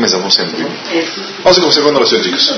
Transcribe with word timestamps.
comenzamos 0.00 0.38
en 0.38 0.50
Vamos 1.44 1.58
a 1.58 1.60
comenzar 1.60 1.82
con 1.82 1.96
oración, 1.96 2.22
chicos. 2.22 2.54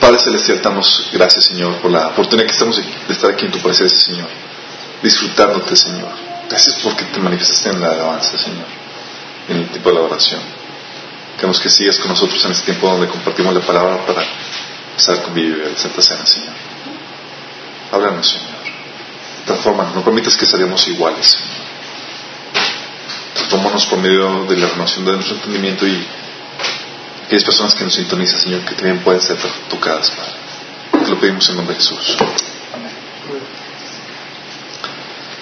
Padre 0.00 0.18
Celestial, 0.18 0.62
damos 0.62 1.10
gracias, 1.12 1.44
Señor, 1.44 1.76
por 1.82 1.90
la 1.90 2.08
oportunidad 2.08 2.46
que 2.46 2.52
estamos 2.52 2.76
de 2.78 3.12
estar 3.12 3.30
aquí 3.30 3.44
en 3.44 3.52
tu 3.52 3.58
presencia, 3.58 3.98
Señor. 4.00 4.28
Disfrutándote, 5.02 5.76
Señor. 5.76 6.08
Gracias 6.48 6.76
porque 6.82 7.04
te 7.04 7.20
manifestaste 7.20 7.68
en 7.68 7.82
la 7.82 7.90
alabanza, 7.90 8.38
Señor. 8.38 8.64
En 9.50 9.56
el 9.58 9.68
tipo 9.68 9.90
de 9.90 9.94
la 9.96 10.00
oración. 10.00 10.40
Queremos 11.36 11.60
que 11.60 11.68
sigas 11.68 11.98
con 11.98 12.08
nosotros 12.08 12.42
en 12.46 12.52
este 12.52 12.64
tiempo 12.64 12.88
donde 12.88 13.06
compartimos 13.06 13.52
la 13.52 13.60
palabra 13.60 14.06
para 14.06 14.24
estar 14.96 15.20
convivir 15.22 15.64
en 15.66 15.72
la 15.72 15.78
Santa 15.78 16.02
Cena, 16.02 16.24
Señor. 16.24 16.54
Háblanos, 17.92 18.26
Señor. 18.26 18.48
Transformanos. 19.44 19.94
No 19.96 20.02
permitas 20.02 20.34
que 20.34 20.46
salgamos 20.46 20.88
iguales, 20.88 21.26
Señor. 21.26 21.53
Transformanos 23.34 23.86
por 23.86 23.98
medio 23.98 24.44
de 24.44 24.56
la 24.56 24.68
renovación 24.68 25.04
de 25.04 25.12
nuestro 25.12 25.36
entendimiento 25.36 25.86
y 25.86 26.06
aquellas 27.26 27.44
personas 27.44 27.74
que 27.74 27.84
nos 27.84 27.94
sintonizan, 27.94 28.40
Señor, 28.40 28.64
que 28.64 28.74
también 28.74 29.00
pueden 29.00 29.20
ser 29.20 29.36
tocadas, 29.68 30.10
Padre. 30.10 31.04
Te 31.04 31.10
lo 31.10 31.20
pedimos 31.20 31.48
en 31.48 31.56
nombre 31.56 31.74
de 31.74 31.80
Jesús. 31.80 32.16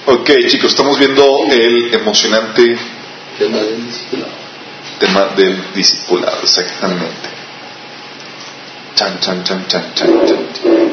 Ok, 0.06 0.30
chicos, 0.48 0.70
estamos 0.70 0.98
viendo 0.98 1.46
el 1.50 1.94
emocionante 1.94 2.76
tema 3.38 3.58
del 3.58 3.86
discipulado. 3.86 4.32
Tema 4.98 5.24
del 5.36 5.72
discipulado, 5.74 6.42
exactamente. 6.42 7.28
Chan, 8.94 9.20
chan, 9.20 9.44
chan, 9.44 9.66
chan, 9.68 9.94
chan, 9.94 10.26
chan. 10.26 10.92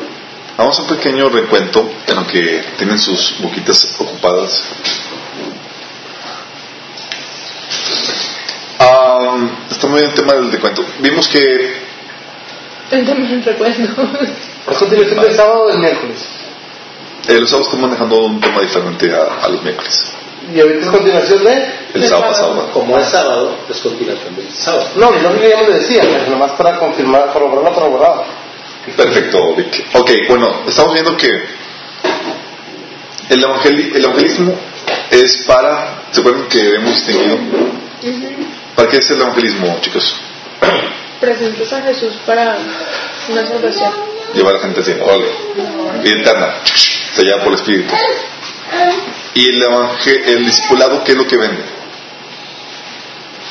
Vamos 0.58 0.77
a 0.77 0.81
un 0.81 0.88
pequeño 0.89 1.30
recuento 1.30 1.89
en 2.05 2.16
lo 2.16 2.27
que 2.27 2.63
tienen 2.77 3.00
sus 3.00 3.36
boquitas 3.39 3.95
ocupadas. 3.97 4.61
Um, 8.99 9.49
está 9.70 9.88
muy 9.88 9.99
bien 9.99 10.09
el 10.12 10.16
tema 10.16 10.34
del 10.34 10.52
recuento. 10.52 10.84
Vimos 10.99 11.27
que. 11.27 11.73
El 12.92 13.05
tema 13.05 13.25
del 13.25 13.44
recuento. 13.45 13.89
¿Es 14.72 14.78
continuación 14.78 15.22
del 15.22 15.36
sábado 15.36 15.64
o 15.64 15.67
del 15.67 15.80
miércoles? 15.80 16.17
Eh, 17.27 17.39
los 17.39 17.50
sábados 17.50 17.67
estamos 17.67 17.88
manejando 17.89 18.25
un 18.25 18.39
tema 18.42 18.61
diferente 18.61 19.11
a, 19.14 19.45
a 19.45 19.50
los 19.50 19.61
miércoles. 19.64 20.11
¿Y 20.53 20.59
ahorita 20.59 20.80
es 20.86 20.89
continuación 20.92 21.44
de? 21.44 21.72
El 21.94 22.08
sábado 22.08 22.27
pasado. 22.31 22.72
Como 22.72 22.97
es 22.97 23.08
sábado, 23.08 23.55
es 23.70 23.77
continuación 23.77 24.36
del 24.36 24.52
sábado. 24.52 24.89
No, 24.95 25.11
no 25.11 25.39
que 25.39 25.50
ya 25.50 25.61
me 25.61 25.70
decía, 25.77 26.03
nomás 26.30 26.52
para 26.53 26.77
confirmar, 26.77 27.31
corroborar 27.31 27.66
lo 27.66 27.73
corroborado. 27.73 28.25
Perfecto, 28.97 29.55
Vic. 29.55 29.86
Ok, 29.94 30.11
bueno, 30.27 30.61
estamos 30.67 30.94
viendo 30.94 31.16
que 31.16 31.27
el, 33.30 33.44
evangeli- 33.44 33.95
el 33.95 34.03
evangelismo 34.03 34.55
es 35.11 35.38
para. 35.45 36.03
¿Se 36.11 36.20
acuerdan 36.22 36.47
que 36.47 36.75
hemos 36.75 36.95
distinguido? 36.95 37.38
¿Para 38.80 38.91
qué 38.91 38.97
es 38.99 39.09
el 39.11 39.19
evangelismo, 39.19 39.77
chicos? 39.81 40.16
Presentas 41.19 41.73
a 41.73 41.81
Jesús 41.81 42.13
para 42.25 42.55
una 43.27 43.45
salvación. 43.45 43.91
Llevar 44.33 44.53
a 44.55 44.58
la 44.59 44.63
gente 44.63 44.80
así, 44.80 44.94
órale. 45.02 45.25
Vida 46.02 46.21
eterna, 46.21 46.55
sellada 47.13 47.44
por 47.44 47.52
el 47.52 47.59
Espíritu. 47.59 47.94
Y 49.33 49.49
el, 49.49 49.61
evangel- 49.63 50.23
el 50.27 50.45
discipulado, 50.45 51.03
¿qué 51.03 51.11
es 51.11 51.17
lo 51.17 51.27
que 51.27 51.36
vende? 51.36 51.61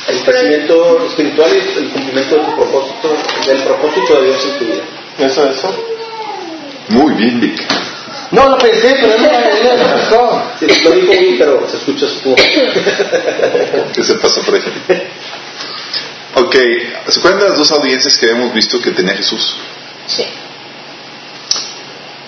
El 0.09 0.23
crecimiento 0.23 1.05
espiritual 1.05 1.51
y 1.53 1.79
el 1.79 1.91
cumplimiento 1.91 2.35
de 2.37 2.45
tu 2.45 2.57
propósito, 2.57 3.17
del 3.47 3.63
propósito 3.65 4.15
de 4.23 4.27
Dios 4.29 4.45
en 4.47 4.59
tu 4.61 4.65
vida. 4.65 4.83
¿Eso, 5.19 5.51
eso? 5.51 5.85
Muy 6.89 7.13
bien, 7.13 7.39
Vic. 7.39 7.61
No, 8.31 8.49
lo 8.49 8.59
pensé, 8.59 8.97
pero 9.01 9.17
no 9.17 9.23
me 9.23 9.85
pasó. 9.85 10.43
Sí, 10.59 10.67
lo 10.85 10.91
dijo 10.93 11.13
bien, 11.13 11.37
pero 11.39 11.67
se 11.69 11.77
escucha 11.79 12.07
su 12.09 12.35
¿Qué 13.95 14.03
se 14.05 14.15
pasó 14.17 14.43
por 14.43 14.55
ahí? 14.55 14.63
Ok, 16.35 16.55
¿se 17.09 17.19
acuerdan 17.21 17.41
de 17.41 17.49
las 17.49 17.59
dos 17.59 17.71
audiencias 17.73 18.19
que 18.19 18.27
hemos 18.27 18.53
visto 18.53 18.81
que 18.81 18.91
tenía 18.91 19.15
Jesús? 19.15 19.57
Sí. 20.07 20.25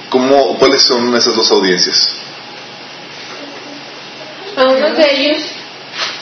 ¿Cómo, 0.08 0.56
¿Cuáles 0.58 0.82
son 0.82 1.14
esas 1.14 1.36
dos 1.36 1.50
audiencias? 1.52 2.14
A 4.56 4.64
uno 4.68 4.94
de 4.94 5.14
ellos 5.14 5.42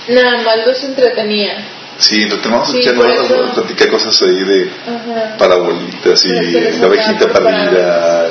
nada 0.08 0.42
más 0.42 0.66
los 0.66 0.82
entretenía. 0.84 1.64
Sí, 1.98 2.26
retomamos 2.26 2.70
Sí, 2.70 2.82
ya 2.84 2.92
no 2.92 3.04
eso- 3.04 3.52
platicar 3.54 3.90
cosas 3.90 4.20
ahí 4.22 4.44
de 4.44 4.70
Ajá. 4.86 5.36
parabolitas 5.36 6.22
y 6.24 6.52
que 6.52 6.60
la 6.60 6.68
estaba 6.68 6.94
perdida. 6.94 8.28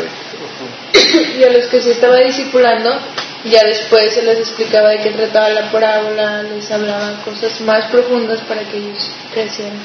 Y 1.39 1.43
a 1.43 1.49
los 1.51 1.65
que 1.67 1.81
se 1.81 1.91
estaba 1.91 2.17
discipulando, 2.17 2.97
ya 3.45 3.63
después 3.63 4.13
se 4.13 4.23
les 4.23 4.39
explicaba 4.39 4.89
de 4.89 5.01
qué 5.01 5.11
trataba 5.11 5.49
la 5.49 5.71
parábola, 5.71 6.43
les 6.43 6.69
hablaba 6.71 7.21
cosas 7.23 7.59
más 7.61 7.85
profundas 7.85 8.39
para 8.41 8.61
que 8.63 8.77
ellos 8.77 9.09
crecieran. 9.33 9.79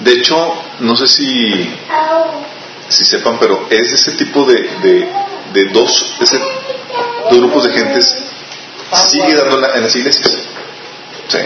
De 0.00 0.12
hecho, 0.12 0.54
no 0.80 0.96
sé 0.96 1.06
si, 1.08 1.70
si 2.88 3.04
sepan, 3.04 3.36
pero 3.38 3.66
es 3.68 3.92
ese 3.92 4.12
tipo 4.12 4.44
de, 4.44 4.54
de, 4.82 5.08
de 5.52 5.64
dos, 5.72 6.14
ese, 6.20 6.38
dos 6.38 7.38
grupos 7.38 7.64
de 7.64 7.72
gentes 7.72 8.14
sigue 9.10 9.34
dando 9.34 9.56
en, 9.56 9.60
la- 9.62 9.74
en 9.74 9.82
las 9.82 9.94
iglesias. 9.96 10.38
Sí. 11.28 11.38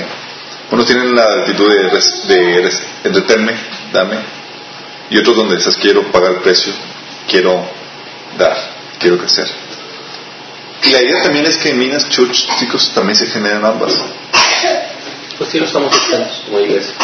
Unos 0.70 0.86
tienen 0.86 1.14
la 1.14 1.24
actitud 1.40 1.68
de, 1.68 1.88
res- 1.90 2.28
de 2.28 2.60
res- 2.62 2.82
entretenerme, 3.04 3.54
dame, 3.92 4.16
y 5.10 5.18
otros 5.18 5.36
donde 5.36 5.56
dices 5.56 5.76
quiero 5.76 6.02
pagar 6.12 6.32
el 6.32 6.40
precio, 6.40 6.72
quiero 7.28 7.64
dar, 8.38 8.56
quiero 8.98 9.18
crecer. 9.18 9.46
Y 10.84 10.90
la 10.90 11.02
idea 11.02 11.22
también 11.22 11.46
es 11.46 11.56
que 11.58 11.70
en 11.70 11.78
Minas 11.78 12.08
Church, 12.08 12.46
chicos, 12.58 12.92
también 12.94 13.16
se 13.16 13.26
generan 13.26 13.64
ambas. 13.64 13.92
Pues 15.38 15.50
sí, 15.50 15.58
no 15.58 15.66
estamos 15.66 15.96
como 16.46 16.60
iglesia. 16.60 16.94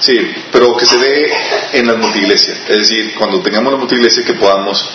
Sí, 0.00 0.34
pero 0.50 0.76
que 0.76 0.84
se 0.86 0.98
dé 0.98 1.32
en 1.72 1.86
la 1.86 1.94
multiglesia. 1.94 2.54
Es 2.68 2.76
decir, 2.88 3.14
cuando 3.18 3.40
tengamos 3.40 3.72
la 3.72 3.78
multiglesia 3.78 4.24
que 4.24 4.34
podamos 4.34 4.88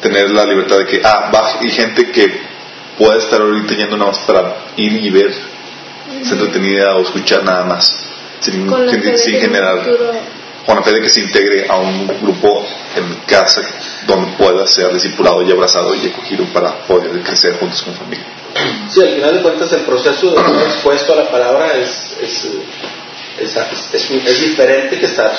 tener 0.00 0.30
la 0.30 0.44
libertad 0.44 0.78
de 0.78 0.86
que, 0.86 1.00
ah, 1.04 1.30
va 1.34 1.58
y 1.62 1.70
gente 1.70 2.10
que 2.10 2.40
pueda 2.98 3.18
estar 3.18 3.40
ahorita 3.40 3.74
yendo 3.74 3.96
nada 3.96 4.10
más 4.12 4.20
para 4.20 4.56
ir 4.76 4.92
y 5.04 5.10
ver, 5.10 5.32
ser 6.22 6.38
entretenida 6.38 6.94
o 6.96 7.02
escuchar 7.02 7.42
nada 7.44 7.64
más, 7.64 7.90
sin, 8.40 8.68
sin- 8.90 9.18
sin 9.18 9.40
generar, 9.40 9.82
con 10.66 10.76
la 10.76 10.82
fe 10.82 10.92
de 10.92 11.00
que 11.02 11.08
se 11.10 11.20
integre 11.20 11.66
a 11.68 11.76
un 11.76 12.06
grupo 12.20 12.66
en 12.96 13.14
casa 13.26 13.62
donde 14.06 14.36
pueda 14.36 14.66
ser 14.66 14.92
discipulado 14.92 15.42
y 15.42 15.50
abrazado 15.52 15.94
y 15.94 16.06
acogido 16.08 16.44
para 16.52 16.72
poder 16.86 17.20
crecer 17.22 17.58
juntos 17.58 17.82
como 17.82 17.96
familia. 17.96 18.24
Sí, 18.88 19.00
al 19.02 19.14
final 19.14 19.34
de 19.34 19.42
cuentas 19.42 19.72
el 19.72 19.80
proceso 19.80 20.30
de 20.30 20.36
estar 20.36 20.62
expuesto 20.62 21.12
a 21.12 21.16
la 21.16 21.30
palabra 21.30 21.72
es, 21.76 22.16
es, 22.20 22.44
es, 23.40 23.56
es, 23.56 23.94
es- 23.94 24.10
es 24.10 24.40
diferente 24.40 24.98
que 24.98 25.06
estar 25.06 25.32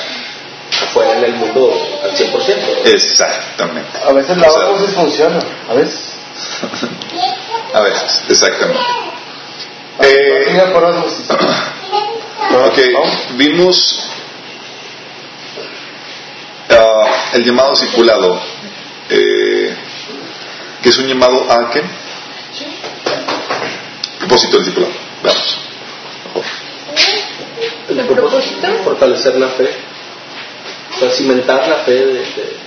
afuera 0.87 1.17
en 1.19 1.23
el 1.25 1.33
mundo 1.35 1.71
al 2.03 2.11
100%. 2.11 2.85
Exactamente. 2.85 3.89
A 4.05 4.11
veces 4.11 4.37
la 4.37 4.49
otra 4.51 4.77
sí 4.79 4.93
funciona, 4.93 5.39
a 5.69 5.73
veces. 5.73 6.13
A 7.73 7.81
veces, 7.81 8.21
exactamente. 8.29 8.79
Eh, 10.01 10.69
por 10.73 10.83
osmosis. 10.83 11.25
Ok, 12.67 12.77
vimos 13.31 13.99
ah, 16.69 17.31
el 17.33 17.43
llamado 17.43 17.75
circulado, 17.75 18.39
eh, 19.09 19.75
que 20.81 20.89
es 20.89 20.97
un 20.97 21.07
llamado 21.07 21.45
a 21.51 21.69
qué? 21.71 21.81
Propósito 24.19 24.57
del 24.57 24.65
discipulado. 24.65 24.93
Veamos. 25.23 25.57
El 27.89 27.99
¿El 27.99 28.05
propósito 28.07 28.61
propósito? 28.61 28.83
fortalecer 28.83 29.35
la 29.35 29.47
fe, 29.49 29.69
o 30.95 30.99
sea, 30.99 31.09
cimentar 31.11 31.67
la 31.67 31.75
fe 31.85 31.91
de, 31.93 32.13
de, 32.13 32.57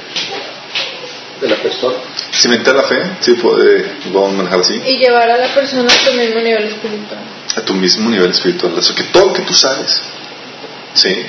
de 1.40 1.48
la 1.48 1.56
persona. 1.56 1.96
Cimentar 2.32 2.74
la 2.76 2.84
fe, 2.84 3.02
sí, 3.20 3.34
puede, 3.34 3.96
vamos 4.12 4.30
a 4.30 4.36
manejar 4.36 4.60
así, 4.60 4.74
Y 4.86 4.98
llevar 4.98 5.28
a 5.30 5.36
la 5.36 5.48
persona 5.54 5.88
a 5.92 6.04
tu 6.08 6.12
mismo 6.16 6.40
nivel 6.40 6.64
espiritual. 6.64 7.20
a 7.56 7.60
tu 7.62 7.74
mismo 7.74 8.08
nivel 8.10 8.30
espiritual. 8.30 8.74
Eso 8.78 8.94
que 8.94 9.02
todo 9.04 9.26
lo 9.26 9.32
que 9.32 9.42
tú 9.42 9.54
sabes, 9.54 10.02
sí, 10.94 11.26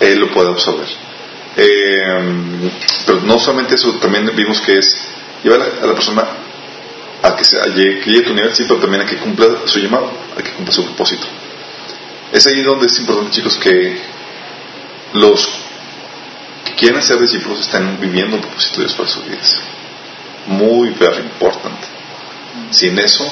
él 0.00 0.18
lo 0.18 0.30
puede 0.30 0.50
absorber. 0.50 0.86
Eh, 1.60 2.70
pero 3.04 3.20
no 3.22 3.36
solamente 3.36 3.74
eso, 3.74 3.92
también 3.94 4.30
vimos 4.36 4.60
que 4.60 4.78
es 4.78 4.96
llevar 5.42 5.60
a 5.60 5.86
la, 5.86 5.94
persona 5.94 6.24
a 7.20 7.34
que, 7.34 7.44
se, 7.44 7.58
a 7.58 7.64
que 7.64 8.00
llegue 8.06 8.20
a 8.20 8.28
tu 8.28 8.34
nivel, 8.34 8.54
sí, 8.54 8.62
pero 8.68 8.78
también 8.78 9.02
a 9.02 9.06
que 9.06 9.16
cumpla 9.16 9.48
su 9.64 9.80
llamado, 9.80 10.08
a 10.38 10.40
que 10.42 10.52
cumpla 10.52 10.72
su 10.72 10.84
propósito. 10.84 11.26
Es 12.32 12.46
ahí 12.46 12.62
donde 12.62 12.86
es 12.86 12.96
importante, 13.00 13.32
chicos, 13.32 13.58
que 13.58 13.98
los 15.14 15.48
que 16.64 16.74
quieren 16.74 17.02
ser 17.02 17.18
discípulos 17.18 17.58
estén 17.58 17.98
viviendo 18.00 18.36
el 18.36 18.42
propósito 18.42 18.76
de 18.76 18.86
Dios 18.86 18.94
para 18.94 19.08
sus 19.08 19.24
vidas. 19.24 19.60
Muy, 20.46 20.90
very 20.90 21.22
importante. 21.22 21.88
Sin 22.70 22.96
eso, 23.00 23.24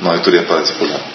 no 0.00 0.10
hay 0.10 0.16
autoridad 0.16 0.46
para 0.46 0.60
discipular. 0.60 1.11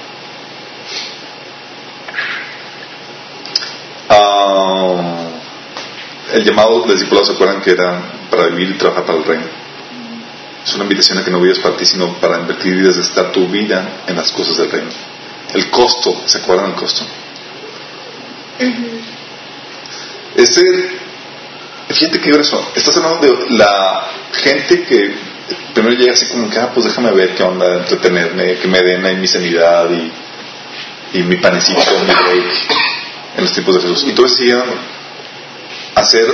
El 6.38 6.46
llamado 6.46 6.82
del 6.82 6.92
discipulado, 6.92 7.26
¿se 7.26 7.34
acuerdan 7.34 7.62
que 7.62 7.72
era 7.72 8.02
para 8.30 8.48
vivir 8.48 8.72
y 8.72 8.74
trabajar 8.78 9.06
para 9.06 9.18
el 9.18 9.26
reino? 9.26 9.46
Es 10.66 10.74
una 10.76 10.84
invitación 10.84 11.18
a 11.18 11.24
que 11.24 11.32
no 11.32 11.42
vivas 11.42 11.60
para 11.60 11.76
ti, 11.76 11.86
sino 11.86 12.14
para 12.20 12.40
invertir 12.40 12.76
y 12.76 12.82
desgastar 12.82 13.32
tu 13.32 13.48
vida 13.48 14.04
en 14.08 14.16
las 14.16 14.32
cosas 14.32 14.58
del 14.58 14.70
reino. 14.70 14.90
El 15.54 15.70
costo, 15.70 16.24
¿se 16.26 16.40
acuerdan 16.40 16.72
del 16.72 16.76
costo? 16.76 17.06
Ese, 20.36 20.62
fíjate 21.90 22.20
qué 22.20 22.30
grueso. 22.32 22.72
Estás 22.76 22.98
hablando 22.98 23.26
de 23.26 23.50
la 23.58 24.08
gente 24.34 24.84
que 24.84 25.16
primero 25.74 25.96
llega 25.96 26.14
así 26.14 26.28
como 26.28 26.50
que, 26.50 26.60
ah, 26.60 26.72
pues 26.74 26.86
déjame 26.86 27.12
ver 27.12 27.34
qué 27.34 27.44
onda, 27.44 27.78
entretenerme, 27.78 28.58
que 28.58 28.68
me 28.68 28.80
den 28.80 29.06
ahí 29.06 29.16
mi 29.16 29.28
sanidad 29.28 29.90
y, 29.90 30.12
y 31.18 31.24
mi 31.24 31.38
panecito, 31.38 32.00
mi 32.00 32.14
break 32.14 32.54
en 33.38 33.44
los 33.44 33.54
tiempos 33.54 33.76
de 33.76 33.82
Jesús. 33.82 34.04
Y 34.06 34.10
entonces 34.10 34.40
llega 34.40 34.66
a 35.98 36.06
ser 36.06 36.28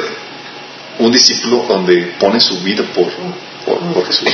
un 0.99 1.11
discípulo 1.11 1.65
donde 1.67 2.15
pone 2.19 2.39
su 2.41 2.59
vida 2.59 2.83
por, 2.93 3.07
por, 3.65 4.05
Jesús. 4.05 4.29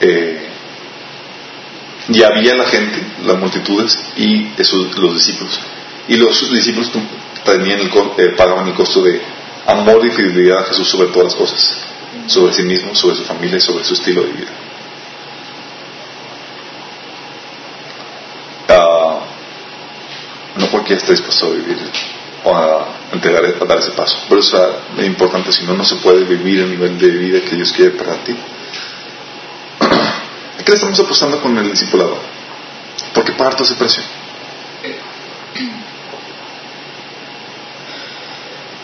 Eh, 0.00 0.46
y 2.08 2.22
había 2.22 2.54
la 2.54 2.66
gente, 2.66 3.02
las 3.24 3.38
multitudes 3.38 3.98
y 4.16 4.48
esos, 4.58 4.96
los 4.98 5.14
discípulos. 5.14 5.58
Y 6.06 6.16
los 6.16 6.52
discípulos 6.52 6.90
tenían 7.44 7.80
eh, 8.18 8.34
pagaban 8.36 8.68
el 8.68 8.74
costo 8.74 9.02
de 9.02 9.22
amor 9.66 10.04
y 10.04 10.10
fidelidad 10.10 10.58
a 10.58 10.64
Jesús 10.64 10.88
sobre 10.88 11.08
todas 11.08 11.32
las 11.32 11.34
cosas, 11.34 11.78
sobre 12.26 12.52
sí 12.52 12.62
mismo, 12.62 12.94
sobre 12.94 13.16
su 13.16 13.24
familia 13.24 13.56
y 13.56 13.60
sobre 13.60 13.84
su 13.84 13.94
estilo 13.94 14.22
de 14.22 14.32
vida. 14.32 14.50
Ah, 18.68 19.20
no 20.56 20.70
cualquiera 20.70 21.00
está 21.00 21.12
dispuesto 21.12 21.46
a 21.46 21.50
vivir 21.50 21.78
o 22.46 22.54
a 22.54 22.86
entregar, 23.12 23.44
a 23.44 23.64
dar 23.64 23.78
ese 23.78 23.90
paso. 23.90 24.16
Pero 24.28 24.40
eso 24.40 24.78
es 24.96 25.04
importante, 25.04 25.52
si 25.52 25.64
no, 25.64 25.74
no 25.74 25.84
se 25.84 25.96
puede 25.96 26.24
vivir 26.24 26.60
el 26.60 26.70
nivel 26.70 26.96
de 26.96 27.08
vida 27.08 27.40
que 27.40 27.56
Dios 27.56 27.72
quiere 27.72 27.90
para 27.92 28.14
ti. 28.22 28.32
¿A 29.80 30.62
qué 30.64 30.70
le 30.70 30.74
estamos 30.74 30.98
apostando 31.00 31.40
con 31.40 31.58
el 31.58 31.70
discipulado? 31.70 32.18
Porque 33.12 33.32
parto 33.32 33.64
ese 33.64 33.74
precio. 33.74 34.02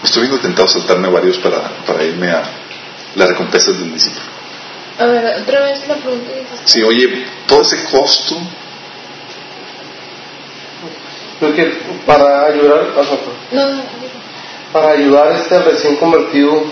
Estoy 0.02 0.22
viendo 0.22 0.40
tentado 0.40 0.66
saltarme 0.66 1.08
varios 1.08 1.38
para, 1.38 1.60
para 1.86 2.02
irme 2.02 2.30
a 2.30 2.42
las 3.14 3.28
recompensas 3.28 3.78
del 3.78 3.94
discípulo. 3.94 4.24
A 4.98 5.06
ver, 5.06 5.40
otra 5.40 5.62
vez 5.62 5.86
la 5.86 5.94
pregunta. 5.94 6.32
Sí, 6.64 6.82
oye, 6.82 7.24
todo 7.46 7.62
ese 7.62 7.84
costo. 7.84 8.36
Porque 11.42 11.72
para 12.06 12.46
ayudar, 12.46 12.92
no, 13.50 13.62
para 14.72 14.90
ayudar 14.92 15.26
a 15.26 15.36
este 15.38 15.58
recién 15.58 15.96
convertido 15.96 16.62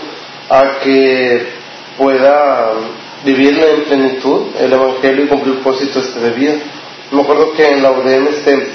a 0.49 0.79
que 0.81 1.45
pueda 1.97 2.71
vivir 3.25 3.59
en 3.59 3.83
plenitud 3.83 4.43
el 4.57 4.71
evangelio 4.71 5.25
y 5.25 5.27
cumplir 5.27 5.55
el 5.55 5.61
propósito 5.61 5.99
este 5.99 6.21
de 6.21 6.29
vida. 6.29 6.53
Me 7.11 7.21
acuerdo 7.21 7.51
que 7.51 7.67
en 7.67 7.83
la 7.83 7.91
UDM 7.91 8.27
este 8.27 8.69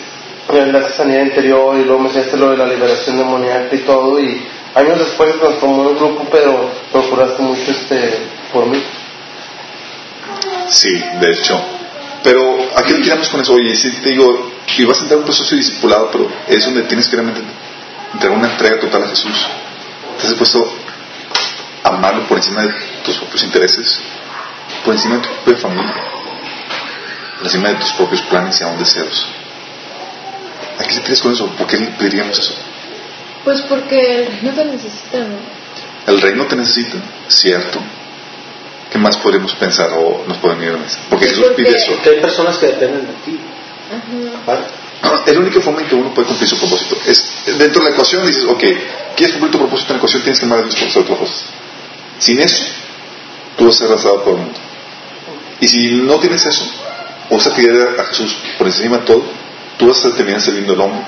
la 0.71 0.91
sanidad 0.91 1.23
interior 1.23 1.79
y 1.79 1.85
luego 1.85 2.01
me 2.01 2.09
enseñaste 2.09 2.37
lo 2.37 2.51
de 2.51 2.59
la 2.59 2.67
liberación 2.67 3.17
demoníaca 3.17 3.75
y 3.75 3.79
todo 3.79 4.21
y 4.21 4.43
años 4.75 4.99
después 4.99 5.33
se 5.33 5.39
transformó 5.39 5.89
en 5.89 5.97
grupo 5.97 6.27
pero 6.31 6.73
procuraste 6.93 7.43
mucho 7.43 7.71
este 7.71 8.19
por 8.53 8.67
mí. 8.67 8.83
Sí 10.69 11.03
de 11.21 11.31
hecho 11.33 11.59
pero 12.26 12.58
¿a 12.75 12.82
qué 12.82 12.94
tiramos 12.94 13.28
con 13.28 13.40
eso? 13.40 13.55
oye 13.55 13.76
si 13.76 13.88
te 13.93 14.11
digo 14.11 14.50
y 14.76 14.84
vas 14.84 14.99
a 14.99 15.02
entrar 15.02 15.19
en 15.19 15.20
un 15.20 15.26
proceso 15.26 15.55
discipulado 15.55 16.11
pero 16.11 16.28
es 16.49 16.64
donde 16.64 16.82
tienes 16.82 17.06
que 17.06 17.14
realmente 17.14 17.40
entregar 18.12 18.37
una 18.37 18.50
entrega 18.50 18.81
total 18.81 19.05
a 19.05 19.08
Jesús 19.08 19.46
estás 20.17 20.31
dispuesto 20.31 20.76
a 21.84 21.88
amarlo 21.88 22.26
por 22.26 22.38
encima 22.38 22.62
de 22.62 22.75
tus 23.05 23.17
propios 23.19 23.44
intereses 23.44 24.00
por 24.84 24.94
encima 24.94 25.19
de 25.19 25.20
tu 25.23 25.28
propia 25.28 25.56
familia 25.56 25.94
por 27.37 27.46
encima 27.46 27.69
de 27.69 27.75
tus 27.76 27.93
propios 27.93 28.23
planes 28.23 28.61
y 28.61 28.64
aún 28.64 28.78
deseos 28.81 29.26
¿A 30.78 30.84
qué 30.84 30.94
le 30.94 31.00
pides 31.00 31.23
con 31.23 31.32
eso? 31.32 31.46
¿Por 31.56 31.67
qué 31.67 31.78
le 31.78 31.87
pediríamos 31.87 32.38
eso? 32.38 32.55
Pues 33.44 33.62
porque 33.62 34.19
el 34.19 34.26
reino 34.26 34.52
te 34.52 34.64
necesita, 34.67 35.19
¿no? 35.20 35.38
El 36.06 36.20
reino 36.20 36.44
te 36.44 36.56
necesita, 36.56 36.99
cierto. 37.28 37.81
¿Qué 38.97 39.03
más 39.03 39.19
podemos 39.19 39.55
pensar 39.57 39.91
o 39.93 40.25
nos 40.27 40.39
pueden 40.39 40.63
ir 40.63 40.71
a 40.71 40.79
mesa? 40.79 40.99
Porque 41.11 41.29
Jesús 41.29 41.45
pide 41.55 41.69
eso. 41.69 41.93
Porque 41.93 42.09
hay 42.09 42.21
personas 42.23 42.57
que 42.57 42.65
dependen 42.65 43.07
de 43.07 43.13
ti. 43.27 43.39
Ajá. 43.93 45.21
es 45.27 45.35
la 45.35 45.39
única 45.39 45.61
forma 45.61 45.83
en 45.83 45.87
que 45.87 45.95
uno 45.95 46.15
puede 46.15 46.29
cumplir 46.29 46.49
su 46.49 46.57
propósito. 46.57 46.97
Es, 47.07 47.43
dentro 47.59 47.83
de 47.83 47.91
la 47.91 47.95
ecuación 47.95 48.27
dices, 48.27 48.45
ok, 48.45 48.65
quieres 49.15 49.33
cumplir 49.33 49.53
tu 49.53 49.59
propósito 49.59 49.93
en 49.93 49.97
la 49.97 49.99
ecuación, 49.99 50.23
tienes 50.23 50.41
que 50.41 50.47
amar 50.47 50.61
a 50.61 50.63
Dios 50.63 50.77
por 50.77 50.89
sobre 50.91 51.13
otras 51.13 51.19
cosas. 51.19 51.45
Sin 52.21 52.41
eso, 52.41 52.65
tú 53.59 53.67
vas 53.67 53.77
a 53.77 53.79
ser 53.81 53.89
arrasado 53.89 54.25
por 54.25 54.33
el 54.33 54.41
mundo. 54.41 54.59
Y 55.61 55.69
si 55.69 55.91
no 55.91 56.19
tienes 56.19 56.47
eso, 56.47 56.65
o 57.29 57.37
vas 57.37 57.47
a 57.49 57.51
a 57.51 58.05
Jesús 58.07 58.35
por 58.57 58.67
encima 58.67 58.97
de 58.97 59.05
todo, 59.05 59.25
tú 59.77 59.89
vas 59.89 60.03
a 60.07 60.15
terminar 60.15 60.41
sirviendo 60.41 60.73
al 60.73 60.81
hombre, 60.81 61.07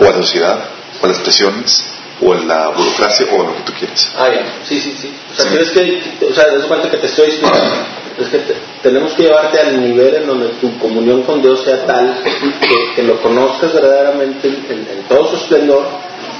o 0.00 0.04
a 0.04 0.10
la 0.10 0.16
sociedad, 0.18 0.68
o 1.00 1.06
a 1.06 1.08
las 1.08 1.18
presiones, 1.20 1.82
o 2.20 2.32
a 2.32 2.36
la 2.36 2.68
burocracia, 2.68 3.26
o 3.32 3.42
a 3.42 3.46
lo 3.46 3.56
que 3.56 3.62
tú 3.62 3.72
quieras. 3.78 4.10
Ah, 4.16 4.28
ya, 4.28 4.64
sí, 4.64 4.80
sí, 4.80 4.94
sí. 5.00 5.12
O 5.30 5.34
sea, 5.34 5.50
tienes 5.50 5.70
que, 5.70 6.26
o 6.30 6.32
sea, 6.32 6.48
de 6.48 6.66
cuenta 6.66 6.90
que 6.90 6.96
te 6.96 7.06
estoy 7.06 7.26
explicando, 7.26 7.74
es 8.18 8.28
que 8.28 8.40
tenemos 8.82 9.12
que 9.12 9.24
llevarte 9.24 9.60
al 9.60 9.80
nivel 9.80 10.14
en 10.14 10.26
donde 10.26 10.48
tu 10.60 10.78
comunión 10.78 11.22
con 11.22 11.42
Dios 11.42 11.62
sea 11.62 11.84
tal 11.84 12.22
que, 12.22 12.94
que 12.94 13.02
lo 13.02 13.20
conozcas 13.20 13.74
verdaderamente 13.74 14.48
en, 14.48 15.04
todo 15.08 15.28
su 15.28 15.36
esplendor 15.36 15.86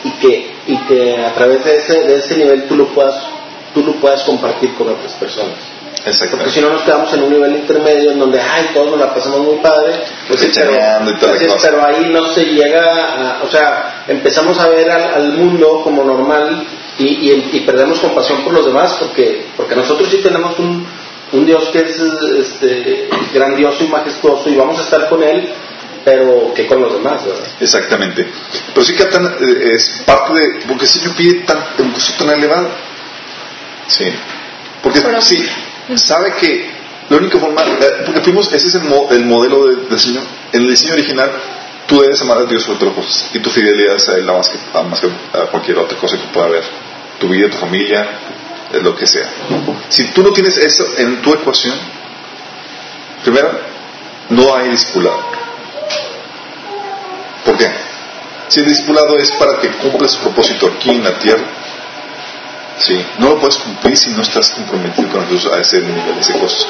y 0.05 0.11
que, 0.13 0.55
y 0.67 0.77
que 0.87 1.19
a 1.19 1.35
través 1.35 1.65
de 1.65 1.77
ese, 1.77 2.03
de 2.05 2.17
ese 2.17 2.37
nivel 2.37 2.65
tú 2.67 2.77
lo 2.77 2.87
puedas, 2.89 3.23
tú 3.75 3.83
lo 3.83 3.93
puedas 3.95 4.23
compartir 4.23 4.75
con 4.75 4.89
otras 4.89 5.13
personas. 5.15 5.76
Porque 6.31 6.51
si 6.51 6.61
no 6.61 6.71
nos 6.71 6.83
quedamos 6.83 7.13
en 7.15 7.25
un 7.25 7.33
nivel 7.33 7.57
intermedio 7.57 8.13
en 8.13 8.21
donde, 8.21 8.41
ay, 8.41 8.71
todos 8.73 8.91
nos 8.91 9.01
la 9.01 9.13
pasamos 9.13 9.41
muy 9.41 9.57
padre, 9.57 9.93
pues, 10.29 10.49
pero, 10.55 10.73
pero, 11.61 11.85
ahí 11.85 12.11
no 12.11 12.33
se 12.33 12.45
llega, 12.45 13.39
a, 13.39 13.43
o 13.43 13.51
sea, 13.51 14.05
empezamos 14.07 14.57
a 14.61 14.69
ver 14.69 14.89
al, 14.89 15.33
mundo 15.33 15.81
como 15.83 16.05
normal 16.05 16.65
y, 16.97 17.33
y, 17.53 17.61
perdemos 17.67 17.99
compasión 17.99 18.45
por 18.45 18.53
los 18.53 18.67
demás 18.67 18.97
porque, 19.01 19.47
porque 19.57 19.75
nosotros 19.75 20.09
sí 20.09 20.19
tenemos 20.19 20.57
un, 20.61 20.87
un 21.33 21.45
Dios 21.45 21.71
que 21.71 21.81
es 21.81 21.99
este, 21.99 23.09
grandioso 23.35 23.83
y 23.83 23.89
majestuoso 23.89 24.49
y 24.49 24.55
vamos 24.55 24.79
a 24.79 24.83
estar 24.83 25.09
con 25.09 25.25
Él, 25.25 25.53
pero 26.05 26.55
que 26.55 26.69
con 26.69 26.81
los 26.81 26.93
demás, 26.93 27.25
¿verdad? 27.25 27.49
Exactamente. 27.61 28.29
Pero 28.73 28.87
sí 28.87 28.95
que 28.95 29.03
eh, 29.03 29.73
es 29.75 30.03
parte 30.07 30.35
de, 30.35 30.67
porque 30.69 30.87
si 30.87 31.01
yo 31.01 31.11
pide 31.17 31.41
tan, 31.41 31.59
un 31.79 31.91
costo 31.91 32.25
tan 32.25 32.39
elevado. 32.39 32.69
Sí. 33.89 34.05
Porque 34.83 35.01
sí, 35.21 35.45
sabe 35.95 36.35
que 36.41 36.71
la 37.09 37.17
única 37.19 37.39
forma, 37.39 37.63
eh, 37.63 38.03
porque 38.05 38.21
fuimos, 38.21 38.53
ese 38.53 38.69
es 38.69 38.75
el, 38.75 38.83
el 39.11 39.25
modelo 39.25 39.67
del 39.67 39.89
diseño, 39.89 40.21
en 40.53 40.63
el 40.63 40.71
diseño 40.71 40.95
original, 40.95 41.31
tú 41.87 42.01
debes 42.01 42.21
amar 42.23 42.39
a 42.39 42.45
Dios 42.45 42.65
sobre 42.65 42.79
todas 42.79 42.97
las 42.97 43.07
cosas 43.07 43.31
y 43.33 43.39
tu 43.39 43.51
fidelidad 43.51 43.97
es 43.97 44.09
a 44.09 44.17
Él 44.17 44.25
más 44.25 44.49
que, 44.49 44.59
más 44.83 45.01
que 45.01 45.07
a 45.39 45.47
cualquier 45.47 45.79
otra 45.79 45.97
cosa 45.99 46.17
que 46.17 46.27
pueda 46.33 46.47
haber, 46.47 46.65
tu 47.21 47.29
vida, 47.29 47.49
tu 47.49 47.59
familia, 47.59 48.07
lo 48.83 48.97
que 48.97 49.07
sea. 49.07 49.31
Si 49.89 50.05
tú 50.09 50.23
no 50.23 50.33
tienes 50.33 50.57
eso 50.59 50.85
en 50.99 51.23
tu 51.23 51.33
ecuación, 51.33 51.75
primero, 53.23 53.51
no 54.31 54.55
hay 54.57 54.71
discipulado. 54.71 55.25
¿Por 57.45 57.57
qué? 57.57 57.71
Si 58.49 58.61
el 58.61 58.67
discipulado 58.67 59.17
es 59.19 59.31
para 59.33 59.61
que 59.61 59.69
cumpla 59.71 60.09
su 60.09 60.19
propósito 60.19 60.67
aquí 60.67 60.91
en 60.91 61.05
la 61.05 61.19
tierra, 61.19 61.45
Sí, 62.79 63.05
no 63.19 63.31
lo 63.31 63.39
puedes 63.39 63.57
cumplir 63.57 63.97
si 63.97 64.11
no 64.11 64.23
estás 64.23 64.51
comprometido 64.51 65.09
con 65.09 65.27
Jesús 65.27 65.51
a 65.53 65.59
ese 65.59 65.81
nivel, 65.81 66.15
a 66.15 66.21
ese 66.21 66.39
costo. 66.39 66.67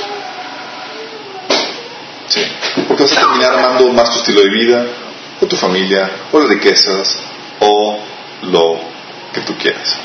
Sí, 2.29 2.43
porque 2.87 3.03
vas 3.03 3.13
a 3.13 3.21
terminar 3.21 3.59
amando 3.59 3.93
más 3.93 4.11
tu 4.11 4.19
estilo 4.19 4.41
de 4.43 4.51
vida, 4.51 4.87
o 5.41 5.47
tu 5.47 5.57
familia, 5.57 6.11
o 6.33 6.39
las 6.39 6.49
riquezas, 6.49 7.19
o 7.61 7.99
lo 8.43 8.81
que 9.33 9.41
tú 9.43 9.57
quieras. 9.59 9.97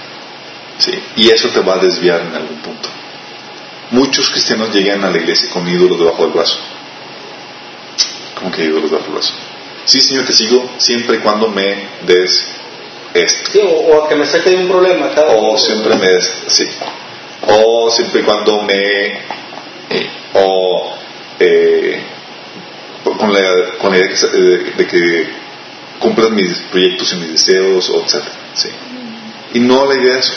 Sí, 0.77 0.91
y 1.17 1.29
eso 1.29 1.49
te 1.49 1.59
va 1.61 1.75
a 1.75 1.77
desviar 1.77 2.21
en 2.21 2.35
algún 2.35 2.57
punto. 2.57 2.89
Muchos 3.91 4.29
cristianos 4.29 4.73
llegan 4.73 5.03
a 5.03 5.11
la 5.11 5.17
iglesia 5.17 5.49
con 5.49 5.67
ídolos 5.67 5.99
debajo 5.99 6.23
del 6.23 6.31
brazo. 6.31 6.57
¿Cómo 8.35 8.51
que 8.51 8.63
ídolos 8.63 8.89
debajo 8.89 9.05
del 9.05 9.15
brazo? 9.15 9.33
Sí, 9.85 9.99
Señor, 9.99 10.25
te 10.25 10.33
sigo 10.33 10.71
siempre 10.77 11.17
y 11.17 11.19
cuando 11.19 11.49
me 11.49 11.87
des 12.05 12.45
esto. 13.13 13.51
Sí, 13.51 13.59
o, 13.63 14.03
a 14.03 14.09
que 14.09 14.15
me 14.15 14.25
saque 14.25 14.51
de 14.51 14.57
un 14.57 14.67
problema. 14.67 15.11
o 15.29 15.57
siempre 15.57 15.95
me 15.95 16.21
sí. 16.47 16.65
O 17.47 17.89
siempre 17.91 18.21
y 18.21 18.23
cuando 18.23 18.61
me. 18.63 19.07
Eh, 19.89 20.09
o 20.33 20.93
eh, 21.39 22.01
con, 23.03 23.33
la, 23.33 23.77
con 23.79 23.91
la 23.91 23.97
idea 23.97 24.09
de, 24.77 24.87
que 24.87 25.27
cumplan 25.99 26.35
mis 26.35 26.57
proyectos 26.71 27.13
y 27.13 27.15
mis 27.17 27.31
deseos, 27.31 27.89
o 27.89 28.01
etc. 28.01 28.23
Sí. 28.53 28.69
Y 29.53 29.59
no 29.59 29.85
la 29.85 29.95
idea 29.99 30.13
de 30.13 30.19
eso. 30.19 30.33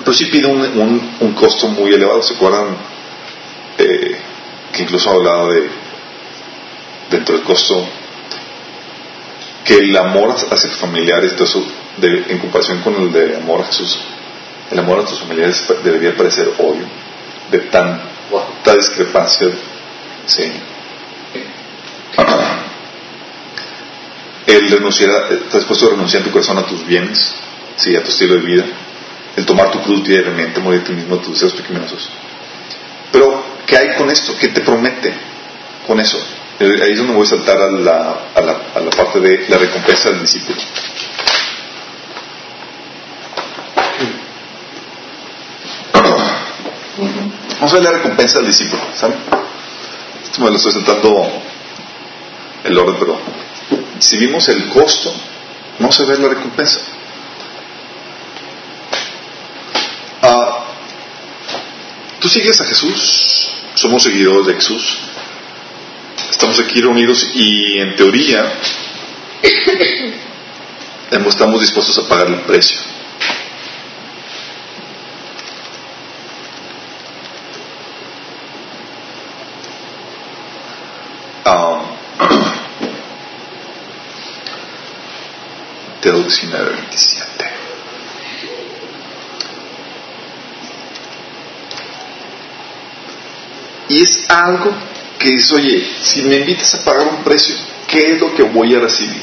Pero 0.00 0.16
sí 0.16 0.26
pide 0.26 0.46
un, 0.46 0.60
un, 0.60 1.16
un 1.20 1.32
costo 1.34 1.68
muy 1.68 1.92
elevado. 1.92 2.22
¿Se 2.22 2.34
acuerdan? 2.34 2.76
Eh, 3.78 4.16
que 4.72 4.82
incluso 4.82 5.10
hablado 5.10 5.52
de 5.52 5.68
dentro 7.10 7.36
del 7.36 7.44
costo 7.44 7.88
que 9.64 9.74
el 9.74 9.96
amor 9.96 10.30
hacia 10.30 10.70
tus 10.70 10.78
familiares, 10.78 11.34
todo 11.34 11.44
eso 11.44 11.64
en 12.02 12.38
comparación 12.38 12.80
con 12.80 12.94
el 12.94 13.12
de 13.12 13.36
amor 13.36 13.62
a 13.62 13.66
Jesús, 13.66 13.98
el 14.70 14.78
amor 14.78 15.00
a 15.00 15.04
tus 15.04 15.20
familiares 15.20 15.64
debería 15.82 16.16
parecer 16.16 16.48
obvio, 16.58 16.86
de 17.50 17.58
tan, 17.60 18.00
discrepancia. 18.76 19.48
Sí. 20.26 20.52
el 24.46 24.70
renunciar, 24.70 25.32
estás 25.32 25.60
dispuesto 25.60 25.86
a 25.86 25.90
renunciar 25.90 26.22
en 26.22 26.28
tu 26.28 26.32
corazón 26.32 26.58
a 26.58 26.66
tus 26.66 26.86
bienes, 26.86 27.34
sí, 27.76 27.96
a 27.96 28.02
tu 28.02 28.10
estilo 28.10 28.34
de 28.34 28.40
vida, 28.40 28.64
el 29.36 29.46
tomar 29.46 29.70
tu 29.70 29.80
cruz 29.82 30.04
diariamente, 30.04 30.60
morir 30.60 30.82
a 30.82 30.84
ti 30.84 30.92
mismo, 30.92 31.16
a 31.16 31.20
tus 31.20 31.32
deseos 31.32 31.54
pequeñosos. 31.54 32.10
Pero, 33.12 33.42
¿qué 33.66 33.76
hay 33.76 33.96
con 33.96 34.10
esto? 34.10 34.34
¿Qué 34.38 34.48
te 34.48 34.60
promete 34.60 35.14
con 35.86 35.98
eso? 36.00 36.18
Eh, 36.60 36.80
ahí 36.82 36.92
es 36.92 36.98
donde 36.98 37.14
voy 37.14 37.24
a 37.24 37.30
saltar 37.30 37.58
a 37.58 37.70
la, 37.70 38.30
a 38.34 38.40
la, 38.40 38.60
a 38.74 38.80
la 38.80 38.90
parte 38.90 39.20
de 39.20 39.46
la 39.48 39.58
recompensa 39.58 40.10
del 40.10 40.22
discípulo. 40.22 40.58
A 47.60 47.66
ver 47.66 47.82
la 47.82 47.90
recompensa 47.92 48.38
del 48.38 48.48
discípulo, 48.48 48.82
¿saben? 48.94 49.18
Esto 50.22 50.40
me 50.40 50.50
lo 50.50 50.56
estoy 50.56 50.72
saltando 50.72 51.42
el 52.64 52.78
orden, 52.78 52.96
pero 52.98 53.18
si 53.98 54.16
vimos 54.18 54.48
el 54.48 54.68
costo, 54.68 55.12
vamos 55.78 55.98
a 55.98 56.04
ver 56.04 56.18
la 56.20 56.28
recompensa. 56.28 56.80
Ah, 60.22 60.58
Tú 62.20 62.28
sigues 62.28 62.60
a 62.60 62.64
Jesús, 62.64 63.48
somos 63.74 64.02
seguidores 64.02 64.46
de 64.46 64.54
Jesús, 64.54 64.98
estamos 66.30 66.58
aquí 66.58 66.80
reunidos 66.80 67.30
y 67.32 67.78
en 67.78 67.94
teoría 67.94 68.54
estamos 71.28 71.60
dispuestos 71.60 71.96
a 71.98 72.08
pagar 72.08 72.26
el 72.26 72.40
precio. 72.40 72.87
Mateo 86.08 86.22
19, 86.22 86.70
27. 86.70 87.44
Y 93.90 94.02
es 94.02 94.30
algo 94.30 94.72
que 95.18 95.30
dice, 95.30 95.54
oye, 95.54 95.86
si 96.00 96.22
me 96.22 96.36
invitas 96.36 96.74
a 96.74 96.84
pagar 96.84 97.08
un 97.08 97.22
precio, 97.24 97.56
¿qué 97.86 98.12
es 98.12 98.20
lo 98.20 98.34
que 98.34 98.42
voy 98.42 98.74
a 98.74 98.80
recibir? 98.80 99.22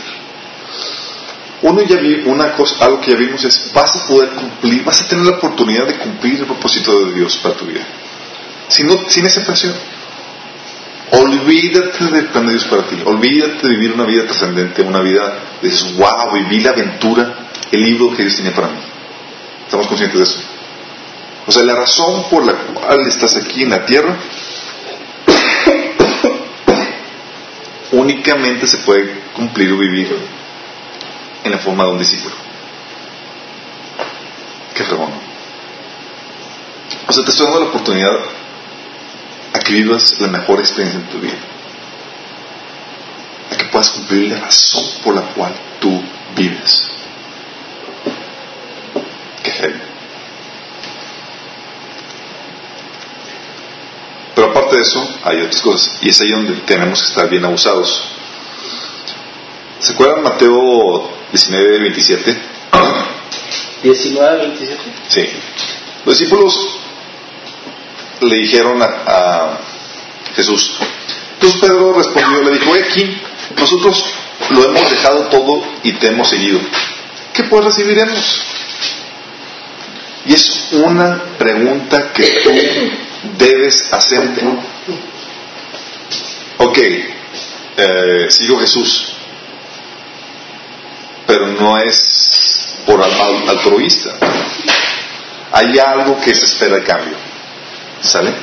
Uno 1.64 1.82
ya 1.82 1.98
vi 1.98 2.22
una 2.26 2.54
cosa, 2.54 2.76
algo 2.86 3.02
que 3.02 3.12
ya 3.12 3.18
vimos 3.18 3.44
es, 3.44 3.72
vas 3.74 3.96
a 3.96 4.08
poder 4.08 4.30
cumplir, 4.32 4.84
vas 4.84 5.02
a 5.02 5.08
tener 5.08 5.26
la 5.26 5.38
oportunidad 5.38 5.88
de 5.88 5.98
cumplir 5.98 6.40
el 6.40 6.46
propósito 6.46 7.06
de 7.06 7.14
Dios 7.16 7.38
para 7.38 7.56
tu 7.56 7.66
vida. 7.66 7.86
Sin, 8.68 8.88
sin 9.10 9.26
ese 9.26 9.42
precio. 9.42 9.72
Olvídate 11.18 12.06
de 12.06 12.50
Dios 12.50 12.66
para 12.66 12.88
ti. 12.88 12.98
Olvídate 13.06 13.68
de 13.68 13.70
vivir 13.70 13.94
una 13.94 14.06
vida 14.06 14.26
trascendente, 14.26 14.82
una 14.82 15.02
vida 15.02 15.40
de 15.62 15.70
wow, 15.98 16.34
viví 16.34 16.62
la 16.62 16.72
aventura, 16.72 17.50
el 17.72 17.82
libro 17.82 18.16
que 18.16 18.24
Dios 18.24 18.36
tiene 18.36 18.52
para 18.52 18.68
mí. 18.68 18.80
¿Estamos 19.66 19.88
conscientes 19.88 20.18
de 20.18 20.24
eso? 20.24 20.40
O 21.48 21.52
sea, 21.52 21.64
la 21.64 21.76
razón 21.76 22.26
por 22.30 22.46
la 22.46 22.54
cual 22.54 23.08
estás 23.08 23.38
aquí 23.38 23.64
en 23.64 23.70
la 23.70 23.86
tierra 23.86 24.18
únicamente 27.92 28.68
se 28.68 28.80
puede 28.80 29.22
cumplir 29.34 29.72
o 29.72 29.78
vivir 29.78 30.18
en 31.44 31.52
la 31.52 31.58
forma 31.60 31.86
de 31.86 31.92
un 31.92 32.00
discípulo. 32.00 32.36
Qué 34.74 34.84
fregón. 34.84 35.12
O 37.08 37.14
sea, 37.14 37.24
te 37.24 37.32
estoy 37.32 37.46
dando 37.46 37.62
la 37.62 37.68
oportunidad 37.68 38.20
a 39.56 39.60
que 39.60 39.74
vivas 39.74 40.20
la 40.20 40.28
mejor 40.28 40.60
experiencia 40.60 41.00
en 41.00 41.08
tu 41.08 41.18
vida. 41.20 41.38
A 43.52 43.56
que 43.56 43.66
puedas 43.66 43.90
cumplir 43.90 44.30
la 44.32 44.42
razón 44.42 44.84
por 45.02 45.16
la 45.16 45.22
cual 45.22 45.56
tú 45.80 46.04
vives. 46.36 46.92
Qué 49.44 49.52
heavy. 49.52 49.80
Pero 54.36 54.48
aparte 54.50 54.76
de 54.76 54.82
eso, 54.82 55.08
hay 55.24 55.38
otras 55.40 55.62
cosas. 55.62 56.00
Y 56.02 56.10
es 56.10 56.20
ahí 56.20 56.32
donde 56.32 56.56
tenemos 56.66 57.00
que 57.02 57.08
estar 57.08 57.30
bien 57.30 57.46
abusados. 57.46 58.04
¿Se 59.80 59.94
acuerdan 59.94 60.24
Mateo 60.24 61.10
19, 61.32 61.80
27? 61.80 62.38
19, 63.84 64.38
27. 64.38 64.82
Sí. 65.08 65.30
Los 66.06 66.20
discípulos 66.20 66.75
le 68.22 68.36
dijeron 68.38 68.82
a, 68.82 69.60
Jesús. 70.36 70.72
Entonces 71.36 71.62
Pedro 71.62 71.94
respondió, 71.94 72.42
le 72.42 72.60
dijo, 72.60 72.74
aquí, 72.74 73.22
nosotros 73.58 74.04
lo 74.50 74.66
hemos 74.66 74.90
dejado 74.90 75.28
todo 75.28 75.64
y 75.84 75.94
te 75.94 76.08
hemos 76.08 76.28
seguido. 76.28 76.60
¿Qué 77.34 77.44
pues 77.44 77.64
recibiremos? 77.64 78.42
Y 80.26 80.34
es 80.34 80.70
una 80.72 81.22
pregunta 81.38 82.12
que 82.12 82.42
tú 82.44 82.52
debes 83.38 83.94
hacerte. 83.94 84.42
Ok, 86.58 86.78
eh, 86.78 88.26
sigo 88.30 88.60
Jesús, 88.60 89.14
pero 91.28 91.48
no 91.48 91.78
es 91.78 92.76
por 92.86 93.02
altruista. 93.04 94.12
Hay 95.52 95.78
algo 95.80 96.20
que 96.20 96.34
se 96.34 96.46
espera 96.46 96.78
de 96.78 96.84
cambio. 96.84 97.25
¿Sale? 98.06 98.34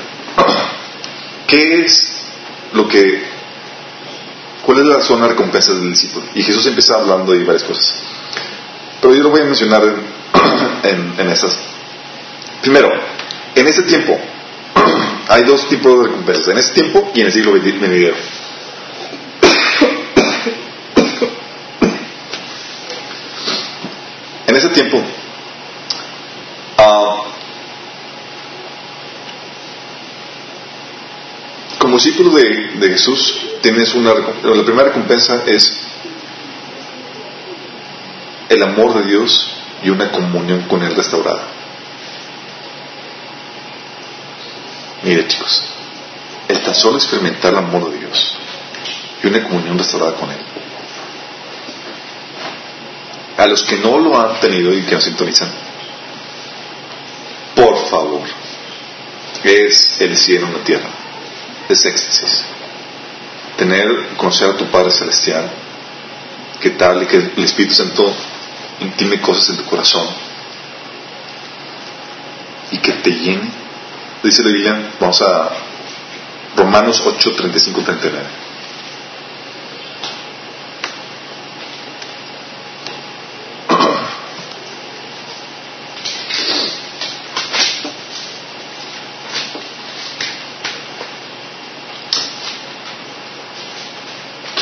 ¿Qué 1.47 1.85
es 1.85 2.25
lo 2.73 2.89
que... 2.89 3.23
¿Cuál 4.67 4.81
es 4.81 4.87
la 4.87 5.03
zona 5.03 5.25
de 5.25 5.31
recompensa 5.31 5.73
del 5.73 5.91
discípulo? 5.91 6.27
Y 6.35 6.43
Jesús 6.43 6.67
empieza 6.67 6.97
hablando 6.97 7.33
de 7.33 7.45
varias 7.45 7.65
cosas. 7.65 7.95
Pero 9.01 9.15
yo 9.15 9.23
lo 9.23 9.31
voy 9.31 9.41
a 9.41 9.45
mencionar 9.45 9.83
en, 10.83 11.15
en, 11.19 11.31
esas. 11.31 11.57
Primero, 12.61 12.93
en 13.55 13.67
este 13.67 13.83
tiempo 13.83 14.19
hay 15.29 15.45
dos 15.45 15.69
tipos 15.69 15.99
de 15.99 16.09
recompensas. 16.09 16.49
En 16.49 16.59
este 16.59 16.81
tiempo 16.81 17.11
y 17.15 17.21
en 17.21 17.27
el 17.27 17.33
siglo 17.33 17.53
venidero. 17.53 18.17
En 24.45 24.59
ese 24.59 24.69
tiempo, 24.69 24.99
uh, 24.99 25.03
como 31.79 31.91
discípulo 32.03 32.31
de, 32.31 32.89
Jesús, 32.89 33.41
tienes 33.61 33.95
una 33.95 34.13
la 34.13 34.65
primera 34.65 34.89
recompensa 34.89 35.45
es 35.47 35.73
el 38.49 38.61
amor 38.61 38.95
de 38.95 39.09
Dios 39.09 39.49
y 39.85 39.91
una 39.91 40.11
comunión 40.11 40.63
con 40.63 40.83
Él 40.83 40.97
restaurada. 40.97 41.45
Mire 45.05 45.29
chicos, 45.29 45.63
el 46.49 46.61
tan 46.65 46.75
solo 46.75 46.97
experimentar 46.97 47.53
el 47.53 47.59
amor 47.59 47.91
de 47.91 47.99
Dios 48.01 48.37
y 49.23 49.29
una 49.29 49.43
comunión 49.45 49.79
restaurada 49.79 50.15
con 50.15 50.31
Él. 50.31 50.39
A 53.39 53.47
los 53.47 53.63
que 53.63 53.77
no 53.77 53.99
lo 53.99 54.21
han 54.21 54.41
tenido 54.41 54.73
y 54.75 54.83
que 54.83 54.95
nos 54.95 55.05
sintonizan, 55.05 55.51
por 57.55 57.79
favor, 57.87 58.23
es 59.45 60.01
el 60.01 60.17
cielo 60.17 60.49
en 60.49 60.53
la 60.55 60.65
tierra 60.65 61.02
éxtasis. 61.73 62.45
Tener, 63.57 64.17
conocer 64.17 64.51
a 64.51 64.57
tu 64.57 64.67
Padre 64.67 64.91
Celestial, 64.91 65.51
que 66.61 66.71
tal 66.71 67.03
y 67.03 67.07
que 67.07 67.17
el 67.17 67.45
Espíritu 67.45 67.75
Santo 67.75 68.13
intime 68.81 69.21
cosas 69.21 69.51
en 69.51 69.57
tu 69.57 69.65
corazón 69.65 70.07
y 72.71 72.79
que 72.79 72.93
te 72.93 73.11
llene. 73.11 73.51
Dice 74.23 74.43
la 74.43 74.49
Biblia, 74.49 74.91
vamos 75.01 75.21
a 75.23 75.51
Romanos 76.57 77.03
8, 77.05 77.33
35, 77.35 77.83
39. 77.83 78.42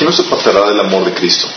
Se 0.09 0.23
apartará 0.23 0.65
del 0.67 0.79
amor 0.79 1.05
de 1.05 1.13
Cristo? 1.13 1.47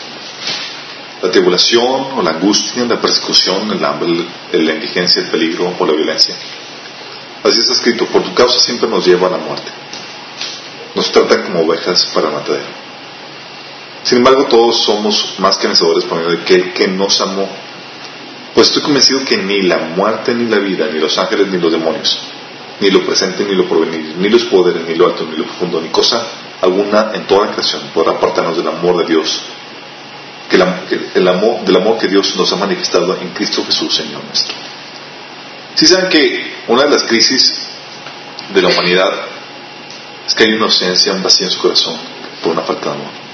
La 1.22 1.30
tribulación 1.30 2.18
o 2.18 2.22
la 2.22 2.32
angustia, 2.32 2.84
la 2.84 3.00
persecución, 3.00 3.70
el 3.70 3.82
hambre, 3.82 4.26
la 4.52 4.74
indigencia, 4.74 5.22
el 5.22 5.30
peligro 5.30 5.74
o 5.78 5.86
la 5.86 5.92
violencia. 5.94 6.34
Así 7.42 7.58
está 7.58 7.72
escrito, 7.72 8.06
por 8.06 8.22
tu 8.22 8.34
causa 8.34 8.58
siempre 8.58 8.88
nos 8.88 9.06
lleva 9.06 9.28
a 9.28 9.30
la 9.30 9.38
muerte. 9.38 9.70
Nos 10.94 11.10
tratan 11.10 11.44
como 11.44 11.60
ovejas 11.60 12.10
para 12.14 12.30
matadero. 12.30 12.66
Sin 14.02 14.18
embargo, 14.18 14.44
todos 14.46 14.82
somos 14.84 15.34
más 15.38 15.56
que 15.56 15.66
vencedores 15.66 16.04
por 16.04 16.18
medio 16.18 16.32
de 16.32 16.42
aquel 16.42 16.74
que 16.74 16.86
nos 16.88 17.20
amó. 17.22 17.48
Pues 18.54 18.68
estoy 18.68 18.82
convencido 18.82 19.24
que 19.24 19.38
ni 19.38 19.62
la 19.62 19.78
muerte, 19.78 20.34
ni 20.34 20.48
la 20.48 20.58
vida, 20.58 20.88
ni 20.92 20.98
los 20.98 21.16
ángeles, 21.16 21.48
ni 21.48 21.58
los 21.58 21.72
demonios, 21.72 22.18
ni 22.80 22.90
lo 22.90 23.04
presente, 23.04 23.44
ni 23.44 23.54
lo 23.54 23.66
porvenir, 23.66 24.14
ni 24.18 24.28
los 24.28 24.44
poderes, 24.44 24.86
ni 24.86 24.94
lo 24.94 25.06
alto, 25.06 25.26
ni 25.30 25.36
lo 25.36 25.44
profundo, 25.44 25.80
ni 25.80 25.88
cosa 25.88 26.43
alguna 26.64 27.10
en 27.12 27.26
toda 27.26 27.50
creación 27.50 27.82
podrá 27.92 28.12
apartarnos 28.12 28.56
del 28.56 28.66
amor 28.66 28.96
de 28.98 29.04
Dios 29.04 29.42
que, 30.48 30.56
el 31.14 31.28
amor, 31.28 31.64
del 31.64 31.76
amor 31.76 31.98
que 31.98 32.08
Dios 32.08 32.34
nos 32.36 32.52
ha 32.52 32.56
manifestado 32.56 33.16
en 33.20 33.30
Cristo 33.30 33.64
Jesús, 33.64 33.94
Señor 33.94 34.24
nuestro. 34.24 34.54
Si 35.74 35.86
saben 35.86 36.08
que 36.08 36.54
una 36.68 36.84
de 36.84 36.90
las 36.90 37.04
crisis 37.04 37.52
de 38.52 38.62
la 38.62 38.68
humanidad 38.68 39.10
es 40.26 40.34
que 40.34 40.44
hay 40.44 40.52
una 40.52 40.64
ausencia, 40.64 41.12
un 41.12 41.22
vacío 41.22 41.46
en 41.46 41.52
su 41.52 41.60
corazón 41.60 41.96
por 42.42 42.52
una 42.52 42.62
falta 42.62 42.90
de 42.90 42.94
amor. 42.94 43.24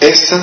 Este 0.00 0.36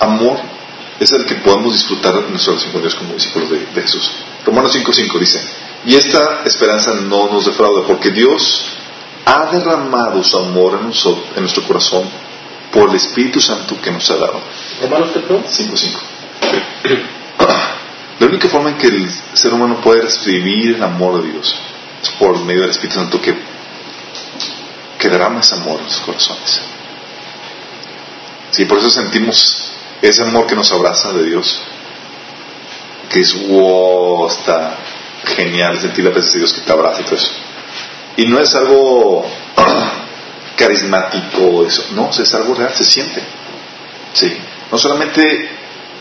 amor 0.00 0.57
es 1.00 1.12
el 1.12 1.24
que 1.24 1.36
podemos 1.36 1.74
disfrutar 1.74 2.14
en 2.16 2.30
nuestra 2.30 2.52
relación 2.52 2.72
con 2.72 2.82
Dios 2.82 2.94
como 2.94 3.14
discípulos 3.14 3.50
de, 3.50 3.66
de 3.66 3.82
Jesús. 3.82 4.10
Romanos 4.44 4.74
5.5 4.74 5.18
dice, 5.18 5.40
y 5.84 5.94
esta 5.94 6.42
esperanza 6.44 6.94
no 6.94 7.30
nos 7.30 7.46
defrauda, 7.46 7.86
porque 7.86 8.10
Dios 8.10 8.64
ha 9.24 9.46
derramado 9.46 10.22
su 10.24 10.38
amor 10.38 10.80
en, 10.80 10.86
en 10.86 11.42
nuestro 11.42 11.62
corazón 11.64 12.02
por 12.72 12.90
el 12.90 12.96
Espíritu 12.96 13.40
Santo 13.40 13.80
que 13.80 13.90
nos 13.90 14.10
ha 14.10 14.16
dado. 14.16 14.40
Romanos 14.82 15.10
5.5. 15.14 15.98
La 18.18 18.26
única 18.26 18.48
forma 18.48 18.70
en 18.70 18.78
que 18.78 18.88
el 18.88 19.08
ser 19.34 19.54
humano 19.54 19.80
puede 19.80 20.02
recibir 20.02 20.74
el 20.74 20.82
amor 20.82 21.22
de 21.22 21.30
Dios 21.30 21.54
es 22.02 22.10
por 22.10 22.36
medio 22.40 22.62
del 22.62 22.70
Espíritu 22.70 22.96
Santo 22.96 23.22
que, 23.22 23.32
que 24.98 25.08
derrama 25.08 25.40
ese 25.40 25.54
amor 25.54 25.80
en 25.80 25.88
sus 25.88 26.00
corazones. 26.00 26.60
Sí, 28.50 28.64
por 28.64 28.78
eso 28.78 28.90
sentimos 28.90 29.67
ese 30.02 30.22
amor 30.22 30.46
que 30.46 30.54
nos 30.54 30.70
abraza 30.72 31.12
de 31.12 31.24
Dios, 31.24 31.62
que 33.10 33.20
es 33.20 33.48
wow, 33.48 34.28
genial 35.24 35.80
sentir 35.80 36.04
la 36.04 36.12
presencia 36.12 36.38
de 36.38 36.46
Dios 36.46 36.52
que 36.52 36.60
te 36.60 36.72
abraza 36.72 37.00
y 37.00 37.04
todo 37.04 37.16
eso. 37.16 37.32
Y 38.16 38.26
no 38.26 38.38
es 38.40 38.54
algo 38.54 39.26
carismático, 40.56 41.64
eso, 41.66 41.86
no, 41.92 42.10
es 42.10 42.34
algo 42.34 42.54
real, 42.54 42.72
se 42.74 42.84
siente. 42.84 43.22
Sí. 44.12 44.36
No 44.70 44.78
solamente 44.78 45.48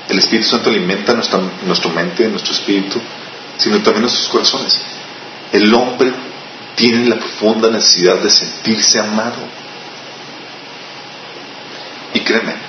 el 0.10 0.18
Espíritu 0.18 0.50
Santo 0.50 0.70
alimenta 0.70 1.13
nuestra 1.13 1.92
mente, 1.92 2.27
nuestro 2.27 2.54
espíritu, 2.54 3.00
sino 3.58 3.77
también 3.82 4.01
nuestros 4.01 4.27
corazones. 4.27 4.82
El 5.51 5.74
hombre 5.74 6.12
tiene 6.75 7.08
la 7.08 7.18
profunda 7.18 7.70
necesidad 7.70 8.18
de 8.18 8.30
sentirse 8.30 9.00
amado. 9.00 9.38
Y 12.13 12.20
créeme, 12.22 12.66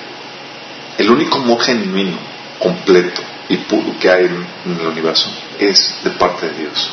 el 0.99 1.09
único 1.09 1.37
amor 1.37 1.61
genuino, 1.61 2.17
completo 2.59 3.21
y 3.47 3.55
puro 3.55 3.97
que 3.97 4.09
hay 4.09 4.25
en 4.25 4.77
el 4.79 4.87
universo 4.87 5.31
es 5.57 5.95
de 6.03 6.09
parte 6.11 6.49
de 6.49 6.59
Dios. 6.59 6.91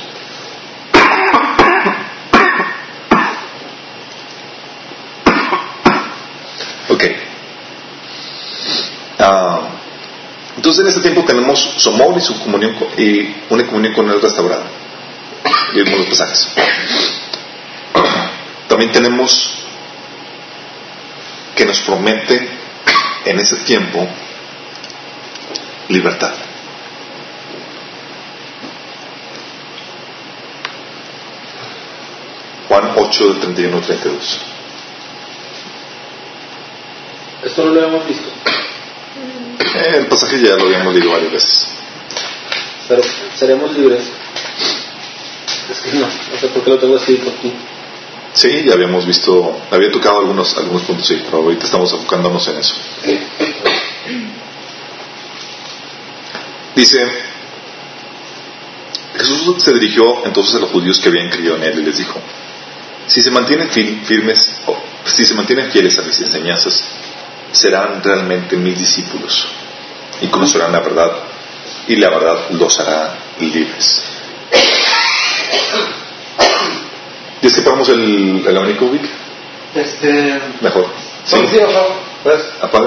Ok. 6.89 7.05
Ah, 9.19 9.61
entonces 10.57 10.83
en 10.83 10.89
este 10.89 11.01
tiempo 11.01 11.25
tenemos 11.25 11.75
su 11.77 11.89
amor 11.89 12.17
y 12.17 12.21
su 12.21 12.39
comunión 12.39 12.77
y 12.97 13.35
una 13.51 13.67
comunión 13.67 13.93
con 13.93 14.09
el 14.09 14.23
restaurado. 14.23 14.67
Y 15.75 15.83
vemos 15.83 15.99
los 15.99 16.09
pasajes. 16.11 16.49
También 18.69 18.93
tenemos 18.93 19.65
que 21.57 21.65
nos 21.65 21.81
promete 21.81 22.56
en 23.27 23.41
ese 23.41 23.57
tiempo 23.57 24.09
libertad. 25.89 26.33
Juan 32.69 32.93
8 32.97 33.29
del 33.29 33.41
31 33.41 33.77
al 33.77 33.83
32. 33.83 34.41
Esto 37.45 37.65
no 37.65 37.73
lo 37.73 37.83
habíamos 37.83 38.09
visto. 38.09 38.29
El 39.95 40.07
pasaje 40.07 40.41
ya 40.41 40.57
lo 40.57 40.65
habíamos 40.65 40.95
leído 40.95 41.13
varias 41.13 41.33
veces. 41.33 41.69
Pero 42.89 43.03
seremos 43.37 43.77
libres. 43.77 44.11
Es 45.71 45.81
que 45.81 45.93
no, 45.93 46.07
no 46.07 46.39
sé 46.41 46.49
por 46.49 46.65
qué 46.65 46.71
lo 46.71 46.79
tengo 46.79 46.97
escrito 46.97 47.33
aquí. 47.37 47.53
Sí, 48.37 48.65
ya 48.67 48.75
habíamos 48.75 49.07
visto, 49.07 49.63
había 49.71 49.91
tocado 49.91 50.19
algunos, 50.19 50.55
algunos 50.59 50.83
puntos, 50.83 51.07
sí, 51.07 51.23
pero 51.25 51.39
ahorita 51.39 51.65
estamos 51.65 51.91
enfocándonos 51.91 52.47
en 52.49 52.59
eso. 52.59 52.75
Dice, 56.75 56.99
Jesús 59.17 59.55
se 59.65 59.73
dirigió 59.73 60.27
entonces 60.27 60.55
a 60.55 60.59
los 60.59 60.71
judíos 60.71 60.99
que 60.99 61.09
habían 61.09 61.31
creído 61.31 61.57
en 61.57 61.63
él 61.63 61.79
y 61.79 61.83
les 61.85 61.97
dijo, 61.97 62.21
si 63.07 63.23
se 63.23 63.31
mantienen 63.31 63.71
firmes, 63.71 64.53
si 65.07 65.25
se 65.25 65.33
mantienen 65.33 65.73
fieles 65.73 65.99
a 65.99 66.03
mis 66.03 66.21
enseñanzas, 66.21 66.83
serán 67.53 68.03
realmente 68.05 68.55
mis 68.59 68.79
discípulos 68.79 69.47
y 70.21 70.27
conocerán 70.27 70.73
la 70.73 70.81
verdad 70.81 71.11
y 71.89 71.97
la 71.97 72.11
verdad 72.11 72.51
los 72.51 72.79
hará 72.81 73.17
libres. 73.41 74.03
¿Y 77.47 77.49
es 77.49 77.55
que 77.55 77.63
ponemos 77.63 77.89
el, 77.91 78.45
el 78.45 78.57
abanico, 78.57 78.91
Vic? 78.91 79.09
Este... 79.73 80.41
Mejor. 80.61 80.89
Sí, 81.25 81.37
sí. 81.49 81.59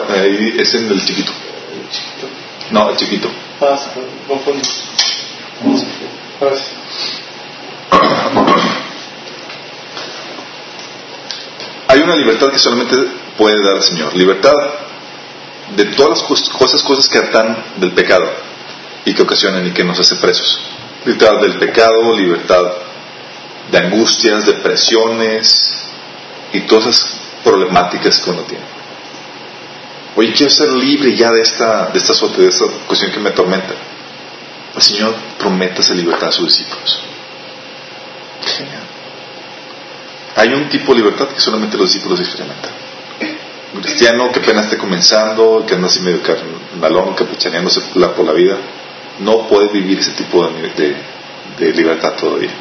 Ahí 0.10 0.56
es 0.60 0.76
en 0.76 0.92
el 0.92 1.06
chiquito. 1.06 1.32
El 1.32 1.90
chiquito. 1.90 2.28
No, 2.72 2.90
el 2.90 2.98
chiquito. 2.98 3.30
Ah. 3.62 3.80
Gracias. 6.42 6.74
Hay 11.88 12.02
una 12.02 12.18
libertad 12.18 12.52
que 12.52 12.60
solamente 12.60 12.98
puede 13.38 13.64
dar 13.64 13.78
el 13.78 13.84
Señor. 13.84 14.14
Libertad 14.14 14.56
de 15.78 15.86
todas 15.86 16.20
las 16.20 16.24
cosas, 16.28 16.84
cosas 16.84 17.08
que 17.08 17.18
atan 17.18 17.64
del 17.78 17.94
pecado 17.94 18.30
y 19.06 19.14
que 19.14 19.22
ocasionan 19.22 19.66
y 19.66 19.72
que 19.72 19.86
nos 19.86 19.98
hace 20.02 20.18
presos. 20.18 20.60
Libertad 21.06 21.40
del 21.40 21.58
pecado, 21.60 22.14
libertad 22.18 22.89
de 23.72 23.78
angustias, 23.78 24.46
depresiones 24.46 25.90
y 26.54 26.62
todas 26.62 26.88
esas 26.88 27.12
problemáticas 27.44 28.18
que 28.18 28.30
uno 28.30 28.42
tiene. 28.44 28.64
Oye, 30.16 30.34
quiero 30.34 30.52
ser 30.52 30.70
libre 30.70 31.16
ya 31.16 31.32
de 31.32 31.42
esta, 31.42 31.88
de 31.88 31.98
esta 31.98 32.14
suerte, 32.14 32.42
de 32.42 32.50
esta 32.50 32.66
cuestión 32.88 33.12
que 33.12 33.20
me 33.20 33.30
atormenta. 33.30 33.74
El 34.76 34.82
Señor 34.82 35.16
promete 35.38 35.82
esa 35.82 35.94
libertad 35.94 36.30
a 36.30 36.32
sus 36.32 36.48
discípulos. 36.48 37.00
Hay 40.36 40.54
un 40.54 40.70
tipo 40.70 40.94
de 40.94 41.00
libertad 41.00 41.28
que 41.28 41.42
solamente 41.42 41.78
los 41.78 41.92
discípulos 41.92 42.20
experimentan. 42.20 42.72
Un 43.74 43.82
cristiano 43.82 44.32
que 44.32 44.40
apenas 44.40 44.66
esté 44.66 44.78
comenzando, 44.78 45.66
que 45.68 45.76
anda 45.76 45.88
así 45.88 46.00
medio 46.00 46.22
carnalón, 46.24 47.14
capuchaneándose 47.14 47.82
por 47.82 48.26
la 48.26 48.34
vida, 48.34 48.58
no 49.20 49.48
puede 49.48 49.68
vivir 49.68 50.00
ese 50.00 50.12
tipo 50.12 50.48
de, 50.48 50.96
de, 51.58 51.74
libertad 51.74 52.14
todavía. 52.14 52.52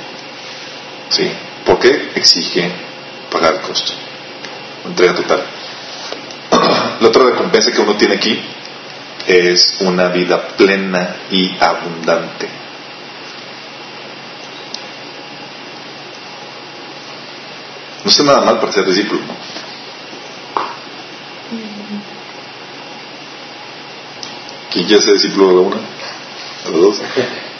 ¿Sí? 1.10 1.30
¿Por 1.64 1.78
qué? 1.78 2.12
Exige 2.14 2.70
pagar 3.30 3.54
el 3.54 3.60
costo. 3.60 3.92
Entrega 4.86 5.14
total. 5.14 5.44
La 7.00 7.08
otra 7.08 7.24
recompensa 7.24 7.72
que 7.72 7.80
uno 7.80 7.96
tiene 7.96 8.14
aquí 8.14 8.40
es 9.26 9.76
una 9.80 10.08
vida 10.08 10.48
plena 10.56 11.16
y 11.30 11.56
abundante. 11.60 12.48
No 18.04 18.10
está 18.10 18.22
nada 18.22 18.40
mal 18.40 18.58
para 18.58 18.72
ser 18.72 18.86
discípulo, 18.86 19.20
¿no? 19.20 19.36
¿Quién 24.72 24.86
quiere 24.86 25.02
ser 25.02 25.14
discípulo 25.14 25.48
de 25.48 25.54
la 25.54 25.60
una? 25.60 25.76
¿De 25.76 26.72
la 26.72 26.78
dos? 26.78 27.02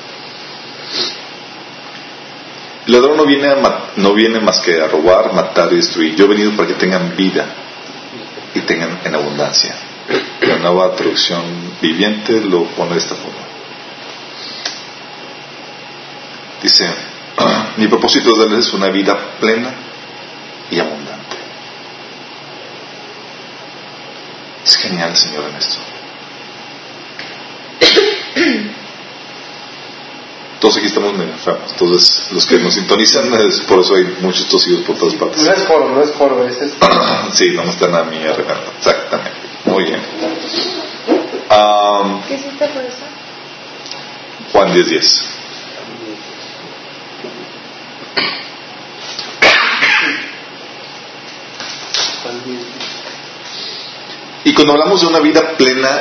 El 2.88 2.94
ladrón 2.94 3.18
no 3.18 3.26
viene, 3.26 3.54
no 3.96 4.14
viene 4.14 4.40
más 4.40 4.60
que 4.60 4.80
a 4.80 4.88
robar, 4.88 5.34
matar 5.34 5.70
y 5.72 5.76
destruir. 5.76 6.16
Yo 6.16 6.24
he 6.24 6.28
venido 6.28 6.52
para 6.56 6.68
que 6.68 6.74
tengan 6.74 7.14
vida 7.14 7.44
y 8.54 8.60
tengan 8.60 9.00
en 9.04 9.14
abundancia. 9.14 9.74
La 10.40 10.56
nueva 10.56 10.96
traducción 10.96 11.42
viviente 11.82 12.40
lo 12.40 12.64
pone 12.64 12.92
de 12.92 12.98
esta 12.98 13.14
forma. 13.14 13.42
Dice, 16.62 16.88
mi 17.76 17.88
propósito 17.88 18.30
es 18.30 18.38
darles 18.38 18.72
una 18.72 18.88
vida 18.88 19.36
plena 19.38 19.70
y 20.70 20.78
abundante. 20.78 21.36
Es 24.64 24.76
genial, 24.76 25.14
Señor, 25.14 25.44
en 25.50 25.56
esto. 25.56 25.97
Todos 30.60 30.76
aquí 30.76 30.86
estamos 30.86 31.12
medio 31.14 31.32
enfermos. 31.32 31.70
Entonces, 31.70 32.32
los 32.32 32.44
que 32.44 32.58
nos 32.58 32.74
sintonizan, 32.74 33.32
es 33.34 33.60
por 33.60 33.80
eso 33.80 33.94
hay 33.94 34.16
muchos 34.20 34.46
tosidos 34.48 34.82
por 34.82 34.96
todas 34.96 35.14
partes. 35.14 35.44
No 35.44 35.52
es 35.52 35.62
coro, 35.62 35.88
no 35.90 36.02
es 36.02 36.10
coro, 36.10 36.48
es 36.48 36.60
esto. 36.60 36.86
sí, 37.32 37.52
no 37.52 37.62
me 37.62 37.70
están 37.70 37.94
a 37.94 38.02
mí 38.04 38.16
arreglando. 38.16 38.72
Exactamente. 38.76 39.38
Muy 39.66 39.84
bien. 39.84 40.00
Um, 41.50 42.22
¿Qué 42.22 42.34
hiciste 42.34 42.68
por 42.68 42.82
eso? 42.82 43.04
Juan 44.52 44.74
10.10. 44.74 44.84
10. 44.88 45.24
Y 54.44 54.54
cuando 54.54 54.72
hablamos 54.72 55.00
de 55.00 55.06
una 55.06 55.20
vida 55.20 55.56
plena 55.56 56.00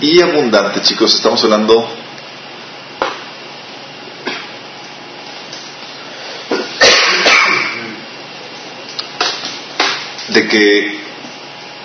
y 0.00 0.20
abundante, 0.20 0.80
chicos, 0.82 1.14
estamos 1.14 1.42
hablando 1.44 1.88
que 10.48 11.00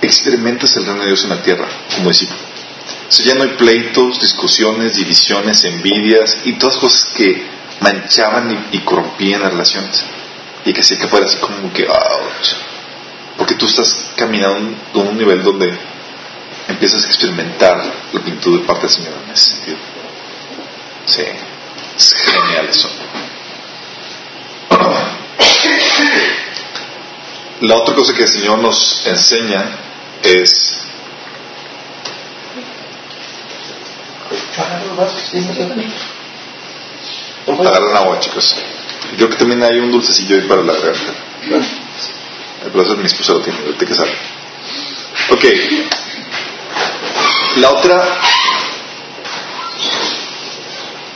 experimentas 0.02 0.76
el 0.76 0.86
reino 0.86 1.02
de 1.02 1.08
Dios 1.08 1.23
en 1.23 1.30
la 1.30 1.41
tierra 1.41 1.67
como 1.95 2.10
discípulo. 2.10 2.39
Sea, 3.10 3.26
ya 3.26 3.36
no 3.36 3.43
hay 3.43 3.49
pleitos, 3.58 4.19
discusiones, 4.19 4.95
divisiones, 4.95 5.63
envidias 5.63 6.38
y 6.45 6.54
todas 6.54 6.78
cosas 6.78 7.12
que 7.15 7.43
manchaban 7.80 8.67
y, 8.71 8.80
corrompían 8.80 9.41
las 9.41 9.52
relaciones. 9.52 10.04
Y 10.65 10.73
que 10.73 10.82
hacía 10.82 10.97
que 10.97 11.08
fuera 11.08 11.26
así 11.26 11.38
como 11.38 11.71
que, 11.73 11.88
porque 13.38 13.56
tú 13.56 13.65
estás 13.65 14.12
caminando 14.15 14.76
a 14.93 14.97
un 14.99 15.17
nivel 15.17 15.43
donde 15.43 15.78
empiezas 16.67 17.04
a 17.04 17.08
experimentar 17.08 17.78
la 18.13 18.21
plenitud 18.21 18.60
de 18.60 18.65
parte 18.65 18.84
del 18.84 18.91
Señor 18.91 19.13
en 19.26 19.32
ese 19.32 19.52
sentido. 19.52 19.78
Sí, 21.06 21.23
es 21.97 22.13
genial 22.13 22.67
eso. 22.69 22.89
La 27.61 27.75
otra 27.77 27.95
cosa 27.95 28.13
que 28.13 28.23
el 28.23 28.29
Señor 28.29 28.59
nos 28.59 29.05
enseña 29.05 29.65
es 30.21 30.83
Agarran 37.47 37.97
agua, 37.97 38.19
chicos. 38.19 38.55
Creo 39.15 39.29
que 39.29 39.35
también 39.35 39.63
hay 39.63 39.79
un 39.79 39.91
dulcecillo 39.91 40.35
ahí 40.35 40.47
para 40.47 40.63
la 40.63 40.73
garganta. 40.73 41.13
Pero 42.63 42.81
eso 42.81 42.95
mi 42.97 43.05
esposa 43.05 43.33
lo 43.33 43.41
tiene, 43.41 43.59
ahorita 43.59 43.85
que 43.85 43.93
sale. 43.93 44.13
Ok. 45.29 45.45
La 47.57 47.69
otra 47.71 48.21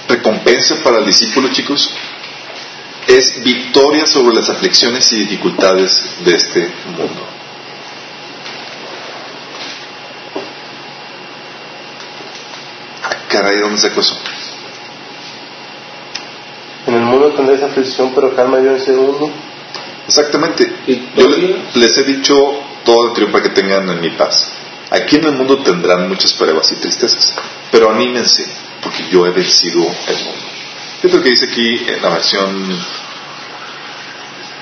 recompensa 0.08 0.84
para 0.84 1.00
el 1.00 1.06
discípulo, 1.06 1.50
chicos, 1.50 1.90
es 3.08 3.42
victoria 3.42 4.06
sobre 4.06 4.36
las 4.36 4.50
aflicciones 4.50 5.12
y 5.14 5.20
dificultades 5.20 6.18
de 6.26 6.36
este 6.36 6.72
mundo. 6.86 7.26
Caray, 13.30 13.60
¿dónde 13.60 13.78
sacó 13.78 14.02
eso? 14.02 14.18
En 16.86 16.94
el 16.94 17.02
mundo 17.02 17.34
tendréis 17.34 17.64
aflicción, 17.64 18.14
pero 18.14 18.36
calma 18.36 18.60
yo 18.60 18.72
en 18.72 18.78
ese 18.78 18.94
mundo. 18.94 19.30
Exactamente. 20.08 20.74
Yo 21.16 21.28
les 21.76 21.98
he 21.98 22.04
dicho 22.04 22.34
todo 22.86 23.14
el 23.16 23.28
para 23.32 23.44
que 23.44 23.50
tengan 23.50 23.90
en 23.90 24.02
mi 24.02 24.12
paz. 24.12 24.52
Aquí 24.90 25.18
en 25.18 25.26
el 25.26 25.34
mundo 25.34 25.60
tendrán 25.64 26.08
muchas 26.08 26.34
pruebas 26.34 26.72
y 26.72 26.76
tristezas, 26.76 27.36
pero 27.72 27.92
anímense, 27.92 28.46
porque 28.82 29.04
yo 29.12 29.26
he 29.26 29.32
vencido 29.32 29.82
el 29.82 30.16
mundo. 30.24 30.47
Fíjate 31.02 31.18
lo 31.18 31.24
que 31.24 31.30
dice 31.30 31.46
aquí 31.46 31.86
en 31.88 32.02
la 32.02 32.10
versión 32.10 32.80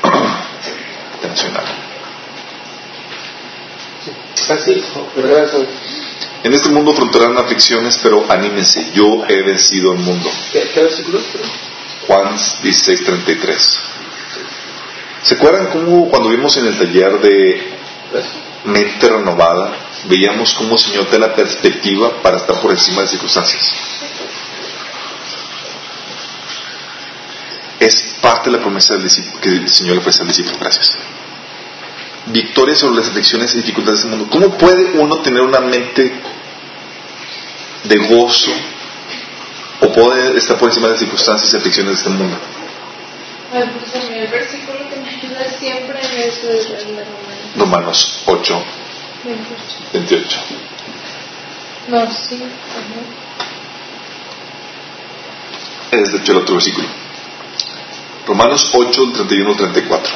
internacional. 1.16 1.64
Así, 4.50 4.84
En 6.44 6.54
este 6.54 6.70
mundo 6.70 6.92
afrontarán 6.92 7.38
aflicciones, 7.38 7.98
pero 8.04 8.26
anímense, 8.30 8.92
yo 8.94 9.26
he 9.28 9.42
vencido 9.42 9.94
el 9.94 10.00
mundo. 10.00 10.30
¿Qué, 10.52 10.70
qué 10.74 10.82
versículo? 10.82 11.20
Juan 12.06 12.36
16:33. 12.36 13.80
¿Se 15.24 15.36
acuerdan 15.36 15.68
cómo 15.72 16.10
cuando 16.10 16.30
vimos 16.30 16.56
en 16.58 16.68
el 16.68 16.78
taller 16.78 17.20
de 17.20 17.76
mente 18.66 19.10
renovada, 19.10 19.74
veíamos 20.08 20.54
cómo 20.54 20.74
el 20.74 20.80
Señor 20.80 21.06
te 21.06 21.18
la 21.18 21.34
perspectiva 21.34 22.22
para 22.22 22.38
estar 22.38 22.60
por 22.62 22.72
encima 22.72 23.02
de 23.02 23.08
circunstancias? 23.08 23.95
Es 27.86 28.16
parte 28.22 28.50
de 28.50 28.58
la 28.58 28.64
promesa 28.64 28.96
del 28.96 29.10
que 29.42 29.50
el 29.50 29.72
Señor 29.72 29.96
le 29.96 30.02
ofrece 30.02 30.22
al 30.22 30.28
discípulo. 30.28 30.58
Gracias. 30.60 30.98
Victoria 32.28 32.76
sobre 32.76 32.96
las 32.96 33.10
aflicciones 33.10 33.54
y 33.54 33.58
dificultades 33.58 34.02
del 34.02 34.12
mundo. 34.12 34.28
¿Cómo 34.32 34.58
puede 34.58 35.00
uno 35.00 35.20
tener 35.20 35.42
una 35.42 35.60
mente 35.60 36.12
de 37.84 37.98
gozo 37.98 38.52
o 39.82 39.94
puede 39.94 40.38
estar 40.38 40.58
por 40.58 40.70
encima 40.70 40.88
de 40.88 40.94
las 40.94 41.00
circunstancias 41.00 41.54
y 41.54 41.58
aflicciones 41.58 41.94
de 41.94 41.98
este 41.98 42.10
mundo? 42.10 42.38
Pues, 43.52 44.10
el 44.10 44.28
versículo 44.28 44.90
que 44.90 44.96
me 44.98 45.10
ayuda 45.10 45.48
siempre 45.60 46.00
en 46.02 46.30
eso 46.30 46.52
es 46.52 46.68
Romanos 47.56 48.24
8, 48.26 48.64
28. 49.94 50.40
No, 51.90 52.12
sí. 52.12 52.42
Es 55.92 56.12
de 56.12 56.18
hecho 56.18 56.32
el 56.32 56.38
otro 56.40 56.56
versículo. 56.56 57.05
Romanos 58.28 58.72
8, 58.74 59.12
31, 59.14 59.56
34. 59.56 60.14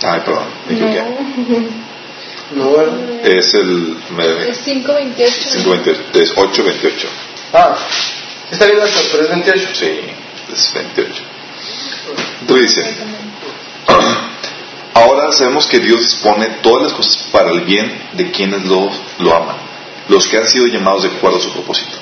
Ay, 0.00 0.20
perdón, 0.20 0.44
me 0.66 0.74
equivoqué. 0.74 1.02
No. 2.54 2.72
Es 3.24 3.54
el. 3.54 3.96
es 4.48 4.58
528. 4.58 5.34
528. 5.52 6.02
Es 6.14 6.30
828. 6.30 7.08
Ah. 7.52 7.76
Está 8.50 8.66
bien 8.66 8.78
eso, 8.82 9.00
pero 9.12 9.24
es 9.24 9.30
28. 9.30 9.68
Sí, 9.74 10.00
es 10.52 10.72
28. 10.74 11.22
Entonces 12.40 12.74
dice, 12.74 12.96
ahora 14.94 15.32
sabemos 15.32 15.66
que 15.66 15.80
Dios 15.80 16.00
dispone 16.00 16.46
todas 16.62 16.84
las 16.84 16.92
cosas 16.94 17.28
para 17.30 17.50
el 17.50 17.60
bien 17.62 18.08
de 18.12 18.30
quienes 18.30 18.64
lo, 18.64 18.90
lo 19.18 19.34
aman, 19.34 19.56
los 20.08 20.26
que 20.26 20.38
han 20.38 20.48
sido 20.48 20.66
llamados 20.66 21.02
de 21.02 21.10
acuerdo 21.10 21.38
a 21.38 21.40
su 21.40 21.52
propósito. 21.52 21.96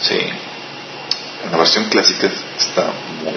Sí, 0.00 0.18
en 0.18 1.50
la 1.50 1.56
versión 1.56 1.86
clásica 1.86 2.30
está 2.58 2.92
muy 3.22 3.32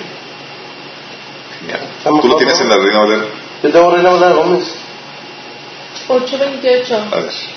genial. 1.60 1.82
¿Tú 2.22 2.28
lo 2.28 2.36
tienes 2.38 2.60
en 2.60 2.70
la 2.70 2.76
Reina 2.76 3.00
Valera? 3.00 3.26
Yo 3.64 3.72
tengo 3.72 3.92
Reina 3.92 4.10
Valera 4.10 4.34
Gómez. 4.34 4.76
828. 6.08 7.08
A 7.12 7.16
ver 7.18 7.55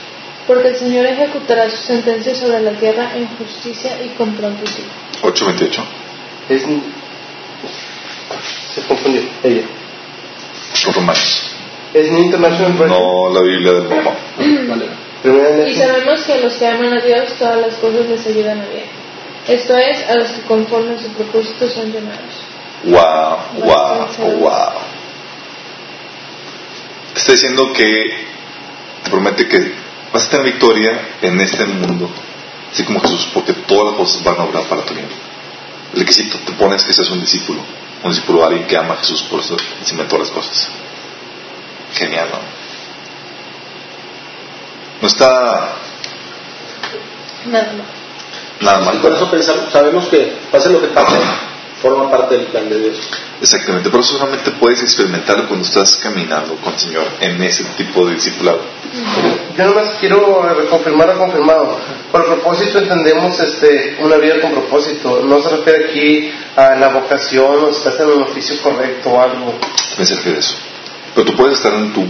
porque 0.48 0.68
el 0.68 0.76
Señor 0.76 1.04
ejecutará 1.04 1.68
su 1.68 1.76
sentencia 1.76 2.34
sobre 2.34 2.60
la 2.62 2.72
tierra 2.72 3.12
en 3.14 3.28
justicia 3.36 4.02
y 4.02 4.08
con 4.16 4.32
prontitud. 4.32 4.82
8.28. 5.22 5.80
Es... 6.48 6.62
Se 8.74 8.80
confundió, 8.88 9.20
ella. 9.44 9.62
Son 10.72 10.94
romanos. 10.94 11.50
¿Es 11.92 12.10
New 12.10 12.24
International 12.24 12.72
Version? 12.72 12.88
No, 12.88 13.30
la 13.34 13.42
Biblia 13.42 13.72
del 13.74 13.88
papá. 13.88 14.16
y 15.68 15.74
sabemos 15.74 16.20
que 16.22 16.32
a 16.32 16.40
los 16.40 16.54
que 16.54 16.66
aman 16.66 16.94
a 16.94 17.00
Dios 17.02 17.34
todas 17.38 17.60
las 17.60 17.74
cosas 17.74 18.08
les 18.08 18.26
ayudan 18.26 18.60
a 18.60 18.66
bien. 18.66 18.86
Esto 19.48 19.76
es, 19.76 20.08
a 20.08 20.14
los 20.14 20.28
que 20.30 20.40
conforme 20.42 20.94
a 20.94 20.98
su 20.98 21.08
propósito 21.10 21.68
son 21.68 21.92
llamados. 21.92 22.44
Wow, 22.84 23.66
wow, 23.66 24.38
wow. 24.38 24.72
Está 27.14 27.32
diciendo 27.32 27.70
que 27.74 28.14
te 29.04 29.10
promete 29.10 29.46
que 29.46 29.87
vas 30.12 30.26
a 30.26 30.30
tener 30.30 30.46
victoria 30.46 31.16
en 31.22 31.40
este 31.40 31.64
mundo, 31.66 32.10
así 32.72 32.84
como 32.84 33.00
Jesús, 33.00 33.28
porque 33.32 33.52
todas 33.52 33.86
las 33.86 33.94
cosas 33.94 34.24
van 34.24 34.40
a 34.40 34.44
obrar 34.44 34.64
para 34.64 34.82
tu 34.82 34.94
bien. 34.94 35.08
El 35.94 36.04
que 36.04 36.12
si 36.12 36.24
tú 36.28 36.38
te 36.38 36.52
pones 36.52 36.82
que 36.82 36.92
seas 36.92 37.10
un 37.10 37.20
discípulo, 37.20 37.60
un 38.02 38.10
discípulo 38.10 38.40
de 38.40 38.46
alguien 38.46 38.66
que 38.66 38.76
ama 38.76 38.94
a 38.94 38.96
Jesús 38.98 39.22
por 39.22 39.40
eso 39.40 39.56
encima 39.80 40.02
de 40.02 40.08
todas 40.08 40.28
las 40.28 40.36
cosas. 40.36 40.68
Genial, 41.94 42.28
¿no? 42.30 42.38
No 45.00 45.08
está 45.08 45.74
nada 47.46 47.72
mal. 47.72 47.84
Nada 48.60 48.80
mal. 48.80 48.96
Y 48.96 48.98
por 48.98 49.12
eso 49.12 49.30
pensamos, 49.30 49.72
sabemos 49.72 50.06
que 50.06 50.36
pase 50.50 50.70
lo 50.70 50.80
que 50.80 50.88
pase, 50.88 51.16
forma 51.80 52.10
parte 52.10 52.36
del 52.36 52.46
plan 52.46 52.68
de 52.68 52.80
Dios. 52.80 52.98
Exactamente, 53.40 53.88
pero 53.88 54.02
eso 54.02 54.18
solamente 54.18 54.50
puedes 54.52 54.82
experimentarlo 54.82 55.46
cuando 55.46 55.64
estás 55.64 55.96
caminando 55.96 56.56
con 56.56 56.72
el 56.74 56.78
Señor 56.78 57.06
en 57.20 57.40
ese 57.42 57.64
tipo 57.76 58.06
de 58.06 58.14
discipulado. 58.14 58.60
Yo 59.58 59.64
nomás 59.64 59.96
quiero 59.98 60.46
confirmar 60.70 61.10
o 61.10 61.18
confirmado. 61.18 61.80
Por 62.12 62.26
propósito 62.26 62.78
entendemos 62.78 63.40
este, 63.40 63.96
una 63.98 64.16
vida 64.16 64.40
con 64.40 64.52
propósito. 64.52 65.22
No 65.24 65.42
se 65.42 65.48
refiere 65.48 65.86
aquí 65.86 66.32
a 66.54 66.76
la 66.76 66.90
vocación 66.90 67.64
o 67.64 67.72
si 67.72 67.78
estás 67.78 67.98
en 67.98 68.06
un 68.06 68.22
oficio 68.22 68.56
correcto 68.62 69.10
o 69.10 69.20
algo. 69.20 69.58
Me 69.98 70.06
se 70.06 70.14
refiere 70.14 70.36
a 70.36 70.40
eso. 70.42 70.54
Pero 71.12 71.26
tú 71.26 71.36
puedes 71.36 71.56
estar 71.56 71.74
en 71.74 71.92
tu, 71.92 72.06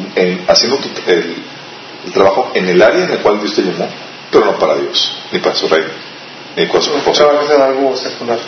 haciendo 0.47 0.79
el, 1.07 1.37
trabajo 2.13 2.51
en 2.53 2.69
el 2.69 2.83
área 2.83 3.05
en 3.05 3.13
el 3.13 3.19
cual 3.21 3.41
Dios 3.41 3.55
te 3.55 3.63
llamó, 3.63 3.89
pero 4.31 4.45
no 4.45 4.59
para 4.59 4.75
Dios, 4.75 5.17
ni 5.33 5.39
para 5.39 5.55
su 5.55 5.69
reino, 5.69 5.89
ni 6.55 6.67
para 6.67 6.83
su 6.83 6.91
propósito. 6.91 7.25
Trabajas 7.25 7.57
en 7.57 7.63
algo 7.63 7.97
secular. 7.97 8.39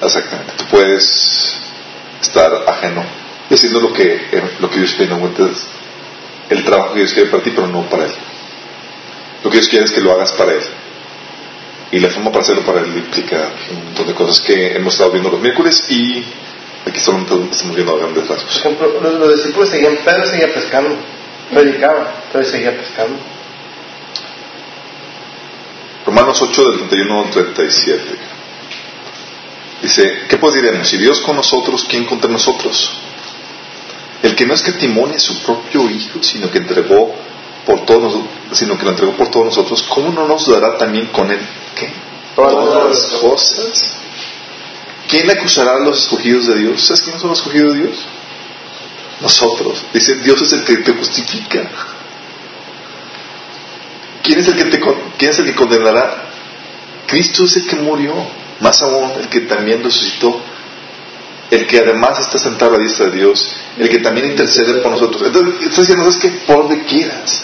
Exactamente. 0.00 0.52
Tú 0.58 0.64
puedes 0.66 1.56
estar 2.20 2.52
ajeno 2.68 3.04
haciendo 3.50 3.80
lo 3.80 3.92
que, 3.92 4.20
lo 4.60 4.70
que 4.70 4.78
Dios 4.78 4.94
tiene 4.96 5.14
el 6.48 6.64
trabajo 6.64 6.94
que 6.94 7.00
Dios 7.00 7.12
quiere 7.12 7.30
para 7.30 7.42
ti, 7.42 7.50
pero 7.54 7.66
no 7.66 7.88
para 7.88 8.04
Él. 8.04 8.12
Lo 9.42 9.50
que 9.50 9.58
Dios 9.58 9.68
quiere 9.68 9.84
es 9.84 9.90
que 9.90 10.00
lo 10.00 10.12
hagas 10.12 10.32
para 10.32 10.52
Él. 10.52 10.62
Y 11.90 12.00
la 12.00 12.08
forma 12.08 12.30
para 12.30 12.42
hacerlo 12.42 12.62
para 12.62 12.80
Él 12.80 12.96
implica 12.96 13.50
un 13.70 13.84
montón 13.86 14.06
de 14.06 14.14
cosas 14.14 14.40
que 14.40 14.76
hemos 14.76 14.94
estado 14.94 15.10
viendo 15.10 15.30
los 15.30 15.40
miércoles 15.40 15.84
y 15.90 16.24
aquí 16.86 17.00
solamente 17.00 17.34
estamos 17.50 17.74
viendo 17.74 17.94
a 17.94 17.98
grandes 17.98 18.28
rasgos. 18.28 18.58
Por 18.60 18.72
ejemplo, 18.72 19.18
los, 19.18 19.36
discípulos 19.36 19.68
seguían, 19.68 19.98
Pedro 20.04 20.26
seguía 20.26 20.52
pescando, 20.52 20.96
predicaba, 21.52 22.14
pero 22.32 22.44
seguía 22.44 22.76
pescando. 22.76 23.18
Romanos 26.06 26.40
8 26.42 26.64
del 26.70 26.78
31 26.78 27.22
al 27.22 27.30
37. 27.30 28.02
Dice, 29.82 30.22
¿qué 30.28 30.36
pues 30.36 30.54
diremos? 30.54 30.88
Si 30.88 30.96
Dios 30.96 31.20
con 31.20 31.36
nosotros, 31.36 31.84
¿quién 31.88 32.04
contra 32.04 32.30
nosotros? 32.30 32.90
El 34.22 34.36
que 34.36 34.46
no 34.46 34.54
es 34.54 34.62
que 34.62 34.72
timone 34.72 35.16
a 35.16 35.20
su 35.20 35.42
propio 35.42 35.90
Hijo, 35.90 36.22
sino 36.22 36.50
que 36.50 36.58
entregó 36.58 37.14
por 37.66 37.84
todos 37.84 38.24
sino 38.52 38.76
que 38.76 38.84
lo 38.84 38.90
entregó 38.90 39.12
por 39.12 39.30
todos 39.30 39.46
nosotros, 39.46 39.82
¿cómo 39.88 40.12
no 40.12 40.26
nos 40.26 40.48
dará 40.48 40.76
también 40.76 41.06
con 41.06 41.30
él 41.30 41.40
qué? 41.74 41.90
Todas 42.36 42.88
las 42.88 43.20
cosas. 43.20 43.96
¿Quién 45.08 45.30
acusará 45.30 45.76
a 45.76 45.78
los 45.80 46.02
escogidos 46.02 46.46
de 46.46 46.58
Dios? 46.58 46.84
¿Sabes 46.86 47.02
quiénes 47.02 47.20
son 47.20 47.30
los 47.30 47.38
escogidos 47.38 47.74
de 47.74 47.80
Dios? 47.80 47.96
Nosotros. 49.20 49.84
Dice, 49.92 50.16
Dios 50.16 50.40
es 50.42 50.52
el 50.52 50.64
que 50.64 50.76
te 50.78 50.92
justifica. 50.92 51.70
¿Quién 54.22 54.38
es 54.38 54.48
el 54.48 54.56
que 54.56 54.64
te 54.64 54.80
quién 55.18 55.30
es 55.30 55.38
el 55.38 55.46
que 55.46 55.54
condenará? 55.54 56.30
Cristo 57.06 57.44
es 57.44 57.56
el 57.56 57.66
que 57.66 57.76
murió, 57.76 58.14
más 58.60 58.80
aún 58.82 59.12
el 59.20 59.28
que 59.28 59.40
también 59.40 59.82
resucitó, 59.82 60.40
el 61.52 61.66
que 61.66 61.80
además 61.80 62.18
está 62.18 62.38
sentado 62.38 62.70
a 62.70 62.78
la 62.78 62.82
diestra 62.82 63.10
de 63.10 63.18
Dios, 63.18 63.46
el 63.76 63.90
que 63.90 63.98
también 63.98 64.30
intercede 64.30 64.80
por 64.80 64.90
nosotros. 64.90 65.22
Entonces, 65.22 65.66
está 65.68 65.82
diciendo, 65.82 66.08
es 66.08 66.16
que 66.16 66.30
por 66.46 66.66
donde 66.66 66.82
quieras, 66.84 67.42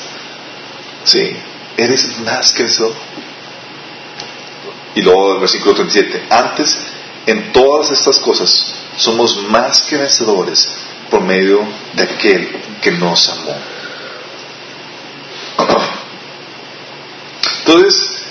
sí, 1.05 1.37
eres 1.77 2.18
más 2.21 2.51
que 2.55 2.64
eso. 2.64 2.90
Y 4.94 5.03
luego 5.03 5.35
el 5.35 5.40
versículo 5.40 5.75
37, 5.75 6.25
antes 6.31 6.79
en 7.27 7.53
todas 7.53 7.90
estas 7.90 8.18
cosas 8.18 8.73
somos 8.97 9.42
más 9.42 9.83
que 9.83 9.99
vencedores 9.99 10.71
por 11.11 11.21
medio 11.21 11.61
de 11.92 12.03
aquel 12.05 12.62
que 12.81 12.92
nos 12.92 13.29
amó. 13.29 13.57
Entonces, 17.59 18.23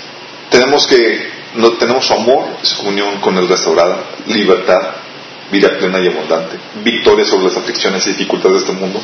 tenemos 0.50 0.88
que, 0.88 1.30
no, 1.54 1.74
tenemos 1.74 2.08
su 2.08 2.14
amor, 2.14 2.46
su 2.64 2.78
comunión 2.78 3.22
con 3.22 3.38
el 3.38 3.48
restaurada, 3.48 4.04
libertad, 4.26 4.96
vida 5.52 5.78
plena 5.78 6.00
y 6.00 6.08
abundante, 6.08 6.58
victoria 6.84 7.26
sobre 7.26 7.46
las 7.46 7.58
aflicciones 7.58 8.06
y 8.08 8.12
dificultades 8.12 8.66
de 8.66 8.72
este 8.72 8.80
mundo. 8.80 9.02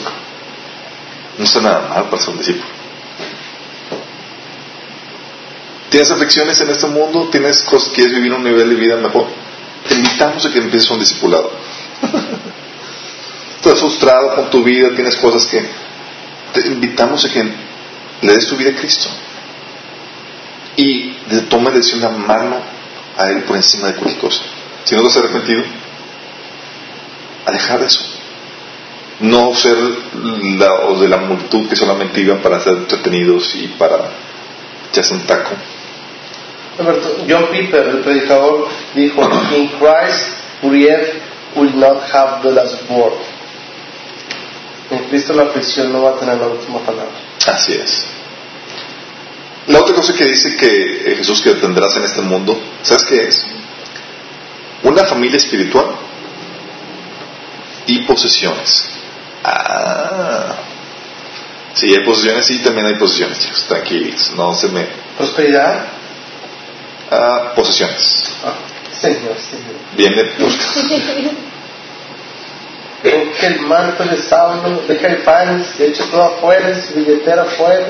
No 1.38 1.44
está 1.44 1.62
nada 1.62 1.88
mal 1.88 2.10
para 2.10 2.22
ser 2.22 2.32
un 2.32 2.38
discípulo. 2.38 2.84
¿Tienes 5.90 6.10
aflicciones 6.10 6.60
en 6.60 6.70
este 6.70 6.88
mundo? 6.88 7.30
¿Tienes 7.32 7.62
cosas, 7.62 7.92
¿Quieres 7.94 8.16
vivir 8.16 8.34
un 8.34 8.44
nivel 8.44 8.70
de 8.70 8.76
vida 8.76 8.98
mejor? 8.98 9.28
Te 9.88 9.96
invitamos 9.96 10.46
a 10.46 10.52
que 10.52 10.60
empieces 10.60 10.90
un 10.90 11.00
discipulado. 11.00 11.52
Estás 13.58 13.80
frustrado 13.80 14.36
con 14.36 14.50
tu 14.50 14.64
vida, 14.64 14.90
tienes 14.96 15.16
cosas 15.18 15.46
que... 15.46 15.64
Te 16.54 16.68
invitamos 16.68 17.24
a 17.26 17.30
que 17.30 17.44
le 18.22 18.34
des 18.34 18.48
tu 18.48 18.58
vida 18.58 18.72
a 18.72 18.76
Cristo. 18.76 19.08
Y 20.76 21.12
toma 21.50 21.70
la 21.70 21.78
decisión 21.78 22.02
de 22.02 22.08
a 23.18 23.30
Él 23.30 23.44
por 23.44 23.56
encima 23.56 23.88
de 23.88 23.94
cualquier 23.94 24.20
cosa. 24.20 24.42
Si 24.84 24.96
no 24.96 25.02
te 25.02 25.08
has 25.08 25.18
arrepentido, 25.18 25.64
a 27.46 27.52
dejar 27.52 27.82
eso. 27.84 28.00
No 29.20 29.54
ser 29.54 29.78
la, 30.58 30.74
o 30.88 31.00
de 31.00 31.08
la 31.08 31.18
multitud 31.18 31.68
que 31.70 31.76
solamente 31.76 32.22
iban 32.22 32.40
para 32.40 32.60
ser 32.60 32.74
entretenidos 32.74 33.56
y 33.56 33.68
para 33.68 34.10
echarse 34.92 35.14
un 35.14 35.22
taco. 35.22 35.52
John 37.30 37.48
Piper, 37.52 37.88
el 37.88 38.00
predicador, 38.00 38.68
dijo: 38.96 39.22
In 39.56 39.70
Christ, 39.80 40.34
Uriel 40.64 41.22
will 41.56 41.76
not 41.76 42.02
have 42.12 42.42
the 42.42 42.52
last 42.52 42.90
word. 42.90 43.14
En 44.90 45.06
Cristo 45.10 45.34
la 45.34 45.44
aflicción 45.44 45.92
no 45.92 46.02
va 46.02 46.12
a 46.12 46.16
tener 46.16 46.38
la 46.38 46.48
última 46.48 46.80
palabra. 46.80 47.14
Así 47.48 47.74
es. 47.74 48.06
La 49.68 49.80
otra 49.80 49.96
cosa 49.96 50.14
que 50.14 50.26
dice 50.26 50.56
que 50.56 51.12
eh, 51.12 51.16
Jesús 51.18 51.42
que 51.42 51.54
tendrás 51.54 51.96
en 51.96 52.04
este 52.04 52.22
mundo, 52.22 52.60
¿sabes 52.82 53.04
qué 53.04 53.28
es? 53.28 53.48
Una 54.84 55.06
familia 55.06 55.38
espiritual 55.38 55.86
y 57.88 58.00
posesiones. 58.00 58.89
Ah. 59.43 60.56
Sí, 61.74 61.93
hay 61.93 62.04
posesiones 62.04 62.50
y 62.52 62.60
también 62.60 62.88
hay 62.88 62.96
posesiones, 62.96 63.39
chicos. 63.39 63.63
Tranquilos, 63.67 64.32
no 64.36 64.54
se 64.54 64.67
me. 64.69 64.88
¿Prosperidad? 65.17 65.86
Ah, 67.12 67.54
posesiones. 67.56 68.36
Ah, 68.46 68.54
señor, 68.91 69.36
señor. 69.39 69.76
Viene 69.98 70.24
que 73.04 73.48
el 73.48 73.60
manto 73.62 74.04
el 74.04 74.17
sábado, 74.17 74.82
deja 74.88 75.08
el 75.08 75.17
pan, 75.17 75.65
se 75.65 75.88
echa 75.88 76.06
todo 76.06 76.24
afuera, 76.24 76.74
su 76.82 76.93
billetera 76.93 77.41
afuera. 77.41 77.88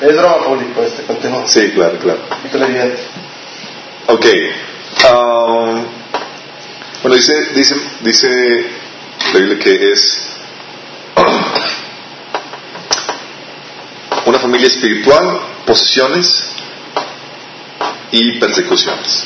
es 0.00 0.16
drama 0.16 0.44
público 0.44 0.82
este, 0.82 1.02
continúa. 1.02 1.42
Sí, 1.46 1.72
claro, 1.72 1.98
claro. 1.98 2.20
Ok. 4.06 4.26
Um, 5.12 5.97
bueno, 7.02 7.16
dice, 7.16 7.32
dice, 7.54 7.74
dice 8.00 8.28
la 9.32 9.40
Biblia 9.40 9.58
que 9.58 9.92
es 9.92 10.28
una 14.26 14.38
familia 14.38 14.66
espiritual, 14.66 15.40
posesiones 15.64 16.44
y 18.10 18.38
persecuciones. 18.38 19.24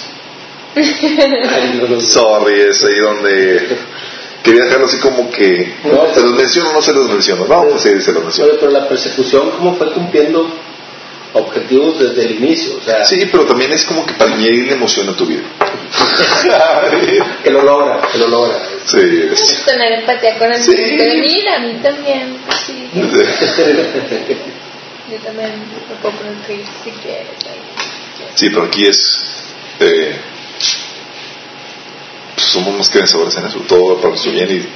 Sorry, 2.01 2.61
es 2.61 2.85
ahí 2.85 2.99
donde 3.03 3.79
quería 4.43 4.65
dejarlo 4.65 4.87
así 4.87 4.99
como 4.99 5.31
que 5.31 5.75
se 6.15 6.21
los 6.21 6.33
menciono 6.33 6.71
o 6.71 6.73
no 6.75 6.83
se 6.83 6.93
los 6.93 7.09
menciono. 7.09 7.47
No, 7.47 7.69
pues 7.69 7.83
sí, 7.83 8.01
se 8.01 8.13
los 8.13 8.23
menciono. 8.23 8.53
pero 8.61 8.71
la 8.71 8.89
persecución, 8.89 9.51
¿cómo 9.53 9.77
fue 9.77 9.93
cumpliendo 9.93 10.49
objetivos 11.35 11.99
desde 11.99 12.25
el 12.25 12.33
inicio. 12.43 12.79
O 12.79 12.83
sea, 12.83 13.05
sí, 13.07 13.29
pero 13.31 13.45
también 13.45 13.73
es 13.73 13.85
como 13.85 14.07
que 14.07 14.15
para 14.15 14.35
mí 14.37 14.45
le 14.45 14.75
emociona 14.75 15.17
tu 15.17 15.27
vida. 15.27 15.43
que 17.43 17.51
lo 17.51 17.63
logra, 17.63 18.01
que 18.11 18.19
lo 18.19 18.29
logra. 18.29 18.63
Sí. 18.87 19.29
Es 19.33 19.65
tener 19.65 20.01
empatía 20.01 20.39
con 20.39 20.53
el 20.53 20.63
sí. 20.63 20.75
mira, 20.75 21.57
a 21.57 21.61
mí 21.61 21.75
también. 21.83 22.37
Sí. 22.67 22.91
Yo 25.11 25.19
también 25.19 25.53
me 25.89 25.97
puedo 25.97 26.15
poner 26.17 26.35
triste 26.47 26.71
si 26.85 26.91
quieres. 26.91 27.27
Sí, 28.35 28.51
pero 28.51 28.65
aquí 28.65 28.87
es. 28.87 29.45
Eh, 29.81 30.17
pues 32.35 32.47
somos 32.47 32.75
más 32.75 32.89
que 32.89 32.99
vencedores 32.99 33.37
en 33.37 33.47
eso. 33.47 33.59
Todo 33.61 33.97
para 33.97 34.11
nuestro 34.11 34.33
bien 34.33 34.51
y 34.51 34.69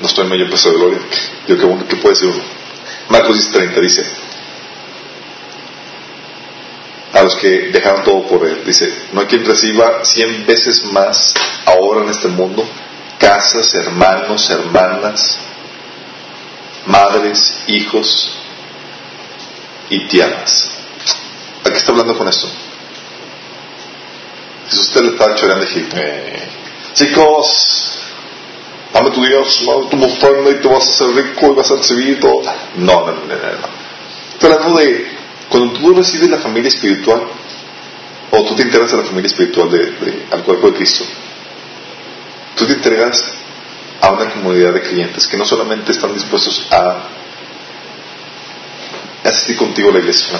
no 0.00 0.06
estoy 0.06 0.24
en 0.24 0.30
medio 0.30 0.50
peso 0.50 0.70
de 0.70 0.76
gloria. 0.76 1.00
Digo, 1.46 1.78
¿qué, 1.78 1.84
qué 1.88 1.96
puede 1.96 2.14
decir 2.14 2.28
uno? 2.28 2.42
Marcos 3.08 3.50
30 3.50 3.80
dice 3.80 4.04
a 7.12 7.17
que 7.36 7.70
dejaron 7.72 8.04
todo 8.04 8.26
por 8.26 8.46
él. 8.46 8.62
Dice, 8.64 8.92
no 9.12 9.20
hay 9.20 9.26
quien 9.26 9.44
reciba 9.44 10.04
cien 10.04 10.46
veces 10.46 10.84
más 10.84 11.34
ahora 11.64 12.02
en 12.02 12.10
este 12.10 12.28
mundo, 12.28 12.66
casas, 13.18 13.74
hermanos, 13.74 14.48
hermanas, 14.50 15.38
madres, 16.86 17.58
hijos 17.66 18.32
y 19.90 20.06
tierras. 20.06 20.70
¿A 21.64 21.70
qué 21.70 21.76
está 21.76 21.92
hablando 21.92 22.16
con 22.16 22.28
esto? 22.28 22.48
Si 24.68 24.78
usted 24.80 25.02
le 25.02 25.10
está 25.10 25.34
choreando 25.34 25.64
y 25.64 25.88
eh, 25.94 26.48
chicos, 26.92 27.98
dame 28.92 29.10
tu 29.10 29.24
Dios, 29.24 29.62
dame 29.66 29.86
tu 29.86 30.04
ofrenda 30.04 30.50
y 30.50 30.60
te 30.60 30.68
vas 30.68 30.86
a 30.86 30.90
hacer 30.90 31.08
rico 31.08 31.52
y 31.52 31.54
vas 31.54 31.70
a 31.70 31.76
recibir 31.76 32.20
todo. 32.20 32.42
No, 32.76 33.06
no, 33.06 33.12
no, 33.12 33.24
no. 33.24 33.36
no. 33.36 33.88
Hablando 34.40 34.78
de 34.78 35.17
cuando 35.48 35.72
tú 35.78 35.94
recibes 35.94 36.28
la 36.28 36.38
familia 36.38 36.68
espiritual, 36.68 37.22
o 38.30 38.44
tú 38.44 38.54
te 38.54 38.62
integras 38.62 38.92
a 38.92 38.98
la 38.98 39.04
familia 39.04 39.28
espiritual 39.28 39.70
de, 39.70 39.92
cuerpo 40.44 40.70
de 40.70 40.76
Cristo, 40.76 41.04
tú 42.56 42.66
te 42.66 42.74
entregas 42.74 43.34
a 44.00 44.12
una 44.12 44.30
comunidad 44.30 44.74
de 44.74 44.82
clientes 44.82 45.26
que 45.26 45.36
no 45.36 45.44
solamente 45.44 45.92
están 45.92 46.12
dispuestos 46.12 46.66
a 46.70 47.08
asistir 49.24 49.56
contigo 49.56 49.90
a 49.90 49.92
la 49.94 49.98
iglesia 49.98 50.38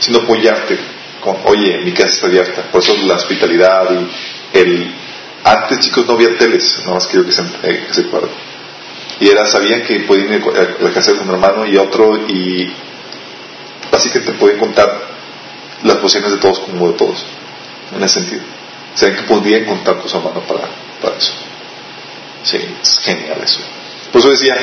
sino 0.00 0.20
apoyarte 0.20 0.78
con, 1.20 1.36
oye, 1.44 1.78
mi 1.84 1.92
casa 1.92 2.08
está 2.08 2.26
abierta, 2.26 2.62
por 2.72 2.82
eso 2.82 2.96
la 3.06 3.14
hospitalidad 3.14 3.90
y 3.92 4.58
el... 4.58 4.94
Antes, 5.42 5.80
chicos, 5.80 6.06
no 6.06 6.14
había 6.14 6.36
teles, 6.36 6.80
nada 6.80 6.94
más 6.94 7.06
quiero 7.06 7.24
que 7.24 7.32
se, 7.32 7.42
eh, 7.62 7.86
se 7.90 8.06
Y 9.20 9.28
era, 9.28 9.46
sabían 9.46 9.82
que 9.82 10.00
podían 10.00 10.34
ir 10.34 10.42
a 10.42 10.82
la 10.82 10.92
casa 10.92 11.12
de 11.12 11.20
un 11.20 11.30
hermano 11.30 11.66
y 11.66 11.78
otro 11.78 12.26
y 12.28 12.70
así 14.00 14.10
que 14.10 14.20
te 14.20 14.32
pueden 14.32 14.58
contar 14.58 14.98
las 15.84 15.96
posiciones 15.98 16.32
de 16.32 16.38
todos 16.38 16.60
como 16.60 16.88
de 16.88 16.98
todos, 16.98 17.24
en 17.94 18.02
ese 18.02 18.20
sentido. 18.20 18.42
Saben 18.94 19.16
que 19.16 19.22
podían 19.22 19.64
contar 19.66 19.98
con 19.98 20.08
su 20.08 20.16
hermano 20.16 20.40
para, 20.40 20.68
para 21.00 21.16
eso. 21.16 21.32
Sí, 22.42 22.58
es 22.82 22.98
genial 23.00 23.40
eso. 23.42 23.60
Por 24.10 24.20
eso 24.20 24.30
decía, 24.30 24.54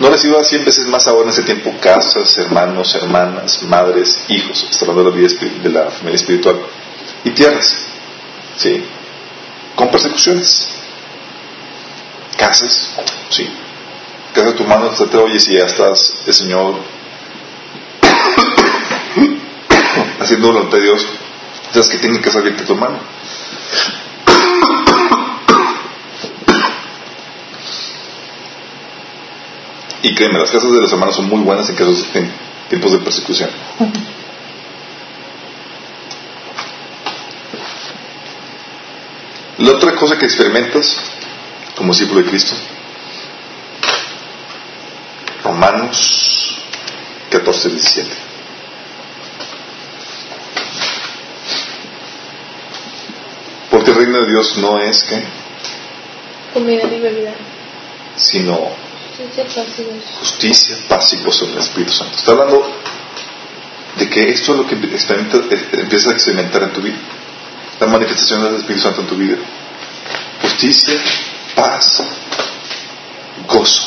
no 0.00 0.10
reciba 0.10 0.42
cien 0.44 0.64
veces 0.64 0.86
más 0.86 1.06
ahora 1.06 1.24
en 1.24 1.30
ese 1.30 1.42
tiempo 1.42 1.72
casas, 1.80 2.36
hermanos, 2.38 2.94
hermanas, 2.94 3.62
madres, 3.62 4.24
hijos, 4.28 4.66
está 4.70 4.86
hablando 4.86 5.10
de 5.10 5.20
la, 5.20 5.28
vida, 5.28 5.62
de 5.62 5.70
la 5.70 5.90
familia 5.90 6.16
espiritual, 6.16 6.60
y 7.22 7.30
tierras, 7.30 7.72
¿sí? 8.56 8.84
Con 9.76 9.90
persecuciones. 9.90 10.68
Casas, 12.36 12.90
sí. 13.30 13.48
Casa 14.34 14.48
de 14.48 14.54
tu 14.54 14.64
mano, 14.64 14.90
te 14.90 15.16
oye, 15.16 15.38
si 15.38 15.54
ya 15.54 15.66
estás, 15.66 16.14
el 16.26 16.34
Señor, 16.34 16.74
haciendo 20.20 20.52
voluntad 20.52 20.78
de 20.78 20.84
Dios, 20.84 21.06
sabes 21.72 21.88
que 21.88 21.98
tiene 21.98 22.20
que 22.20 22.30
salir 22.30 22.56
de 22.56 22.64
tu 22.64 22.74
mano. 22.74 22.98
Y 30.02 30.14
créeme, 30.14 30.38
las 30.38 30.50
casas 30.50 30.70
de 30.70 30.80
los 30.80 30.92
hermanos 30.92 31.16
son 31.16 31.28
muy 31.28 31.40
buenas 31.40 31.68
en 31.70 31.76
casos 31.76 32.12
de 32.12 32.30
tiempos 32.68 32.92
de 32.92 32.98
persecución. 32.98 33.50
La 39.58 39.72
otra 39.72 39.94
cosa 39.94 40.18
que 40.18 40.26
experimentas 40.26 40.96
como 41.76 41.92
discípulo 41.92 42.20
de 42.20 42.28
Cristo, 42.28 42.54
Romanos 45.42 46.58
14, 47.30 47.68
17. 47.70 48.33
Porque 53.84 54.00
el 54.00 54.06
reino 54.06 54.24
de 54.24 54.30
Dios 54.30 54.56
no 54.56 54.78
es 54.78 55.02
que 55.02 55.22
comida 56.54 56.84
y 56.84 57.00
bebida, 57.00 57.34
sino 58.16 58.70
justicia, 60.20 60.78
paz 60.88 61.12
y 61.12 61.18
gozo 61.18 61.44
en 61.44 61.50
el 61.50 61.58
Espíritu 61.58 61.92
Santo. 61.92 62.16
Está 62.16 62.32
hablando 62.32 62.66
de 63.98 64.08
que 64.08 64.30
esto 64.30 64.52
es 64.52 64.58
lo 64.58 64.66
que 64.66 64.76
eh, 64.76 65.68
empiezas 65.72 66.12
a 66.12 66.14
experimentar 66.14 66.62
en 66.62 66.72
tu 66.72 66.80
vida. 66.80 66.96
La 67.78 67.88
manifestación 67.88 68.44
del 68.44 68.54
Espíritu 68.54 68.84
Santo 68.84 69.02
en 69.02 69.06
tu 69.06 69.16
vida. 69.16 69.36
Justicia, 70.40 70.94
paz, 71.54 72.02
gozo. 73.46 73.82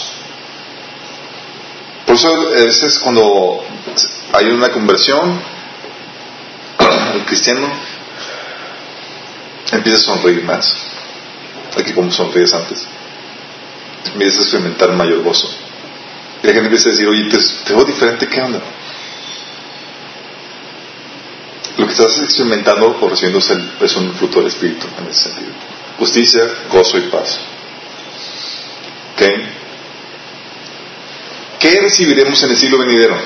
Por 2.06 2.16
eso 2.16 2.28
a 2.28 2.50
veces 2.52 3.00
cuando 3.00 3.64
hay 4.34 4.46
una 4.46 4.70
conversión, 4.70 5.42
el 7.16 7.26
cristiano 7.26 7.97
empieza 9.72 9.98
a 9.98 10.16
sonreír 10.16 10.44
más. 10.44 10.74
Aquí 11.78 11.94
como 11.94 12.12
sonríes 12.12 12.54
antes 12.54 12.88
empiezas 14.14 14.40
a 14.40 14.42
experimentar 14.44 14.92
mayor 14.94 15.24
gozo. 15.24 15.48
Y 16.44 16.48
la 16.48 16.54
gente 16.54 16.68
empieza 16.68 16.90
a 16.90 16.92
decir, 16.92 17.08
oye, 17.08 17.30
te, 17.30 17.74
veo 17.74 17.84
diferente, 17.84 18.28
¿qué 18.28 18.42
onda? 18.42 18.62
Lo 21.78 21.86
que 21.86 21.92
estás 21.92 22.20
experimentando 22.22 22.98
o 23.00 23.10
recibiendo 23.10 23.40
es, 23.40 23.96
un 23.96 24.14
fruto 24.16 24.40
del 24.40 24.48
Espíritu 24.48 24.88
en 25.00 25.08
ese 25.08 25.30
sentido. 25.30 25.52
Justicia, 26.00 26.42
gozo 26.72 26.98
y 26.98 27.02
paz. 27.02 27.40
¿Ok? 29.14 29.24
¿Qué 31.60 31.82
recibiremos 31.82 32.42
en 32.44 32.52
el 32.52 32.58
siglo 32.58 32.80
venidero? 32.80 33.18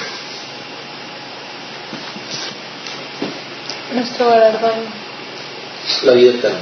Nuestro 3.93 4.29
galardón. 4.29 5.00
La 6.03 6.13
vida 6.13 6.31
eterna. 6.31 6.59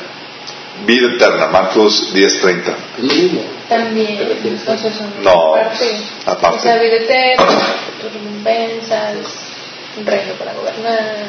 Vida 0.85 1.07
eterna, 1.15 1.47
Marcos 1.47 2.13
10:30. 2.13 2.75
También, 3.67 4.17
entonces 4.43 4.93
no, 5.21 5.55
aparte. 5.55 6.01
aparte. 6.25 6.57
O 6.57 6.61
sea, 6.61 6.77
vida 6.77 6.95
eterna, 6.95 7.45
recompensas, 8.01 9.17
un 9.97 10.05
reino 10.05 10.33
para 10.33 10.53
gobernar. 10.53 11.27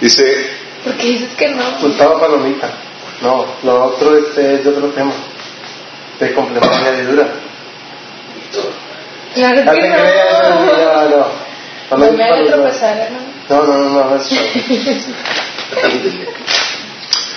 Dice. 0.00 0.50
Porque 0.84 1.06
dices 1.06 1.34
que 1.36 1.48
no. 1.48 1.64
Gustavo 1.80 2.20
Palomita. 2.20 2.70
No, 3.22 3.46
lo 3.64 3.84
otro 3.84 4.16
este, 4.16 4.54
es 4.54 4.64
de 4.64 4.70
otro 4.70 4.88
tema. 4.88 5.12
De 6.18 6.32
complemento 6.32 6.70
y 6.72 6.86
añadidura. 6.86 7.28
Claro 9.34 9.72
que 9.72 9.88
no. 9.88 9.96
No, 10.66 11.08
no. 11.08 11.50
No 11.90 12.12
me 12.12 12.24
hagas 12.24 12.46
tropezar, 12.46 13.10
¿no? 13.10 13.56
No, 13.56 13.66
no, 13.66 13.78
no, 13.78 13.90
no, 13.90 14.10
no 14.10 14.20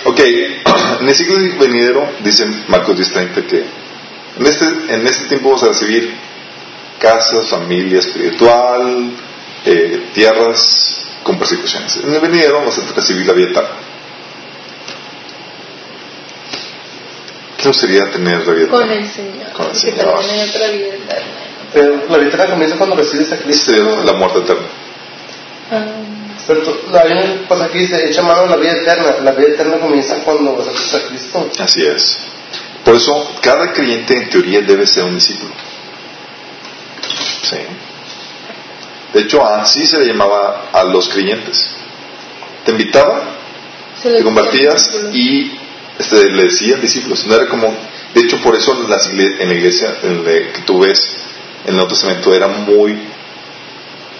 Ok, 0.04 0.20
en 1.00 1.08
el 1.08 1.14
siglo 1.14 1.36
venidero, 1.58 2.08
dice 2.20 2.46
Marcos 2.68 2.98
10:30 2.98 3.46
que 3.46 3.64
en 4.38 4.46
este, 4.46 4.66
en 4.66 5.06
este 5.06 5.28
tiempo 5.28 5.50
vamos 5.50 5.62
a 5.62 5.68
recibir 5.68 6.12
casas, 6.98 7.48
familia 7.48 8.00
espiritual, 8.00 9.10
eh, 9.64 10.08
tierras 10.12 11.06
con 11.22 11.38
persecuciones. 11.38 11.96
En 11.96 12.12
el 12.12 12.20
venidero 12.20 12.58
vamos 12.58 12.78
a 12.78 12.92
recibir 12.94 13.26
la 13.26 13.32
vida 13.32 13.50
eterna. 13.50 13.70
¿Qué 17.56 17.72
sería 17.72 18.10
tener 18.10 18.46
la 18.46 18.52
vida 18.52 18.66
eterna? 18.66 18.78
Con 18.78 18.90
el 18.90 19.08
Señor. 19.08 19.52
Con 19.52 19.66
el 19.70 19.76
Señor. 19.76 20.06
otra 20.08 20.68
vida 20.70 20.94
eterna. 20.94 21.24
Pero 21.72 22.02
la 22.08 22.18
vida 22.18 22.28
eterna 22.28 22.50
comienza 22.50 22.76
cuando 22.76 22.96
recibes 22.96 23.32
a 23.32 23.38
Cristo. 23.38 23.72
la 24.04 24.12
muerte 24.12 24.40
eterna. 24.40 24.66
Ah. 25.70 26.23
Pero 26.46 26.62
hay 27.02 27.12
un 27.12 27.46
pasaje 27.48 27.72
que 27.72 27.78
dice, 27.78 28.06
echa 28.06 28.22
mano 28.22 28.42
a 28.42 28.46
la 28.46 28.56
vida 28.56 28.72
eterna. 28.72 29.16
La 29.22 29.32
vida 29.32 29.48
eterna 29.48 29.78
comienza 29.78 30.16
cuando 30.18 30.56
vas 30.56 30.68
a 30.94 31.08
Cristo. 31.08 31.50
Así 31.58 31.86
es. 31.86 32.18
Por 32.84 32.96
eso, 32.96 33.30
cada 33.40 33.72
creyente 33.72 34.14
en 34.14 34.28
teoría 34.28 34.60
debe 34.60 34.86
ser 34.86 35.04
un 35.04 35.14
discípulo. 35.14 35.52
Sí. 37.42 37.56
De 39.14 39.20
hecho, 39.20 39.46
así 39.46 39.86
se 39.86 39.98
le 39.98 40.06
llamaba 40.06 40.66
a 40.72 40.84
los 40.84 41.08
creyentes. 41.08 41.66
Te 42.64 42.72
invitaba, 42.72 43.22
te 44.02 44.22
convertías 44.22 45.02
y 45.12 45.52
este, 45.98 46.30
le 46.30 46.44
decían 46.44 46.80
discípulos. 46.80 47.24
No 47.26 47.36
era 47.36 47.48
como, 47.48 47.74
de 48.12 48.20
hecho, 48.20 48.38
por 48.42 48.54
eso 48.56 48.72
en, 48.72 49.48
la 49.48 49.54
iglesia 49.54 49.96
en 50.02 50.24
que 50.24 50.62
tú 50.66 50.80
ves 50.80 51.16
en 51.62 51.70
el 51.70 51.76
Nuevo 51.76 51.88
Testamento 51.88 52.34
era 52.34 52.48
muy 52.48 52.92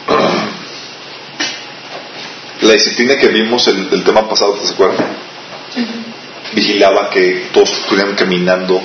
la 2.64 2.72
disciplina 2.72 3.16
que 3.16 3.28
vimos 3.28 3.66
el, 3.68 3.88
el 3.92 4.04
tema 4.04 4.28
pasado, 4.28 4.54
¿te 4.54 4.72
acuerdas? 4.72 5.06
Vigilaba 6.52 7.10
que 7.10 7.48
todos 7.52 7.70
estuvieran 7.70 8.14
caminando 8.14 8.80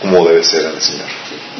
como 0.00 0.26
debe 0.26 0.42
ser 0.42 0.64
el 0.64 0.80
Señor. 0.80 1.06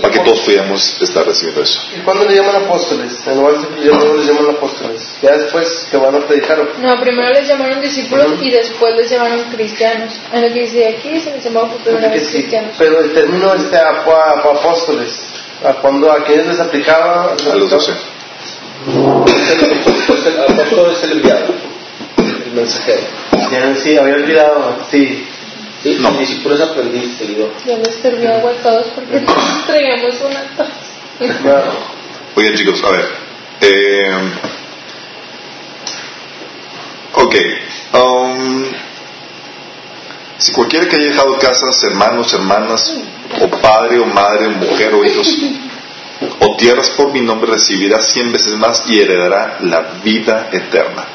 Para 0.01 0.15
que 0.15 0.21
todos 0.21 0.41
pudiéramos 0.41 0.97
estar 1.03 1.27
recibiendo 1.27 1.63
eso. 1.63 1.83
¿Y 1.95 2.01
cuándo 2.01 2.25
le 2.25 2.35
llaman 2.35 2.57
apóstoles? 2.57 3.21
En 3.27 3.37
lugar 3.37 3.59
de 3.59 4.17
les 4.17 4.27
llaman 4.27 4.57
apóstoles. 4.57 5.03
Ya 5.21 5.37
después 5.37 5.87
que 5.91 5.97
van 5.99 6.15
a 6.15 6.27
predicar. 6.27 6.59
No, 6.81 7.01
primero 7.01 7.29
les 7.35 7.47
llamaron 7.47 7.83
discípulos 7.83 8.27
y 8.41 8.51
después 8.51 8.97
les 8.97 9.11
llamaron 9.11 9.43
cristianos. 9.51 10.15
En 10.33 10.43
lo 10.43 10.49
que 10.49 10.61
dice 10.61 10.89
aquí 10.89 11.21
se 11.21 11.33
les 11.33 11.45
llamaba 11.45 11.69
por 11.69 11.81
primera 11.83 12.09
vez 12.09 12.29
cristianos. 12.29 12.73
Pero 12.79 13.01
el 13.01 13.13
término 13.13 13.53
este 13.55 13.77
apóstoles, 13.77 15.21
¿a 15.63 15.75
cuándo 15.75 16.11
a 16.11 16.25
quiénes 16.25 16.47
les 16.47 16.61
aplicaba? 16.61 17.35
A 17.35 17.55
los 17.57 17.69
doce 17.69 17.93
el 20.61 20.67
apóstol 20.67 20.93
es 20.93 21.03
el 21.05 21.13
enviado, 21.13 21.55
el 22.19 22.53
mensajero. 22.53 23.03
Ya, 23.51 23.75
sí, 23.77 23.97
había 23.97 24.15
olvidado, 24.15 24.79
sí. 24.91 25.27
Sí, 25.83 25.97
no. 25.99 26.11
por 26.43 26.53
eso 26.53 26.65
aprendí 26.65 27.15
seguido. 27.17 27.51
Ya 27.67 27.79
les 27.79 27.95
sirvió 27.95 28.35
agua 28.35 28.51
a 28.51 28.63
todos 28.63 28.87
porque 28.95 29.23
traíamos 29.67 30.15
una 30.21 30.43
tos. 30.57 30.69
Oigan 32.37 32.55
chicos, 32.55 32.85
a 32.85 32.91
ver. 32.91 33.09
Eh, 33.63 34.31
ok. 37.15 37.35
Um, 37.93 38.65
si 40.37 40.53
cualquiera 40.53 40.87
que 40.87 40.97
haya 40.97 41.07
dejado 41.07 41.39
casas, 41.39 41.83
hermanos, 41.85 42.33
hermanas, 42.35 42.95
o 43.41 43.49
padre, 43.49 43.99
o 43.99 44.07
madre, 44.07 44.47
o 44.47 44.51
mujer, 44.51 44.95
o 44.95 45.05
hijos, 45.05 45.27
o 46.41 46.57
tierras 46.57 46.91
por 46.91 47.13
mi 47.13 47.21
nombre 47.21 47.53
recibirá 47.53 48.01
cien 48.01 48.33
veces 48.33 48.57
más 48.57 48.85
y 48.87 49.01
heredará 49.01 49.59
la 49.61 49.81
vida 50.03 50.49
eterna. 50.53 51.07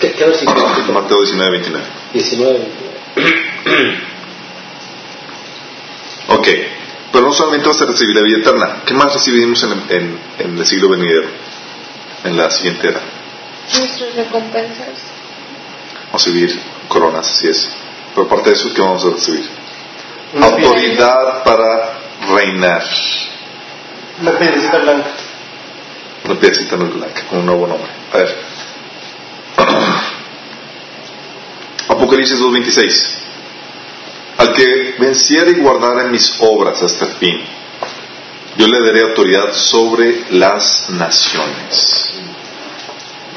¿Qué, 0.00 0.12
qué 0.12 0.24
versículo? 0.24 0.62
Mateo 0.92 1.22
19, 1.22 1.50
29. 1.50 1.86
19, 2.12 2.68
ok, 6.28 6.48
pero 7.12 7.26
no 7.26 7.32
solamente 7.32 7.68
vas 7.68 7.80
a 7.80 7.86
recibir 7.86 8.14
la 8.14 8.22
vida 8.22 8.38
eterna, 8.38 8.82
¿qué 8.84 8.94
más 8.94 9.12
recibimos 9.12 9.62
en, 9.62 9.72
en, 9.88 10.18
en 10.38 10.58
el 10.58 10.66
siglo 10.66 10.88
venidero? 10.88 11.28
En 12.24 12.36
la 12.36 12.50
siguiente 12.50 12.88
era. 12.88 13.00
Nuestras 13.78 14.14
recompensas. 14.14 14.88
Vamos 16.06 16.26
a 16.26 16.30
recibir 16.30 16.60
coronas, 16.88 17.30
así 17.30 17.48
es. 17.48 17.68
Pero 18.14 18.26
aparte 18.26 18.50
de 18.50 18.56
eso, 18.56 18.74
¿qué 18.74 18.82
vamos 18.82 19.04
a 19.04 19.10
recibir? 19.10 19.48
Autoridad 20.40 21.44
para 21.44 21.98
reinar. 22.34 22.84
Una 24.20 24.38
piedrecita 24.38 24.78
blanca. 24.78 25.08
Una 26.24 26.38
piedrecita 26.38 26.76
blanca, 26.76 27.22
con 27.28 27.38
un 27.38 27.46
nuevo 27.46 27.66
nombre. 27.66 27.90
A 28.12 28.16
ver. 28.18 28.36
Apocalipsis 31.88 32.40
2.26. 32.40 33.14
Al 34.38 34.52
que 34.52 34.94
venciera 34.98 35.50
y 35.50 35.54
guardara 35.54 36.04
mis 36.04 36.34
obras 36.38 36.82
hasta 36.82 37.06
el 37.06 37.12
fin, 37.12 37.40
yo 38.56 38.66
le 38.66 38.80
daré 38.80 39.02
autoridad 39.02 39.52
sobre 39.52 40.24
las 40.30 40.88
naciones. 40.90 42.10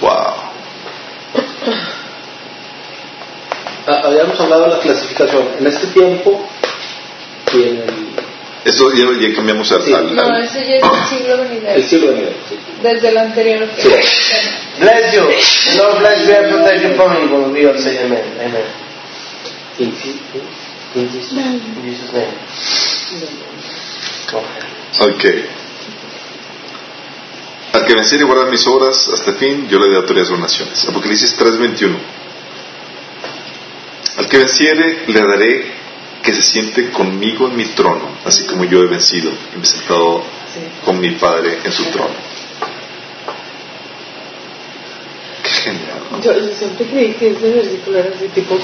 Wow. 0.01 0.11
Ah, 3.86 4.01
habíamos 4.03 4.39
hablado 4.39 4.63
de 4.63 4.69
la 4.69 4.79
clasificación. 4.79 5.43
En 5.59 5.67
este 5.67 5.88
tiempo 5.88 6.47
y 7.53 7.63
en 7.63 7.77
el. 7.77 8.03
Eso 8.66 8.93
ya, 8.93 9.05
ya 9.20 9.36
cambiamos 9.36 9.72
al, 9.72 9.84
sí. 9.84 9.93
al, 9.93 10.16
No, 10.16 10.38
ese 10.38 10.66
ya 10.66 10.76
es 10.76 10.84
el 10.84 11.18
siglo 11.18 11.38
venidero. 11.38 11.74
El 11.74 11.84
siglo 11.84 12.07
venidero, 12.07 12.36
sí. 12.47 12.57
Desde 12.82 13.09
el 13.09 13.18
anterior. 13.18 13.68
Sí. 13.78 13.89
Bless 14.80 15.14
you. 15.14 15.22
Lord 15.78 15.99
bless 15.99 16.28
you 16.28 16.34
and 16.34 16.49
protect 16.49 16.84
you 16.84 16.95
from 16.95 17.24
evil. 17.24 17.51
We 17.51 17.66
all 17.68 17.78
say 17.78 17.97
amen. 18.05 18.24
Amen. 18.39 18.64
In 19.80 19.91
Jesus' 19.91 21.34
name. 21.34 21.61
In 21.76 21.84
Jesus' 21.84 22.14
name. 22.14 22.28
Ok. 24.99 25.26
Al 27.74 27.86
que 27.86 27.95
venciere 27.95 28.24
y 28.24 28.28
guardar 28.28 28.49
mis 28.51 28.66
obras 28.68 29.09
hasta 29.11 29.32
el 29.32 29.38
fin, 29.38 29.68
yo 29.68 29.80
le 29.80 29.86
daré 29.88 29.97
autoridad 29.97 30.28
a 30.28 30.32
las 30.32 30.39
naciones. 30.39 30.86
Apocalipsis 30.88 31.36
3:21. 31.36 31.97
Al 34.18 34.28
que 34.30 34.38
venciere, 34.38 35.03
le 35.07 35.22
daré 35.22 35.72
que 36.24 36.34
se 36.34 36.41
siente 36.41 36.89
conmigo 36.91 37.47
en 37.47 37.57
mi 37.57 37.65
trono, 37.65 38.07
así 38.24 38.45
como 38.45 38.63
yo 38.63 38.82
he 38.82 38.88
vencido 38.88 39.30
y 39.53 39.57
me 39.57 39.63
he 39.63 39.67
sentado 39.67 40.24
con 40.86 40.99
mi 40.99 41.11
Padre 41.11 41.59
en 41.63 41.71
su 41.71 41.84
trono. 41.86 42.15
Qué 45.43 45.49
genial. 45.49 45.99
Yo, 46.24 46.55
siempre 46.55 46.86
creí 46.88 47.13
que 47.13 47.32
ese 47.32 47.51
versículo 47.51 47.99
era 47.99 48.15
así 48.15 48.28
tipo 48.30 48.55
como 48.55 48.63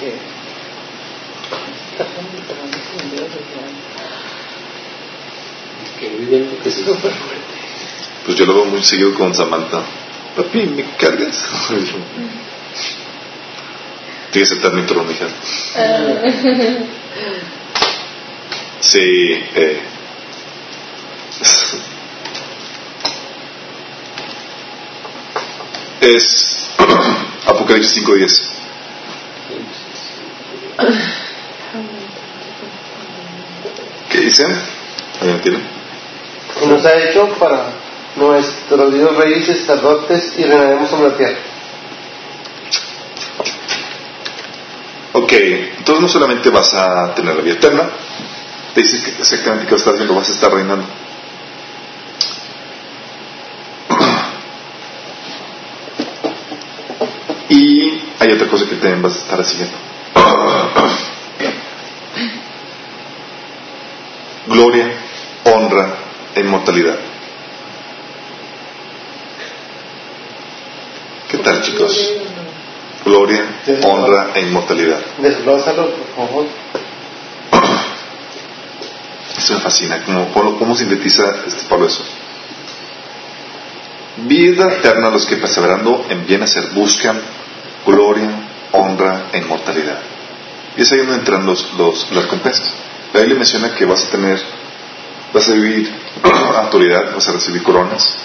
que 0.00 0.14
que 6.00 6.08
viviendo 6.08 6.58
que 6.62 6.68
es 6.68 6.74
súper 6.74 6.96
fuerte. 6.96 7.54
Pues 8.24 8.36
yo 8.36 8.46
lo 8.46 8.54
veo 8.54 8.64
muy 8.64 8.82
seguido 8.82 9.14
con 9.14 9.34
Samantha. 9.34 9.82
Papi, 10.34 10.66
¿me 10.66 10.84
cargas? 10.96 11.44
Tienes 14.32 14.48
sentar 14.48 14.72
mi 14.72 14.82
trono, 14.82 15.10
hija. 15.10 15.26
Sí, 18.80 18.98
eh. 19.54 19.80
Es 26.00 26.70
Apocalipsis 27.46 28.04
5.10. 28.04 28.50
¿Qué 34.10 34.18
dicen? 34.20 34.56
¿Alguien 35.20 35.40
tiene? 35.40 35.58
Nos 36.66 36.84
ha 36.86 37.04
hecho 37.04 37.28
para 37.38 37.72
nuestros 38.16 38.94
Dios 38.94 39.16
reyes 39.16 39.48
y 39.48 39.54
sacerdotes 39.54 40.34
y 40.38 40.44
reinaremos 40.44 40.88
sobre 40.88 41.10
la 41.10 41.16
tierra. 41.16 41.49
Ok, 45.30 45.36
entonces 45.38 46.02
no 46.02 46.08
solamente 46.08 46.50
vas 46.50 46.74
a 46.74 47.14
tener 47.14 47.36
la 47.36 47.42
vida 47.42 47.54
eterna, 47.54 47.88
te 48.74 48.82
dice 48.82 49.00
que 49.00 49.20
exactamente 49.20 49.64
qué 49.64 49.74
vas 49.74 49.86
a 49.86 49.90
estar 49.90 49.94
haciendo, 49.94 50.14
vas 50.16 50.28
a 50.28 50.32
estar 50.32 50.52
reinando. 50.52 50.86
Y 57.48 58.00
hay 58.18 58.32
otra 58.32 58.48
cosa 58.48 58.64
que 58.68 58.74
también 58.74 59.02
vas 59.02 59.14
a 59.14 59.18
estar 59.18 59.40
haciendo. 59.40 59.76
Gloria, 64.48 64.90
honra 65.44 65.94
e 66.34 66.40
inmortalidad. 66.40 66.98
¿Qué 71.30 71.38
tal, 71.38 71.62
chicos? 71.62 72.14
Gloria, 73.04 73.44
honra 73.84 74.19
e 74.34 74.40
inmortalidad. 74.40 75.00
Desglósalo, 75.18 75.90
por 75.90 76.26
favor. 76.26 76.46
Esto 79.36 79.54
me 79.54 79.60
fascina. 79.60 80.02
¿Cómo, 80.04 80.58
cómo 80.58 80.74
sintetiza 80.74 81.22
este 81.46 81.64
Pablo 81.68 81.86
eso? 81.86 82.04
Vida 84.18 84.72
eterna 84.74 85.08
a 85.08 85.10
los 85.10 85.24
que 85.24 85.36
perseverando 85.36 86.04
en 86.10 86.26
bien 86.26 86.42
hacer 86.42 86.70
buscan 86.74 87.20
gloria, 87.86 88.30
honra 88.72 89.26
e 89.32 89.38
inmortalidad. 89.38 89.98
Y 90.76 90.82
es 90.82 90.92
ahí 90.92 90.98
donde 90.98 91.14
entran 91.14 91.46
los, 91.46 91.72
los, 91.74 92.10
las 92.12 92.24
recompensas. 92.24 92.72
La 93.12 93.20
Biblia 93.20 93.38
menciona 93.38 93.74
que 93.74 93.84
vas 93.84 94.04
a 94.04 94.10
tener, 94.10 94.40
vas 95.32 95.48
a 95.48 95.52
vivir 95.52 95.92
autoridad, 96.56 97.14
vas 97.14 97.28
a 97.28 97.32
recibir 97.32 97.62
coronas, 97.62 98.18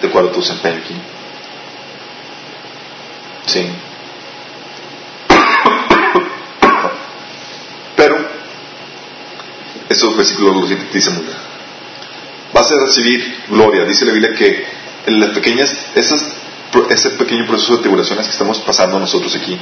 de 0.00 0.08
acuerdo 0.08 0.30
a 0.30 0.32
tu 0.32 0.40
desempeño 0.40 0.80
aquí. 0.84 0.94
Sí. 3.46 3.66
Pero, 7.96 8.16
estos 9.88 10.16
versículos 10.16 10.54
muy 10.54 10.68
bien. 10.68 10.86
Vas 12.52 12.70
a 12.70 12.74
recibir 12.86 13.44
gloria. 13.48 13.84
Dice 13.84 14.04
la 14.04 14.12
Biblia 14.12 14.34
que 14.34 14.64
en 15.06 15.20
las 15.20 15.30
pequeñas, 15.30 15.76
esas, 15.94 16.32
ese 16.90 17.10
pequeño 17.10 17.46
proceso 17.46 17.76
de 17.76 17.82
tribulaciones 17.82 18.26
que 18.26 18.32
estamos 18.32 18.58
pasando 18.60 18.98
nosotros 18.98 19.34
aquí, 19.34 19.58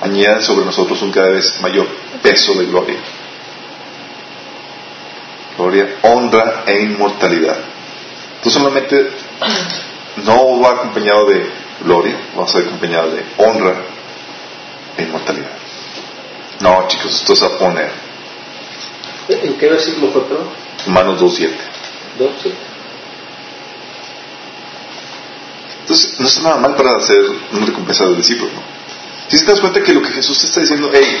añade 0.00 0.42
sobre 0.42 0.64
nosotros 0.64 1.00
un 1.02 1.12
cada 1.12 1.30
vez 1.30 1.60
mayor 1.60 1.86
peso 2.22 2.54
de 2.54 2.66
gloria. 2.66 2.98
Gloria, 5.56 5.96
honra 6.02 6.64
e 6.66 6.80
inmortalidad. 6.82 7.58
Tú 8.42 8.50
solamente 8.50 9.10
no 10.24 10.60
va 10.60 10.70
acompañado 10.70 11.26
de 11.26 11.46
gloria, 11.84 12.16
va 12.38 12.44
a 12.44 12.48
ser 12.48 12.62
acompañado 12.62 13.10
de 13.10 13.24
honra 13.36 13.74
e 14.96 15.02
inmortalidad. 15.02 15.50
No, 16.60 16.86
chicos, 16.88 17.14
esto 17.14 17.36
se 17.36 17.46
va 17.46 17.54
a 17.54 17.58
poner. 17.58 18.09
¿En 19.30 19.54
qué 19.58 19.68
versículo 19.68 20.12
fue, 20.12 20.24
perdón? 20.24 20.48
Romanos 20.86 21.20
2.7. 21.22 21.50
2.7. 22.18 22.52
Entonces, 25.82 26.20
no 26.20 26.26
está 26.26 26.42
nada 26.42 26.56
mal 26.56 26.74
para 26.76 26.96
hacer 26.96 27.20
una 27.52 27.66
recompensa 27.66 28.04
del 28.04 28.16
discípulo, 28.16 28.50
¿no? 28.52 28.62
Si 29.28 29.44
te 29.44 29.50
das 29.50 29.60
cuenta 29.60 29.82
que 29.82 29.94
lo 29.94 30.02
que 30.02 30.10
Jesús 30.10 30.38
te 30.40 30.46
está 30.46 30.60
diciendo, 30.60 30.90
hey, 30.92 31.18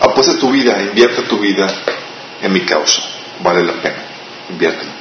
apuesta 0.00 0.38
tu 0.38 0.50
vida, 0.50 0.80
invierte 0.82 1.22
tu 1.22 1.38
vida 1.38 1.66
en 2.42 2.52
mi 2.52 2.60
causa, 2.60 3.02
vale 3.42 3.64
la 3.64 3.72
pena, 3.74 4.04
inviértela. 4.50 4.92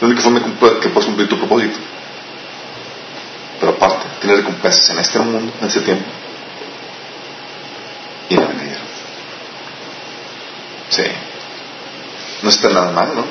La 0.00 0.06
única 0.06 0.22
forma 0.22 0.42
que 0.42 0.88
puedes 0.88 1.06
cumplir 1.06 1.28
tu 1.28 1.38
propósito. 1.38 1.78
Pero 3.58 3.72
aparte, 3.72 4.06
tener 4.20 4.36
recompensas 4.36 4.88
en 4.90 4.98
este 4.98 5.18
mundo, 5.18 5.52
en 5.60 5.66
este 5.66 5.80
tiempo, 5.80 6.04
y 8.28 8.34
en 8.34 8.40
el 8.40 8.48
venidero. 8.48 8.80
Sí. 10.90 11.02
No 12.48 12.54
está 12.54 12.70
nada 12.70 12.90
mal, 12.92 13.14
¿no? 13.14 13.24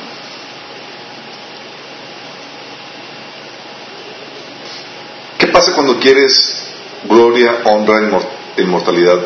¿Qué 5.39 5.47
pasa 5.47 5.73
cuando 5.73 5.97
quieres 5.99 6.67
gloria, 7.05 7.63
honra, 7.65 8.19
e 8.55 8.61
inmortalidad 8.61 9.17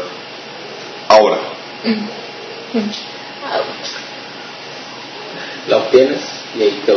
ahora? 1.09 1.39
La 5.67 5.75
obtienes 5.75 6.21
y 6.57 6.61
ahí 6.61 6.83
te 6.85 6.95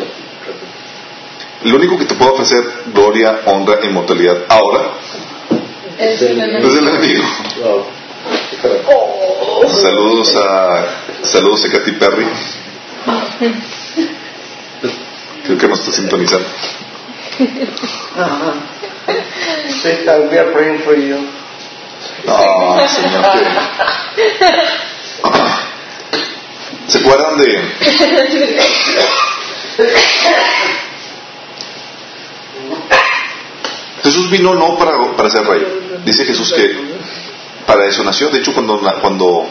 Lo 1.69 1.77
único 1.77 1.99
que 1.99 2.05
te 2.05 2.15
puede 2.15 2.31
ofrecer 2.31 2.63
gloria, 2.95 3.41
honra 3.47 3.81
e 3.83 3.87
inmortalidad 3.87 4.45
ahora 4.49 4.93
es 5.99 6.23
el 6.23 6.41
enemigo. 6.41 7.25
Saludos 9.81 10.37
a 10.37 10.85
saludos 11.23 11.65
a 11.65 11.71
Katy 11.73 11.93
Perry. 11.93 12.27
Creo 15.45 15.59
que 15.59 15.69
nos 15.69 15.81
está 15.81 15.93
sintonizando. 15.93 16.47
Sister, 19.83 20.29
we 20.31 20.39
are 20.39 20.53
praying 20.53 20.81
for 20.83 20.95
you. 20.97 21.27
No, 22.27 22.89
señor. 22.89 23.25
¿Se 26.89 26.99
acuerdan 26.99 27.37
de 27.39 27.63
Jesús 34.03 34.31
vino 34.31 34.55
no 34.55 34.77
para, 34.79 35.17
para 35.17 35.31
ser 35.31 35.47
rey. 35.47 36.01
Dice 36.05 36.25
Jesús 36.25 36.53
que 36.53 36.77
para 37.67 37.89
eso 37.89 38.05
nació. 38.05 38.29
De 38.29 38.39
hecho, 38.39 38.53
cuando 38.53 38.79
cuando 39.01 39.49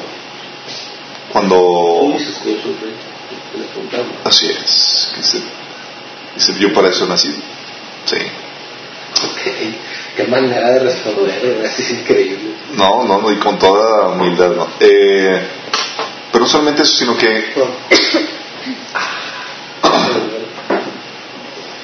cuando 1.31 2.15
así 4.23 4.47
es. 4.47 5.13
Dice, 5.17 5.41
dice 6.35 6.53
yo 6.59 6.73
para 6.73 6.89
eso 6.89 7.05
nací. 7.07 7.33
Sí. 8.05 8.17
Okay. 9.31 9.79
Qué 10.15 10.23
manera 10.25 10.71
de 10.71 10.79
responder, 10.79 11.63
es 11.63 11.91
increíble. 11.91 12.55
No, 12.73 13.03
no, 13.03 13.21
no, 13.21 13.31
y 13.31 13.37
con 13.37 13.57
toda 13.57 14.09
humildad, 14.09 14.49
¿no? 14.49 14.67
Eh, 14.79 15.47
pero 16.31 16.45
no 16.45 16.49
solamente 16.49 16.81
eso, 16.83 16.95
sino 16.95 17.17
que 17.17 17.27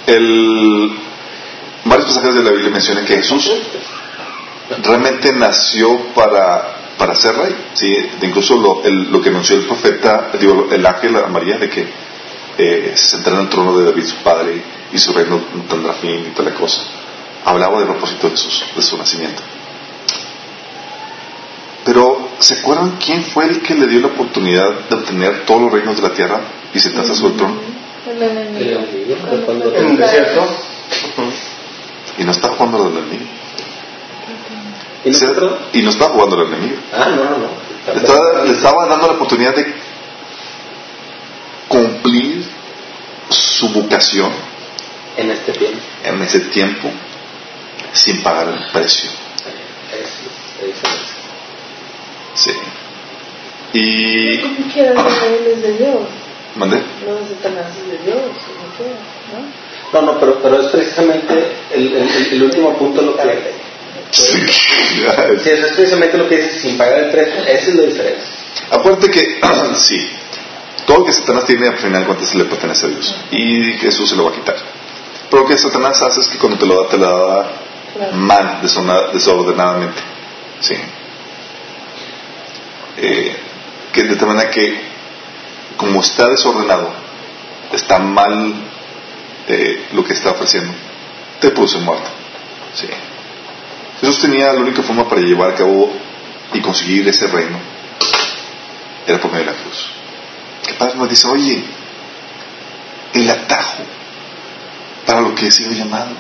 el, 0.08 0.92
varios 1.86 2.08
pasajes 2.08 2.36
de 2.36 2.44
la 2.44 2.52
Biblia 2.52 2.72
mencionan 2.72 3.06
que 3.06 3.18
Jesús 3.18 3.52
realmente 4.84 5.34
nació 5.34 5.98
para, 6.14 6.79
para 7.00 7.16
ser 7.16 7.36
rey. 7.36 7.56
¿sí? 7.74 7.96
Incluso 8.22 8.58
lo, 8.58 8.84
lo 8.84 9.22
que 9.22 9.30
anunció 9.30 9.56
el 9.56 9.66
profeta, 9.66 10.30
digo, 10.40 10.68
el 10.70 10.86
ángel 10.86 11.16
a 11.16 11.28
María, 11.28 11.58
de 11.58 11.70
que 11.70 11.88
eh, 12.58 12.92
se 12.96 13.12
sentará 13.12 13.38
en 13.38 13.44
el 13.44 13.50
trono 13.50 13.76
de 13.78 13.86
David, 13.86 14.04
su 14.04 14.18
padre, 14.18 14.62
y 14.92 15.00
su 15.00 15.14
reino 15.14 15.42
no 15.56 15.64
tendrá 15.64 15.94
fin 15.94 16.28
y 16.28 16.36
tal 16.36 16.54
cosa. 16.54 16.82
Hablaba 17.46 17.80
del 17.80 17.88
propósito 17.88 18.28
de, 18.28 18.32
Jesús, 18.32 18.66
de 18.76 18.82
su 18.82 18.98
nacimiento. 18.98 19.42
Pero, 21.86 22.30
¿se 22.40 22.56
acuerdan 22.56 22.98
quién 23.04 23.24
fue 23.24 23.46
el 23.46 23.62
que 23.62 23.76
le 23.76 23.88
dio 23.88 24.02
la 24.02 24.08
oportunidad 24.08 24.70
de 24.90 24.96
obtener 24.96 25.46
todos 25.46 25.62
los 25.62 25.72
reinos 25.72 25.96
de 25.96 26.02
la 26.02 26.14
tierra 26.14 26.42
y 26.74 26.80
sentarse 26.80 27.14
a 27.14 27.16
su 27.16 27.32
trono? 27.32 27.56
El 28.08 28.22
enemigo. 28.22 28.82
En 29.76 29.90
el 29.92 29.98
desierto. 29.98 30.46
Y 32.18 32.24
no 32.26 32.32
está 32.32 32.50
jugando 32.50 32.84
al 32.84 32.92
enemigo. 32.92 33.39
¿Y 35.06 35.10
nosotros? 35.12 35.54
Y 35.74 35.82
no 35.82 35.90
está 35.92 36.06
jugando 36.10 36.36
al 36.38 36.48
enemigo. 36.48 36.78
Ah, 36.94 37.08
no, 37.10 37.24
no, 37.24 37.38
no. 37.38 37.94
Le 37.94 38.00
estaba, 38.02 38.44
le 38.44 38.52
estaba 38.52 38.86
dando 38.88 39.08
la 39.08 39.14
oportunidad 39.14 39.56
de 39.56 39.74
cumplir 41.68 42.44
su 43.30 43.70
vocación 43.70 44.32
En 45.18 45.32
este 45.32 45.54
tiempo. 45.54 45.80
en 46.04 46.22
ese 46.22 46.40
tiempo 46.42 46.90
sin 47.94 48.22
pagar 48.22 48.48
el 48.50 48.72
precio. 48.72 49.10
Sí. 52.34 52.52
Y. 53.74 54.36
Es 54.36 55.62
de 55.62 55.78
Dios. 55.78 56.00
¿Mandé? 56.56 56.78
No 57.06 57.18
es 57.20 57.30
de 57.30 57.98
Dios. 58.06 58.22
¿no? 59.34 60.02
No, 60.02 60.06
no, 60.14 60.20
pero, 60.20 60.40
pero 60.42 60.62
es 60.62 60.68
precisamente 60.68 61.52
el, 61.74 61.94
el, 61.94 62.10
el 62.34 62.44
último 62.44 62.78
punto 62.78 63.02
lo 63.02 63.16
que... 63.18 63.59
Sí. 64.12 64.24
Sí, 65.44 65.50
eso 65.50 65.66
es 65.68 65.74
precisamente 65.74 66.18
lo 66.18 66.28
que 66.28 66.38
dice, 66.38 66.60
sin 66.60 66.78
pagar 66.78 67.00
el 67.00 67.12
precio, 67.12 67.44
esa 67.46 67.70
es 67.70 67.76
la 67.76 67.84
diferencia. 67.84 68.28
Acuérdate 68.72 69.10
que, 69.12 69.40
sí, 69.76 70.10
todo 70.86 71.00
lo 71.00 71.06
que 71.06 71.14
Satanás 71.14 71.46
tiene 71.46 71.68
al 71.68 71.78
final 71.78 72.06
cuentas 72.06 72.34
le 72.36 72.46
pertenece 72.46 72.86
a 72.88 72.90
Dios. 72.90 73.16
Y 73.32 73.74
Jesús 73.78 74.10
se 74.10 74.16
lo 74.16 74.26
va 74.26 74.32
a 74.32 74.34
quitar. 74.34 74.56
Pero 75.30 75.44
lo 75.44 75.48
que 75.48 75.58
Satanás 75.58 76.02
hace 76.02 76.22
es 76.22 76.28
que 76.28 76.38
cuando 76.40 76.58
te 76.58 76.66
lo 76.66 76.84
da, 76.84 76.90
te 76.90 76.98
lo 76.98 77.28
da 77.28 77.52
Claro. 77.94 78.14
mal, 78.14 78.60
desordenadamente. 79.14 80.00
Sí. 80.62 80.76
Eh, 82.98 83.36
que 83.94 84.04
de 84.04 84.16
tal 84.16 84.28
manera 84.28 84.50
que, 84.50 84.80
como 85.78 86.02
está 86.02 86.28
desordenado, 86.30 86.92
está 87.74 88.00
mal 88.00 88.54
eh, 89.48 89.86
lo 89.94 90.04
que 90.04 90.14
está 90.14 90.32
ofreciendo, 90.32 90.72
te 91.40 91.50
produce 91.52 91.78
muerte. 91.80 92.08
Sí. 92.76 92.88
Jesús 94.02 94.22
tenía 94.22 94.54
la 94.54 94.60
única 94.60 94.82
forma 94.82 95.08
para 95.08 95.22
llevar 95.22 95.52
a 95.52 95.56
cabo 95.56 95.92
y 96.54 96.62
conseguir 96.62 97.08
ese 97.08 97.28
reino 97.28 97.58
era 99.06 99.20
por 99.20 99.32
medio 99.32 99.46
de 99.46 99.52
la 99.52 99.58
cruz. 99.58 99.90
Que 100.66 100.74
Padre 100.74 100.96
nos 100.96 101.10
dice, 101.10 101.28
oye, 101.28 101.64
el 103.14 103.30
atajo 103.30 103.84
para 105.06 105.22
lo 105.22 105.34
que 105.34 105.48
he 105.48 105.52
sido 105.52 105.72
llamado. 105.72 106.12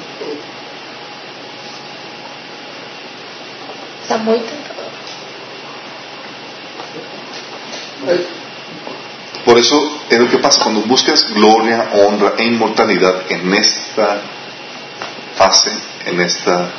Está 4.01 4.17
muy. 4.17 4.41
Por 9.45 9.57
eso 9.57 9.99
es 10.09 10.19
lo 10.19 10.29
que 10.29 10.37
pasa 10.39 10.63
cuando 10.63 10.81
buscas 10.81 11.31
gloria, 11.33 11.91
honra 11.93 12.33
e 12.37 12.45
inmortalidad 12.45 13.31
en 13.31 13.53
esta 13.53 14.21
fase, 15.35 15.71
en 16.05 16.21
esta 16.21 16.71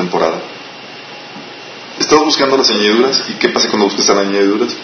temporada. 0.00 0.38
Estás 1.98 2.18
buscando 2.20 2.56
las 2.56 2.70
añadiduras 2.70 3.22
y 3.28 3.34
¿qué 3.34 3.48
pasa 3.50 3.68
cuando 3.68 3.86
buscas 3.86 4.08
las 4.08 4.18
añadiduras? 4.26 4.74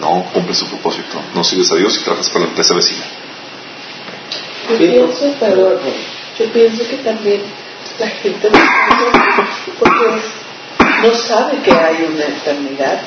No 0.00 0.24
cumples 0.32 0.58
su 0.58 0.66
propósito, 0.66 1.20
no 1.34 1.44
sirves 1.44 1.70
a 1.72 1.76
Dios 1.76 1.98
y 1.98 2.04
trabajas 2.04 2.28
para 2.30 2.44
la 2.44 2.50
empresa 2.50 2.74
vecina. 2.74 3.04
Yo 4.70 4.78
pienso, 4.78 5.32
perdón, 5.38 5.78
yo 6.38 6.46
pienso 6.52 6.88
que 6.88 6.96
también 6.98 7.42
la 7.98 8.08
gente 8.08 8.50
no 8.50 8.58
sabe, 8.58 9.46
porque 9.78 10.04
es- 10.16 11.02
no 11.04 11.14
sabe 11.14 11.58
que 11.62 11.72
hay 11.72 12.08
una 12.14 12.24
enfermedad, 12.24 13.00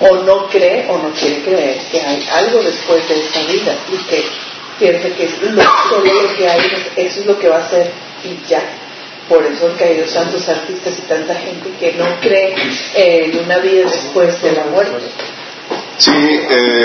o 0.00 0.16
no 0.24 0.48
cree 0.48 0.86
o 0.90 0.98
no 0.98 1.10
quiere 1.10 1.42
creer 1.42 1.78
que 1.92 2.00
hay 2.00 2.26
algo 2.34 2.60
después 2.62 3.08
de 3.08 3.20
esta 3.20 3.40
vida 3.44 3.76
y 3.92 3.96
que 4.08 4.24
piensa 4.80 5.08
que 5.16 5.24
es 5.26 5.42
lo, 5.42 5.62
solo 5.88 6.22
lo 6.22 6.34
que 6.34 6.48
hay, 6.48 6.60
eso 6.96 7.20
es 7.20 7.26
lo 7.26 7.38
que 7.38 7.48
va 7.48 7.58
a 7.58 7.68
ser 7.68 7.92
y 8.24 8.48
ya. 8.48 8.62
Por 9.28 9.44
eso 9.46 9.68
han 9.70 9.76
caído 9.76 10.04
tantos 10.06 10.46
artistas 10.48 10.98
y 10.98 11.02
tanta 11.02 11.34
gente 11.34 11.70
que 11.80 11.92
no 11.94 12.04
cree 12.20 12.54
en 12.94 13.38
una 13.44 13.58
vida 13.58 13.90
después 13.90 14.40
de 14.42 14.52
la 14.52 14.64
muerte. 14.66 14.98
Sí, 15.96 16.10
eh, 16.12 16.84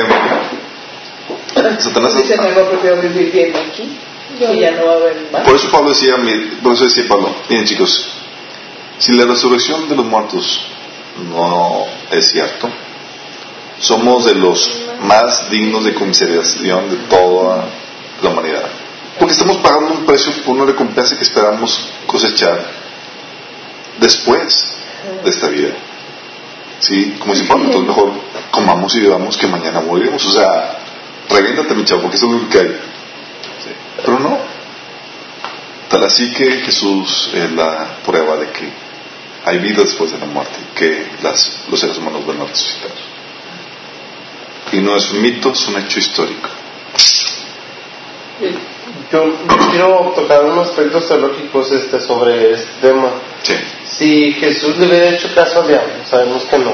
Satanás 1.79 2.15
Dice, 2.17 2.37
prefiero 2.37 3.01
vivir 3.01 3.31
bien 3.31 3.53
aquí 3.55 3.97
y 4.39 4.59
ya 4.59 4.71
no 4.71 4.85
va 4.85 4.93
a 4.93 4.95
haber 4.95 5.27
más. 5.31 5.41
Por 5.43 5.55
eso 5.55 5.69
Pablo 5.71 5.89
decía, 5.89 6.15
mi- 6.17 6.55
por 6.63 6.73
eso 6.73 6.85
decía 6.85 7.03
Pablo, 7.07 7.33
miren 7.49 7.65
chicos, 7.65 8.07
si 8.99 9.13
la 9.13 9.25
resurrección 9.25 9.89
de 9.89 9.95
los 9.95 10.05
muertos 10.05 10.61
no 11.29 11.85
es 12.11 12.29
cierto, 12.29 12.69
somos 13.79 14.25
de 14.25 14.35
los 14.35 14.81
más 15.01 15.49
dignos 15.49 15.83
de 15.83 15.93
consideración 15.93 16.89
de 16.89 16.97
toda 17.09 17.65
la 18.21 18.29
humanidad. 18.29 18.69
Porque 19.19 19.33
estamos 19.33 19.57
pagando 19.57 19.93
un 19.93 20.05
precio 20.05 20.31
por 20.45 20.55
una 20.55 20.65
recompensa 20.65 21.17
que 21.17 21.23
esperamos 21.23 21.77
cosechar 22.07 22.65
después 23.99 24.77
de 25.23 25.29
esta 25.29 25.49
vida. 25.49 25.73
¿Sí? 26.79 27.17
Como 27.19 27.33
dice 27.33 27.45
Pablo, 27.45 27.65
entonces 27.65 27.89
mejor 27.89 28.13
comamos 28.49 28.95
y 28.95 29.01
bebamos 29.01 29.37
que 29.37 29.47
mañana 29.47 29.81
moriremos. 29.81 30.25
O 30.25 30.31
sea, 30.31 30.79
reviéntate 31.29 31.75
mi 31.75 31.83
chavo, 31.83 32.03
porque 32.03 32.15
esto 32.15 32.33
es 32.33 32.41
lo 32.41 32.49
que 32.49 32.59
hay. 32.59 32.79
Pero 34.05 34.19
no. 34.19 34.37
Tal 35.89 36.03
así 36.03 36.31
que 36.31 36.51
Jesús 36.61 37.31
es 37.33 37.51
la 37.51 37.97
prueba 38.05 38.37
de 38.37 38.51
que 38.51 38.69
hay 39.43 39.57
vida 39.57 39.81
después 39.81 40.11
de 40.11 40.19
la 40.19 40.27
muerte, 40.27 40.55
que 40.75 41.07
los 41.21 41.79
seres 41.79 41.97
humanos 41.97 42.25
van 42.25 42.41
a 42.41 42.45
resucitar. 42.45 42.91
Y 44.71 44.77
no 44.77 44.95
es 44.95 45.11
un 45.11 45.21
mito, 45.21 45.51
es 45.51 45.67
un 45.67 45.77
hecho 45.77 45.99
histórico. 45.99 46.49
Yo, 49.11 49.33
quiero 49.71 50.13
tocar 50.15 50.45
unos 50.45 50.69
aspectos 50.69 51.07
teológicos 51.07 51.71
este, 51.71 51.99
sobre 51.99 52.51
este 52.53 52.87
tema. 52.87 53.09
Sí. 53.41 53.53
Si 53.85 54.33
Jesús 54.33 54.77
le 54.77 54.87
hubiera 54.87 55.09
hecho 55.09 55.29
caso 55.33 55.61
al 55.61 55.67
diablo, 55.67 55.93
sabemos 56.05 56.43
que 56.43 56.59
no, 56.59 56.73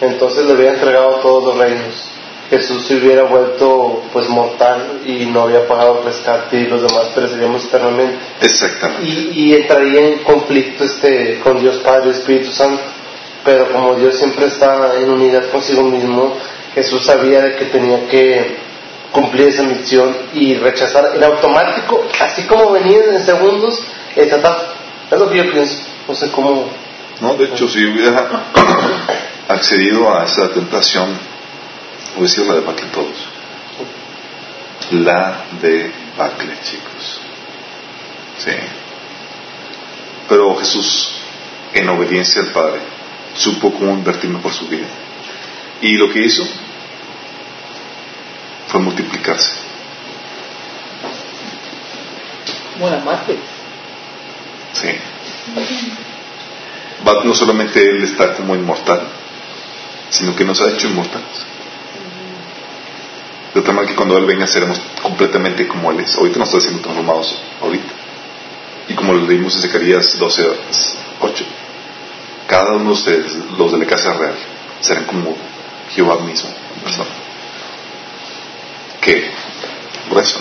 entonces 0.00 0.46
le 0.46 0.54
hubiera 0.54 0.74
entregado 0.74 1.16
todos 1.16 1.44
los 1.44 1.58
reinos. 1.58 2.10
Jesús 2.50 2.84
se 2.86 2.96
hubiera 2.96 3.24
vuelto 3.24 4.02
pues 4.12 4.28
mortal 4.28 5.00
y 5.04 5.24
no 5.26 5.42
había 5.42 5.66
pagado 5.66 5.98
el 5.98 6.04
rescate 6.04 6.58
y 6.58 6.66
los 6.66 6.82
demás 6.82 7.08
pereceríamos 7.14 7.64
eternamente. 7.64 8.18
Exactamente. 8.40 9.08
Y, 9.08 9.30
y 9.32 9.54
entraría 9.54 10.00
en 10.08 10.18
conflicto 10.18 10.84
este, 10.84 11.40
con 11.42 11.58
Dios 11.58 11.78
Padre 11.78 12.08
y 12.08 12.10
Espíritu 12.10 12.52
Santo. 12.52 12.82
Pero 13.44 13.72
como 13.72 13.94
Dios 13.96 14.16
siempre 14.16 14.46
está 14.46 14.94
en 14.96 15.10
unidad 15.10 15.50
consigo 15.50 15.82
mismo, 15.82 16.34
Jesús 16.74 17.04
sabía 17.04 17.40
de 17.40 17.56
que 17.56 17.64
tenía 17.66 18.06
que 18.08 18.56
cumplir 19.14 19.46
esa 19.46 19.62
misión 19.62 20.12
y 20.34 20.56
rechazar 20.56 21.12
en 21.14 21.22
automático, 21.22 22.04
así 22.18 22.42
como 22.48 22.72
venía 22.72 22.98
en 23.12 23.24
segundos, 23.24 23.80
esta 24.16 24.36
etapa. 24.36 24.74
Es 25.08 25.16
lo 25.16 25.30
que 25.30 25.36
yo 25.36 25.52
pienso. 25.52 25.84
No 26.08 26.14
sé 26.16 26.32
cómo. 26.32 26.68
No, 27.20 27.34
de 27.36 27.44
hecho, 27.44 27.68
si 27.68 27.86
hubiera 27.86 28.28
accedido 29.48 30.12
a 30.12 30.24
esa 30.24 30.50
tentación, 30.50 31.16
hubiera 32.16 32.34
sido 32.34 32.46
la 32.46 32.54
debacle 32.54 32.86
todos. 32.92 33.16
La 34.90 35.44
debacle, 35.62 36.56
chicos. 36.64 37.20
Sí. 38.38 38.50
Pero 40.28 40.56
Jesús, 40.56 41.10
en 41.72 41.88
obediencia 41.88 42.42
al 42.42 42.48
Padre, 42.48 42.80
supo 43.36 43.72
cómo 43.72 43.92
invertir 43.92 44.28
mejor 44.28 44.52
su 44.52 44.66
vida. 44.66 44.86
Y 45.80 45.92
lo 45.98 46.10
que 46.10 46.18
hizo 46.18 46.44
fue 48.68 48.80
multiplicarse. 48.80 49.54
Buena 52.78 52.98
madre. 52.98 53.38
Sí. 54.72 54.88
Va 57.06 57.24
no 57.24 57.34
solamente 57.34 57.80
Él 57.80 58.02
está 58.02 58.34
como 58.34 58.54
inmortal, 58.54 59.02
sino 60.10 60.34
que 60.34 60.44
nos 60.44 60.60
ha 60.60 60.70
hecho 60.70 60.88
inmortales. 60.88 61.46
De 63.54 63.62
tal 63.62 63.74
manera 63.74 63.92
que 63.92 63.96
cuando 63.96 64.16
Él 64.18 64.24
venga 64.24 64.46
seremos 64.46 64.80
completamente 65.00 65.68
como 65.68 65.92
Él 65.92 66.00
es. 66.00 66.16
Ahorita 66.16 66.38
nos 66.38 66.48
está 66.48 66.58
haciendo 66.58 66.82
transformados 66.82 67.38
ahorita. 67.62 67.92
Y 68.88 68.94
como 68.94 69.04
como 69.10 69.20
lo 69.20 69.26
leímos 69.28 69.54
en 69.56 69.62
Zacarías 69.62 70.18
12, 70.18 70.48
8. 71.20 71.44
Cada 72.48 72.72
uno 72.72 72.86
de 72.86 72.92
ustedes, 72.92 73.36
los 73.56 73.72
de 73.72 73.78
la 73.78 73.86
casa 73.86 74.12
real, 74.14 74.34
serán 74.80 75.04
como 75.04 75.36
Jehová 75.94 76.18
mismo 76.20 76.50
en 76.76 76.82
persona. 76.82 77.23
Grueso. 80.10 80.38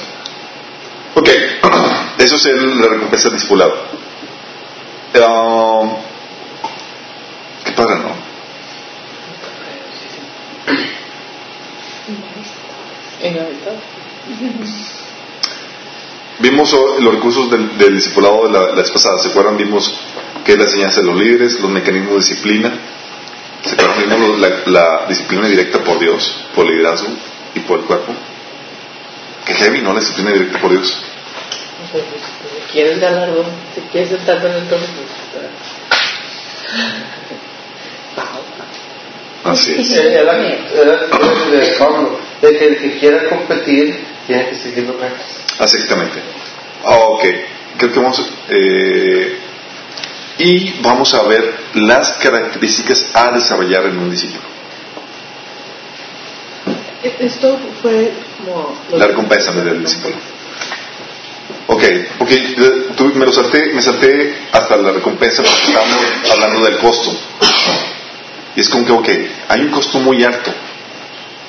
Ok, 1.15 1.29
eso 2.17 2.35
es 2.35 2.45
la 2.45 2.87
recompensa 2.87 3.29
del 3.29 3.37
discipulado. 3.37 3.73
Uh, 5.15 5.89
qué 7.65 7.71
padre, 7.73 7.99
¿no? 7.99 8.33
Vimos 16.39 16.73
los 16.99 17.13
recursos 17.13 17.49
del, 17.51 17.93
discipulado 17.93 18.47
de 18.47 18.53
la, 18.53 18.67
la, 18.67 18.81
vez 18.81 18.91
pasada, 18.91 19.19
¿se 19.19 19.29
acuerdan? 19.29 19.55
Vimos 19.55 19.93
que 20.43 20.53
es 20.53 20.57
la 20.57 20.65
enseñanza 20.65 21.01
de 21.01 21.07
los 21.07 21.15
líderes, 21.17 21.59
los 21.59 21.69
mecanismos 21.69 22.11
de 22.13 22.19
disciplina, 22.19 22.73
¿se 23.63 23.75
acuerdan? 23.75 24.09
Vimos 24.09 24.39
la, 24.39 24.49
la 24.65 25.05
disciplina 25.07 25.47
directa 25.47 25.79
por 25.83 25.99
Dios, 25.99 26.35
por 26.55 26.65
el 26.65 26.73
liderazgo 26.73 27.09
y 27.55 27.59
por 27.61 27.79
el 27.79 27.85
cuerpo. 27.85 28.13
Que 29.45 29.53
heavy, 29.53 29.81
¿no? 29.81 29.93
La 29.93 29.99
disciplina 29.99 30.31
directa 30.31 30.59
por 30.59 30.71
Dios. 30.71 31.03
Si 31.91 32.71
quieres 32.71 32.99
galardón, 32.99 33.45
si 33.75 33.81
quieres 33.91 34.09
sentarte 34.09 34.47
en 34.47 34.53
el 34.53 34.67
trono, 34.67 34.85
Así 39.43 39.75
es. 39.77 39.91
Era, 39.91 40.33
de 40.35 41.75
Pablo, 41.77 42.19
de 42.41 42.57
que 42.57 42.67
el 42.67 42.77
que 42.77 42.99
quiera 42.99 43.27
competir 43.27 44.05
tiene 44.25 44.49
que 44.49 44.55
seguir 44.55 44.85
los 44.85 44.95
reglas. 44.95 45.21
Exactamente. 45.59 46.19
Oh, 46.85 47.17
ok, 47.17 47.25
creo 47.77 47.91
que 47.91 47.99
vamos. 47.99 48.31
Eh, 48.49 49.37
y 50.37 50.81
vamos 50.81 51.13
a 51.13 51.23
ver 51.23 51.53
las 51.75 52.13
características 52.13 53.11
a 53.13 53.31
desarrollar 53.31 53.85
en 53.85 53.97
un 53.99 54.09
discípulo. 54.09 54.41
Esto 57.19 57.59
fue 57.81 58.11
La 58.91 59.07
recompensa 59.07 59.51
del 59.51 59.81
discípulo. 59.81 60.15
Ok, 61.67 61.83
porque 62.17 62.55
me 63.15 63.25
lo 63.25 63.31
salté, 63.31 63.71
me 63.73 63.81
salté 63.81 64.35
hasta 64.51 64.75
la 64.77 64.91
recompensa 64.91 65.41
porque 65.43 65.67
estamos 65.67 65.97
hablando 66.31 66.61
del 66.65 66.77
costo. 66.77 67.15
Y 68.55 68.59
es 68.59 68.69
como 68.69 68.85
que, 68.85 68.91
ok, 68.91 69.09
hay 69.49 69.61
un 69.61 69.69
costo 69.69 69.99
muy 69.99 70.23
alto. 70.23 70.53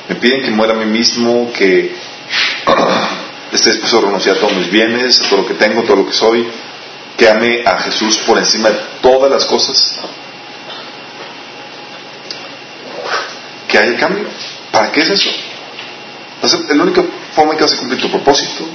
Me 0.09 0.14
piden 0.16 0.42
que 0.42 0.51
muera 0.51 0.74
a 0.74 0.76
mí 0.76 0.86
mismo, 0.86 1.51
que 1.53 1.95
esté 3.53 3.70
dispuesto 3.70 3.99
a 3.99 4.03
renunciar 4.03 4.36
a 4.36 4.40
todos 4.40 4.55
mis 4.55 4.70
bienes, 4.70 5.20
a 5.20 5.28
todo 5.28 5.42
lo 5.42 5.47
que 5.47 5.55
tengo, 5.55 5.82
todo 5.82 5.97
lo 5.97 6.07
que 6.07 6.12
soy, 6.12 6.49
que 7.16 7.28
ame 7.28 7.62
a 7.66 7.78
Jesús 7.80 8.18
por 8.18 8.38
encima 8.38 8.70
de 8.70 8.78
todas 9.03 9.30
las 9.30 9.45
cosas. 9.47 10.01
¿Que 13.68 13.78
hay 13.78 13.95
cambio? 13.97 14.26
¿Para 14.70 14.92
qué 14.92 15.01
es 15.01 15.11
eso? 15.11 15.30
La 16.74 16.82
única 16.82 17.03
forma 17.34 17.53
en 17.53 17.59
que 17.59 17.64
vas 17.64 17.72
a 17.72 17.78
cumplir 17.78 18.01
tu 18.01 18.11
propósito. 18.11 18.66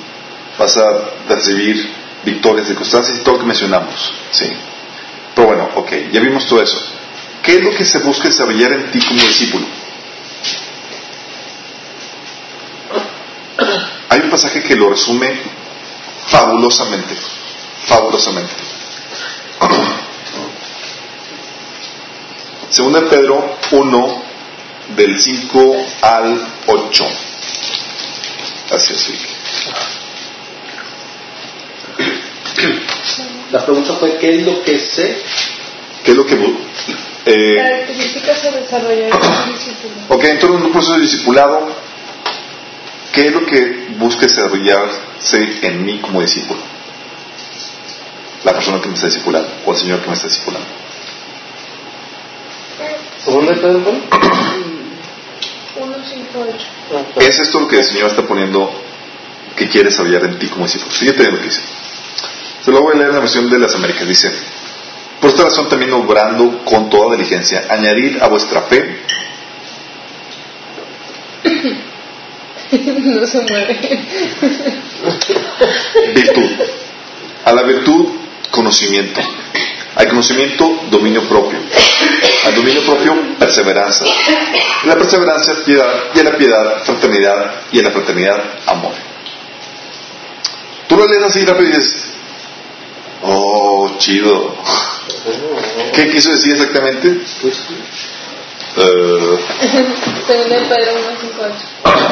Vas 0.57 0.75
a 0.77 0.85
recibir 1.27 1.89
victorias 2.25 2.67
de 2.67 2.75
constancia 2.75 3.15
y 3.15 3.19
todo 3.19 3.35
lo 3.35 3.41
que 3.41 3.47
mencionamos. 3.47 4.13
¿sí? 4.31 4.45
Pero 5.35 5.47
bueno, 5.47 5.69
ok, 5.75 5.91
ya 6.11 6.19
vimos 6.19 6.45
todo 6.47 6.61
eso. 6.61 6.77
¿Qué 7.43 7.57
es 7.57 7.63
lo 7.63 7.73
que 7.73 7.85
se 7.85 7.99
busca 7.99 8.27
desarrollar 8.27 8.73
en 8.73 8.91
ti 8.91 8.99
como 8.99 9.21
discípulo? 9.21 9.65
Hay 14.09 14.19
un 14.21 14.29
pasaje 14.29 14.61
que 14.63 14.75
lo 14.75 14.89
resume 14.89 15.39
fabulosamente, 16.27 17.15
fabulosamente. 17.85 18.53
Segunda 22.69 23.09
Pedro 23.09 23.57
1, 23.71 24.23
del 24.95 25.19
5 25.19 25.85
al 26.01 26.47
8. 26.67 27.28
Así 28.71 28.93
es. 28.93 29.09
La 33.51 33.65
pregunta 33.65 33.93
fue, 33.93 34.17
¿qué 34.17 34.35
es 34.35 34.45
lo 34.45 34.61
que 34.63 34.77
sé? 34.79 35.21
¿Qué 36.03 36.11
es 36.11 36.17
lo 36.17 36.25
que 36.25 36.35
eh, 37.25 37.55
Características 37.55 38.45
a 38.45 38.51
desarrollar 38.51 39.11
en 39.11 39.11
discípulo. 39.53 39.93
Ok, 40.09 40.23
entonces 40.23 40.59
en 40.59 40.65
un 40.65 40.71
proceso 40.71 40.95
de 40.95 41.01
discipulado, 41.01 41.67
¿qué 43.13 43.27
es 43.27 43.33
lo 43.33 43.45
que 43.45 43.89
busca 43.97 44.21
desarrollarse 44.21 45.59
en 45.61 45.85
mí 45.85 45.99
como 45.99 46.21
discípulo? 46.21 46.59
La 48.43 48.53
persona 48.53 48.81
que 48.81 48.87
me 48.87 48.95
está 48.95 49.07
discipulando 49.07 49.49
o 49.65 49.71
el 49.71 49.77
Señor 49.77 50.01
que 50.01 50.07
me 50.07 50.13
está 50.13 50.27
discipulando. 50.27 50.67
¿Dónde 53.25 53.55
Pedro? 53.55 53.93
1, 55.79 55.95
5, 56.03 56.47
8. 57.15 57.19
Es 57.21 57.39
esto 57.39 57.59
lo 57.61 57.67
que 57.67 57.77
el 57.77 57.85
Señor 57.85 58.07
está 58.07 58.23
poniendo 58.23 58.71
que 59.55 59.67
quiere 59.67 59.89
desarrollar 59.89 60.23
en 60.25 60.39
ti 60.39 60.47
como 60.47 60.65
discípulo. 60.65 60.91
Fíjate 60.91 61.31
lo 61.31 61.37
que 61.37 61.45
dice. 61.45 61.61
Se 62.63 62.71
lo 62.71 62.81
voy 62.81 62.93
a 62.93 62.97
leer 62.97 63.09
en 63.09 63.15
la 63.15 63.21
versión 63.21 63.49
de 63.49 63.59
las 63.59 63.73
Américas. 63.75 64.07
Dice, 64.07 64.31
por 65.19 65.29
esta 65.31 65.43
razón 65.43 65.69
también 65.69 65.91
obrando 65.93 66.63
con 66.65 66.89
toda 66.89 67.15
diligencia, 67.15 67.65
añadir 67.69 68.19
a 68.21 68.27
vuestra 68.27 68.61
fe. 68.63 69.01
no 72.71 73.27
se 73.27 73.41
mueve. 73.41 74.05
Virtud. 76.15 76.49
A 77.45 77.53
la 77.53 77.63
virtud, 77.63 78.05
conocimiento. 78.51 79.21
Al 79.99 80.07
conocimiento, 80.07 80.79
dominio 80.89 81.27
propio. 81.27 81.59
Al 82.45 82.55
dominio 82.55 82.81
propio, 82.83 83.37
perseverancia. 83.37 84.07
A 84.83 84.87
la 84.87 84.95
perseverancia, 84.95 85.55
piedad. 85.65 86.05
Y 86.15 86.19
a 86.19 86.23
la 86.23 86.37
piedad, 86.37 86.83
fraternidad. 86.85 87.63
Y 87.73 87.79
a 87.79 87.83
la 87.83 87.91
fraternidad, 87.91 88.41
amor. 88.65 88.93
Tú 90.87 90.95
lo 90.95 91.05
lees 91.05 91.21
así 91.23 91.43
rápido 91.43 91.67
y 91.67 91.73
dices, 91.73 92.13
oh, 93.23 93.91
chido. 93.97 94.55
¿Qué 95.93 96.09
quiso 96.09 96.31
decir 96.31 96.53
exactamente? 96.53 97.19
Uh, 98.77 99.37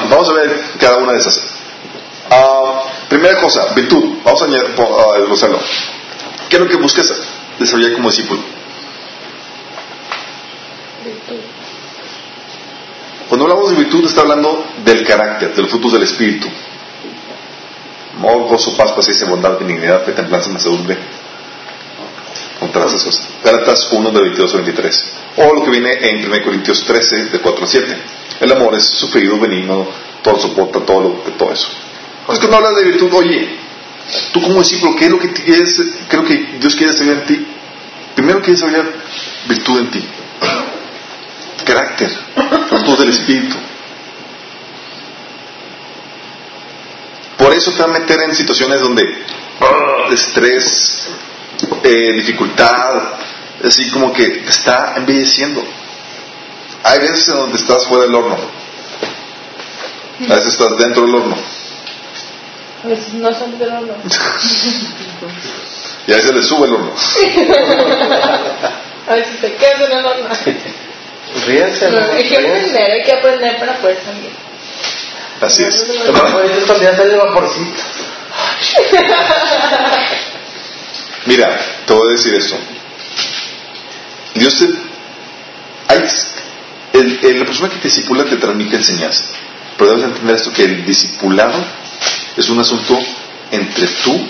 vamos 0.10 0.30
a 0.30 0.34
ver 0.34 0.62
cada 0.78 0.98
una 0.98 1.14
de 1.14 1.20
esas. 1.20 1.40
Uh, 2.30 3.08
primera 3.08 3.40
cosa, 3.40 3.74
virtud. 3.74 4.18
Vamos 4.26 4.42
a 4.42 4.48
desglosarlo. 5.20 5.62
¿Qué 6.50 6.58
es 6.58 6.62
lo 6.62 6.68
que 6.68 6.76
buscas 6.76 7.10
desarrollar 7.60 7.94
como 7.94 8.10
discípulo? 8.10 8.42
Cuando 13.28 13.46
hablamos 13.46 13.72
de 13.72 13.84
virtud 13.84 14.06
está 14.06 14.22
hablando 14.22 14.66
del 14.86 15.06
carácter, 15.06 15.54
del 15.54 15.68
fruto 15.68 15.90
del 15.90 16.04
espíritu. 16.04 16.48
Amor, 18.18 18.48
gozo, 18.48 18.76
paz, 18.76 18.94
paciencia, 18.94 19.28
bondad, 19.28 19.60
benignidad, 19.60 20.04
fe, 20.04 20.14
templanza, 20.14 20.50
mansedumbre, 20.50 20.98
contra 22.60 22.86
esas 22.86 23.04
cosas. 23.04 23.28
Gálatas 23.44 23.90
1 23.92 24.12
de 24.12 24.22
22 24.22 24.54
a 24.54 24.58
23. 24.58 25.04
O 25.38 25.54
lo 25.54 25.64
que 25.64 25.72
viene 25.72 25.92
en 26.02 26.26
1 26.26 26.44
Corintios 26.44 26.84
13 26.84 27.26
de 27.26 27.40
4 27.40 27.64
a 27.64 27.68
7. 27.68 27.98
El 28.40 28.52
amor 28.52 28.76
es 28.76 28.86
sufrido, 28.86 29.40
benigno, 29.40 29.88
todo 30.24 30.40
soporta, 30.40 30.80
todo, 30.80 31.02
lo, 31.02 31.10
todo 31.38 31.52
eso. 31.52 31.70
Es 32.32 32.40
que 32.40 32.48
no 32.48 32.58
hablas 32.58 32.76
de 32.76 32.84
virtud, 32.86 33.14
oye, 33.14 33.58
tú 34.32 34.42
como 34.42 34.60
discípulo, 34.60 34.96
¿qué 34.96 35.06
es 35.06 35.12
lo 35.12 35.20
que 35.20 35.32
quieres, 35.32 35.82
creo 36.08 36.24
que 36.24 36.58
Dios 36.60 36.76
quiere 36.76 36.92
desarrollar 36.92 37.22
en 37.22 37.26
ti? 37.26 37.47
Primero 38.18 38.42
quiere 38.42 38.54
desarrollar 38.54 38.92
virtud 39.48 39.80
en 39.80 39.92
ti. 39.92 40.04
Carácter, 41.64 42.12
frutos 42.68 42.98
del 42.98 43.10
Espíritu. 43.12 43.56
Por 47.38 47.54
eso 47.54 47.72
te 47.74 47.78
va 47.78 47.86
a 47.86 48.00
meter 48.00 48.20
en 48.24 48.34
situaciones 48.34 48.82
donde 48.82 49.04
uh, 49.04 50.12
estrés, 50.12 51.10
eh, 51.84 52.14
dificultad, 52.16 53.20
así 53.64 53.88
como 53.92 54.12
que 54.12 54.28
te 54.28 54.50
está 54.50 54.96
embelleciendo. 54.98 55.64
Hay 56.86 57.00
veces 57.00 57.28
en 57.28 57.36
donde 57.36 57.58
estás 57.60 57.86
fuera 57.86 58.06
del 58.06 58.16
horno, 58.16 58.36
a 60.28 60.34
veces 60.34 60.54
estás 60.54 60.76
dentro 60.80 61.06
del 61.06 61.14
horno. 61.14 61.38
A 62.84 62.88
veces 62.88 63.14
no 63.14 63.32
sales 63.32 63.60
del 63.60 63.70
horno. 63.70 63.94
y 66.08 66.14
a 66.14 66.16
veces 66.16 66.34
le 66.34 66.44
sube 66.44 66.66
el 66.68 66.74
horno. 66.74 66.94
a 69.08 69.14
veces 69.14 69.42
te 69.42 69.54
quedas 69.56 69.82
en 69.82 69.92
el 69.98 70.06
horno. 70.06 70.30
Ríense. 71.46 71.92
No, 71.92 72.00
hay 72.14 72.24
que 72.24 72.38
aprender, 72.38 72.92
hay 72.92 73.04
que 73.04 73.12
aprender 73.12 73.60
para 73.60 73.78
poder 73.80 74.00
salir. 74.04 74.32
Así 75.42 75.64
es. 75.64 75.86
Cuando 76.66 76.82
ya 76.82 76.96
sale 76.96 77.18
vaporcito. 77.18 77.68
Mira, 81.26 81.60
te 81.86 81.94
voy 81.94 82.10
a 82.10 82.14
decir 82.14 82.34
esto. 82.34 82.56
Dios 84.36 84.58
te. 84.58 84.66
Hay, 85.90 86.08
el, 86.94 87.40
la 87.40 87.46
persona 87.46 87.70
que 87.70 87.76
te 87.78 87.90
disipula 87.90 88.24
te 88.24 88.38
transmite 88.38 88.78
enseñanza. 88.78 89.26
Pero 89.78 89.92
debes 89.92 90.06
entender 90.06 90.38
esto: 90.38 90.54
que 90.54 90.64
el 90.64 90.86
discipulado 90.86 91.62
es 92.38 92.48
un 92.50 92.60
asunto 92.60 92.98
entre 93.52 93.88
tú 93.88 94.26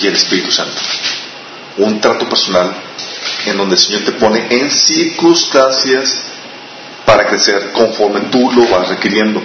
y 0.00 0.06
el 0.06 0.14
Espíritu 0.14 0.50
Santo. 0.50 0.80
Un 1.78 2.00
trato 2.00 2.28
personal 2.28 2.74
en 3.46 3.56
donde 3.56 3.74
el 3.74 3.80
Señor 3.80 4.04
te 4.04 4.12
pone 4.12 4.46
en 4.50 4.70
circunstancias 4.70 6.22
para 7.04 7.26
crecer 7.26 7.72
conforme 7.72 8.20
tú 8.30 8.50
lo 8.52 8.68
vas 8.68 8.88
requiriendo. 8.88 9.42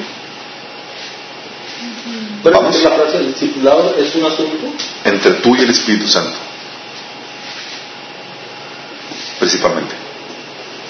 ¿Vamos? 2.44 2.82
la 2.82 2.92
frase 2.92 3.18
del 3.18 3.34
discipulado 3.34 3.96
es 3.98 4.16
un 4.16 4.26
asunto? 4.26 4.74
Entre 5.04 5.32
tú 5.34 5.56
y 5.56 5.62
el 5.62 5.70
Espíritu 5.70 6.08
Santo. 6.08 6.38
Principalmente. 9.40 9.96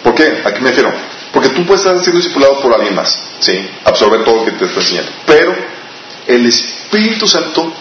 ¿Por 0.03 0.13
qué? 0.13 0.41
¿A 0.43 0.53
qué 0.53 0.59
me 0.61 0.69
refiero? 0.69 0.93
Porque 1.33 1.49
tú 1.49 1.65
puedes 1.65 1.83
estar 1.83 1.99
siendo 2.01 2.19
discipulado 2.19 2.59
por 2.61 2.73
alguien 2.73 2.95
más, 2.95 3.19
¿sí? 3.39 3.67
Absorber 3.83 4.23
todo 4.23 4.37
lo 4.37 4.45
que 4.45 4.51
te 4.51 4.65
está 4.65 4.79
enseñando. 4.79 5.11
Pero 5.25 5.55
el 6.27 6.45
Espíritu 6.45 7.27
Santo 7.27 7.73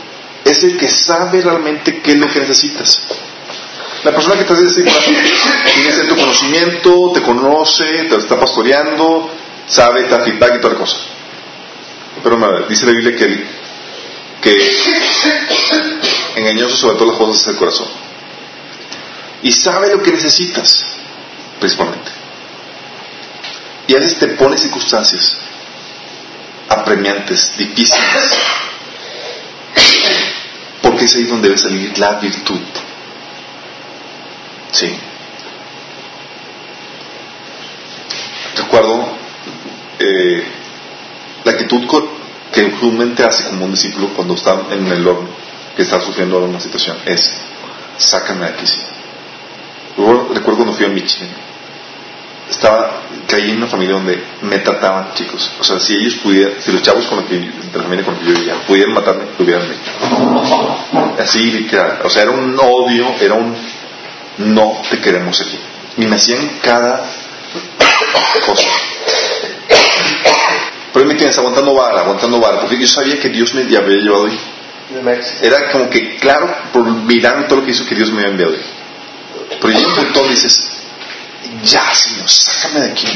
es 0.45 0.63
el 0.65 0.77
que 0.77 0.89
sabe 0.89 1.41
realmente 1.41 2.01
qué 2.01 2.13
es 2.13 2.19
lo 2.19 2.29
que 2.29 2.41
necesitas. 2.41 3.03
La 4.07 4.13
persona 4.13 4.39
que 4.39 4.45
te 4.45 4.53
hace 4.53 4.63
discipulado 4.63 5.03
tiene 5.03 5.91
cierto 5.91 6.15
conocimiento, 6.17 7.11
te 7.13 7.23
conoce, 7.23 8.05
te 8.05 8.15
está 8.15 8.39
pastoreando, 8.39 9.29
sabe, 9.67 10.05
te 10.05 10.11
da 10.11 10.21
feedback 10.21 10.55
y 10.55 10.61
toda 10.61 10.75
la 10.75 10.79
cosa. 10.79 10.99
Pero 12.23 12.69
dice 12.69 12.87
la 12.87 12.93
Biblia 12.93 13.17
que, 13.17 13.45
que 14.41 14.77
engañoso 16.37 16.77
sobre 16.77 16.99
todo 16.99 17.09
las 17.09 17.19
cosas 17.19 17.43
es 17.43 17.49
el 17.49 17.57
corazón. 17.57 17.89
Y 19.43 19.51
sabe 19.51 19.93
lo 19.93 20.01
que 20.01 20.13
necesitas, 20.13 20.85
principalmente. 21.59 22.13
Y 23.89 23.97
a 23.97 23.99
veces 23.99 24.21
te 24.21 24.29
pone 24.29 24.57
circunstancias 24.57 25.37
apremiantes, 26.69 27.57
difíciles. 27.59 28.39
Porque 30.81 31.07
es 31.07 31.15
ahí 31.17 31.25
donde 31.25 31.49
debe 31.49 31.59
salir 31.59 31.99
la 31.99 32.21
virtud. 32.21 32.86
Sí. 34.73 34.95
Recuerdo 38.57 39.09
eh, 39.99 40.45
la 41.45 41.53
actitud 41.53 41.87
que 42.53 42.71
comúnmente 42.73 43.25
hace 43.25 43.45
como 43.45 43.65
un 43.65 43.73
discípulo 43.73 44.09
cuando 44.15 44.35
está 44.35 44.59
en 44.71 44.87
el 44.87 45.07
horno, 45.07 45.29
que 45.77 45.83
está 45.83 46.01
sufriendo 46.01 46.39
una 46.39 46.61
situación, 46.61 46.97
es 47.05 47.39
sácame 47.99 48.47
de 48.47 48.53
aquí. 48.53 48.67
Sí. 48.67 48.81
Recuerdo 49.97 50.57
cuando 50.57 50.75
fui 50.75 50.87
a 50.87 50.89
Michigan 50.89 51.47
estaba 52.51 53.03
caí 53.27 53.51
en 53.51 53.57
una 53.57 53.67
familia 53.67 53.95
donde 53.95 54.23
me 54.43 54.59
trataban 54.59 55.13
chicos 55.15 55.51
o 55.59 55.65
sea 55.65 55.81
si 55.81 55.95
ellos 55.95 56.15
pudieran 56.17 56.53
si 56.61 56.71
los 56.71 56.83
chavos 56.83 57.07
con 57.07 57.19
los 57.19 57.27
que 57.27 57.39
de 57.39 57.51
la 57.75 57.83
familia 57.83 58.05
con 58.05 58.15
la 58.15 58.21
que 58.21 58.27
yo 58.27 58.35
vivía 58.35 58.55
pudieran 58.67 58.95
matarme 58.95 59.25
lo 59.37 59.45
hubieran 59.45 59.65
hecho 59.65 61.23
así 61.23 61.51
literal 61.51 62.01
o 62.05 62.09
sea 62.11 62.23
era 62.23 62.31
un 62.31 62.57
odio 62.59 63.15
era 63.21 63.35
un 63.35 63.57
no 64.39 64.83
te 64.91 65.01
queremos 65.01 65.41
aquí 65.41 65.59
y 65.97 66.07
me 66.07 66.17
hacían 66.17 66.59
cada 66.63 67.05
cosa 68.45 68.69
pero 70.93 71.07
me 71.07 71.15
tienes 71.15 71.37
aguantando 71.39 71.75
vara 71.75 72.01
aguantando 72.01 72.41
vara 72.41 72.61
porque 72.61 72.79
yo 72.79 72.87
sabía 72.87 73.19
que 73.21 73.29
Dios 73.29 73.55
me 73.55 73.63
había 73.63 73.81
llevado 73.81 74.27
ahí 74.27 74.39
era 75.43 75.71
como 75.71 75.91
que 75.91 76.17
claro 76.17 76.55
por 76.73 76.85
mirar 76.87 77.49
todo 77.49 77.61
lo 77.61 77.65
que 77.65 77.73
hizo 77.73 77.87
que 77.87 77.95
Dios 77.95 78.11
me 78.11 78.21
había 78.21 78.31
enviado 78.31 78.53
ahí 78.55 78.63
pero 79.61 79.73
llega 79.73 79.89
un 79.89 79.95
punto 79.95 80.29
dices 80.29 80.77
ya, 81.65 81.95
Señor, 81.95 82.31
sácame 82.31 82.81
de 82.81 82.91
aquí. 82.91 83.09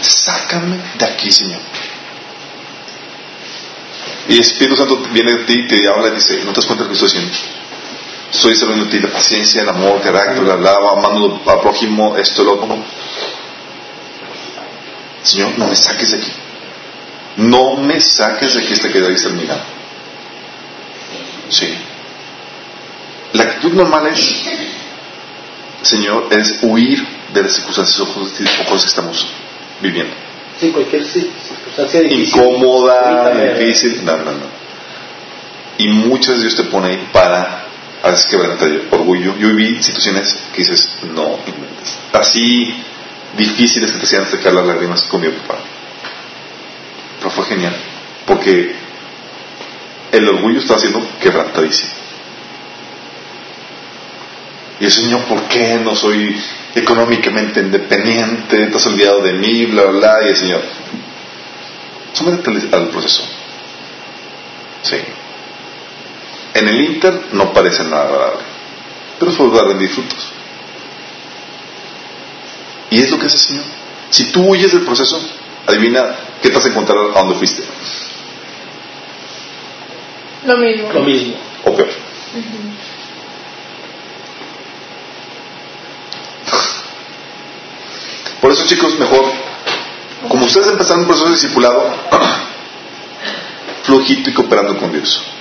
Sácame 0.00 0.76
de 0.98 1.04
aquí, 1.04 1.30
Señor. 1.30 1.60
Y 4.28 4.34
el 4.34 4.40
Espíritu 4.40 4.76
Santo 4.76 4.98
viene 5.12 5.32
de 5.32 5.44
ti 5.44 5.52
y 5.54 5.66
te 5.66 5.88
habla 5.88 6.08
y 6.08 6.12
dice, 6.12 6.40
no 6.44 6.52
te 6.52 6.56
das 6.56 6.66
cuenta 6.66 6.84
de 6.84 6.90
lo 6.90 6.98
que 6.98 7.04
estoy 7.04 7.08
haciendo. 7.08 7.36
Estoy 8.32 8.52
desarrollando 8.52 8.88
ti 8.88 8.98
la 8.98 9.10
paciencia, 9.10 9.60
el 9.60 9.68
amor, 9.68 9.96
el 9.96 10.02
carácter, 10.02 10.42
la 10.42 10.56
lava, 10.56 10.92
amando 10.92 11.42
al 11.46 11.60
prójimo, 11.60 12.16
esto, 12.16 12.42
lo 12.42 12.54
otro. 12.54 12.78
Señor, 15.22 15.58
no 15.58 15.68
me 15.68 15.76
saques 15.76 16.10
de 16.12 16.16
aquí. 16.16 16.32
No 17.36 17.76
me 17.76 18.00
saques 18.00 18.54
de 18.54 18.62
aquí 18.62 18.72
hasta 18.72 18.90
que 18.90 18.98
hayas 18.98 19.22
terminado. 19.22 19.60
Sí. 21.50 21.74
La 23.34 23.44
actitud 23.44 23.74
normal 23.74 24.06
es, 24.06 24.42
Señor, 25.82 26.28
es 26.30 26.58
huir 26.62 27.06
de 27.34 27.42
las 27.42 27.52
circunstancias 27.52 28.00
o 28.00 28.64
cosas 28.64 28.82
que 28.82 28.88
estamos 28.88 29.26
viviendo. 29.82 30.14
Sí, 30.58 30.70
cualquier 30.70 31.04
circunstancia 31.04 32.00
difícil. 32.00 32.28
Incómoda, 32.28 33.34
difícil, 33.58 34.04
no, 34.04 34.16
no, 34.16 34.32
no. 34.32 34.62
Y 35.76 35.88
muchas 35.88 36.40
Dios 36.40 36.56
te 36.56 36.64
pone 36.64 36.88
ahí 36.88 37.08
para 37.12 37.61
a 38.02 38.10
veces 38.10 38.26
quebrantar 38.26 38.68
orgullo. 38.90 39.36
Yo 39.38 39.48
viví 39.48 39.82
situaciones 39.82 40.36
que 40.52 40.58
dices, 40.58 40.98
no, 41.14 41.38
así 42.12 42.74
difíciles 43.36 43.92
que 43.92 43.98
te 43.98 44.04
hacían 44.04 44.26
sacar 44.26 44.52
las 44.52 44.66
lágrimas 44.66 45.02
con 45.04 45.20
mi 45.20 45.28
papá. 45.28 45.58
Pero 47.18 47.30
fue 47.30 47.44
genial, 47.46 47.76
porque 48.26 48.74
el 50.10 50.28
orgullo 50.28 50.58
estaba 50.58 50.80
siendo 50.80 51.06
quebrantadísimo. 51.20 51.90
Y 54.80 54.84
el 54.84 54.90
Señor, 54.90 55.22
¿por 55.26 55.42
qué 55.44 55.78
no 55.82 55.94
soy 55.94 56.36
económicamente 56.74 57.60
independiente, 57.60 58.66
te 58.66 58.76
has 58.76 58.86
olvidado 58.86 59.20
de 59.22 59.34
mí, 59.34 59.66
bla, 59.66 59.84
bla, 59.84 59.98
bla, 59.98 60.26
y 60.26 60.28
el 60.28 60.36
Señor, 60.36 60.62
sométete 62.12 62.74
al 62.74 62.88
proceso. 62.88 63.22
Sí. 64.82 64.96
En 66.54 66.68
el 66.68 66.80
Inter 66.80 67.28
no 67.32 67.52
parece 67.52 67.84
nada 67.84 68.04
agradable, 68.04 68.42
pero 69.18 69.30
es 69.30 69.38
va 69.38 69.60
a 69.60 69.68
rendir 69.68 69.88
frutos. 69.88 70.32
Y 72.90 73.00
es 73.00 73.10
lo 73.10 73.18
que 73.18 73.26
hace 73.26 73.36
el 73.36 73.42
Señor. 73.42 73.64
Si 74.10 74.24
tú 74.32 74.42
huyes 74.42 74.72
del 74.72 74.82
proceso, 74.82 75.18
adivina 75.66 76.14
qué 76.42 76.50
te 76.50 76.54
vas 76.54 76.66
a 76.66 76.68
encontrar 76.68 76.98
a 77.14 77.20
donde 77.20 77.36
fuiste. 77.36 77.62
Lo 80.44 80.56
mismo. 80.58 80.92
Lo 80.92 81.00
mismo. 81.00 81.34
O 81.64 81.74
peor. 81.74 81.88
Por 88.40 88.50
eso, 88.50 88.66
chicos, 88.66 88.98
mejor, 88.98 89.24
como 90.28 90.44
ustedes 90.44 90.68
empezaron 90.68 91.02
un 91.02 91.06
proceso 91.06 91.28
de 91.28 91.34
discipulado, 91.34 91.94
flojito 93.84 94.30
y 94.30 94.34
cooperando 94.34 94.76
con 94.76 94.92
Dios. 94.92 95.31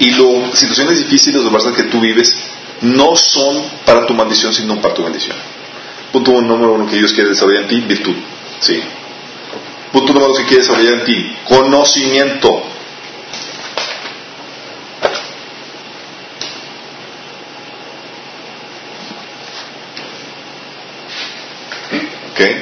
Y 0.00 0.10
las 0.12 0.58
situaciones 0.58 0.98
difíciles 0.98 1.42
o 1.42 1.50
verdad 1.50 1.74
que 1.74 1.84
tú 1.84 2.00
vives 2.00 2.34
no 2.80 3.14
son 3.16 3.62
para 3.84 4.06
tu 4.06 4.14
maldición, 4.14 4.52
sino 4.52 4.80
para 4.80 4.94
tu 4.94 5.04
bendición. 5.04 5.36
Punto 6.10 6.40
número 6.40 6.72
uno 6.72 6.88
que 6.88 6.96
Dios 6.96 7.12
quiere 7.12 7.28
desarrollar 7.28 7.64
en 7.64 7.68
ti, 7.68 7.80
virtud. 7.82 8.16
¿sí? 8.60 8.82
Punto 9.92 10.14
número 10.14 10.28
dos 10.28 10.38
que 10.38 10.46
quiere 10.46 10.62
desarrollar 10.62 10.94
en 10.94 11.04
ti, 11.04 11.36
conocimiento. 11.44 12.62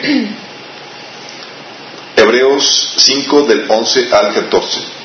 Hebreos 2.16 2.95
5 2.97 3.43
del 3.43 3.66
11 3.68 4.09
al 4.12 4.34
14. 4.34 4.98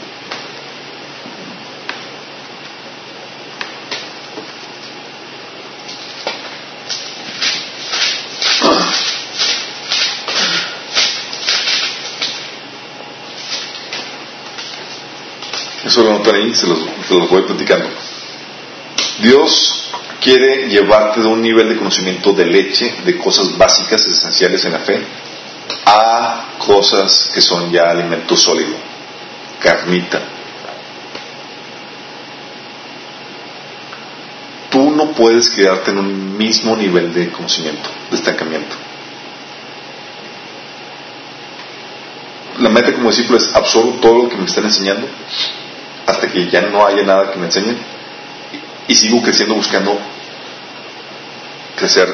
Eso 16.24 16.32
lo 16.32 16.36
notan 16.36 16.36
ahí, 16.36 16.56
se 16.56 16.68
los, 16.68 16.80
se 17.08 17.14
los 17.16 17.30
voy 17.30 17.42
platicando. 17.44 17.90
Dios 19.20 19.90
quiere 20.22 20.70
llevarte 20.70 21.22
de 21.22 21.28
un 21.28 21.42
nivel 21.42 21.70
de 21.70 21.78
conocimiento 21.78 22.34
de 22.34 22.46
leche, 22.46 22.96
de 23.06 23.18
cosas 23.18 23.58
básicas, 23.58 24.06
esenciales 24.06 24.64
en 24.66 24.72
la 24.72 24.80
fe, 24.80 25.04
a 25.86 26.56
cosas 26.58 27.30
que 27.34 27.42
son 27.42 27.72
ya 27.72 27.90
alimento 27.90 28.36
sólido, 28.36 28.76
carnita. 29.60 30.22
Tú 34.72 34.90
no 34.92 35.12
puedes 35.12 35.50
quedarte 35.50 35.92
en 35.92 36.00
un 36.00 36.38
mismo 36.38 36.76
nivel 36.76 37.14
de 37.14 37.30
conocimiento, 37.32 37.90
de 38.10 38.16
estancamiento. 38.18 38.76
La 42.60 42.70
meta 42.70 42.94
como 42.94 43.10
discípulo 43.10 43.38
es 43.38 43.54
absorbo 43.54 44.00
todo 44.00 44.24
lo 44.24 44.30
que 44.30 44.38
me 44.38 44.46
están 44.46 44.64
enseñando 44.66 45.08
hasta 46.06 46.28
que 46.28 46.50
ya 46.50 46.62
no 46.62 46.86
haya 46.86 47.04
nada 47.04 47.32
que 47.32 47.40
me 47.40 47.46
enseñen 47.46 47.78
y 48.88 48.96
sigo 48.96 49.22
creciendo 49.22 49.56
buscando 49.56 49.98
crecer, 51.76 52.14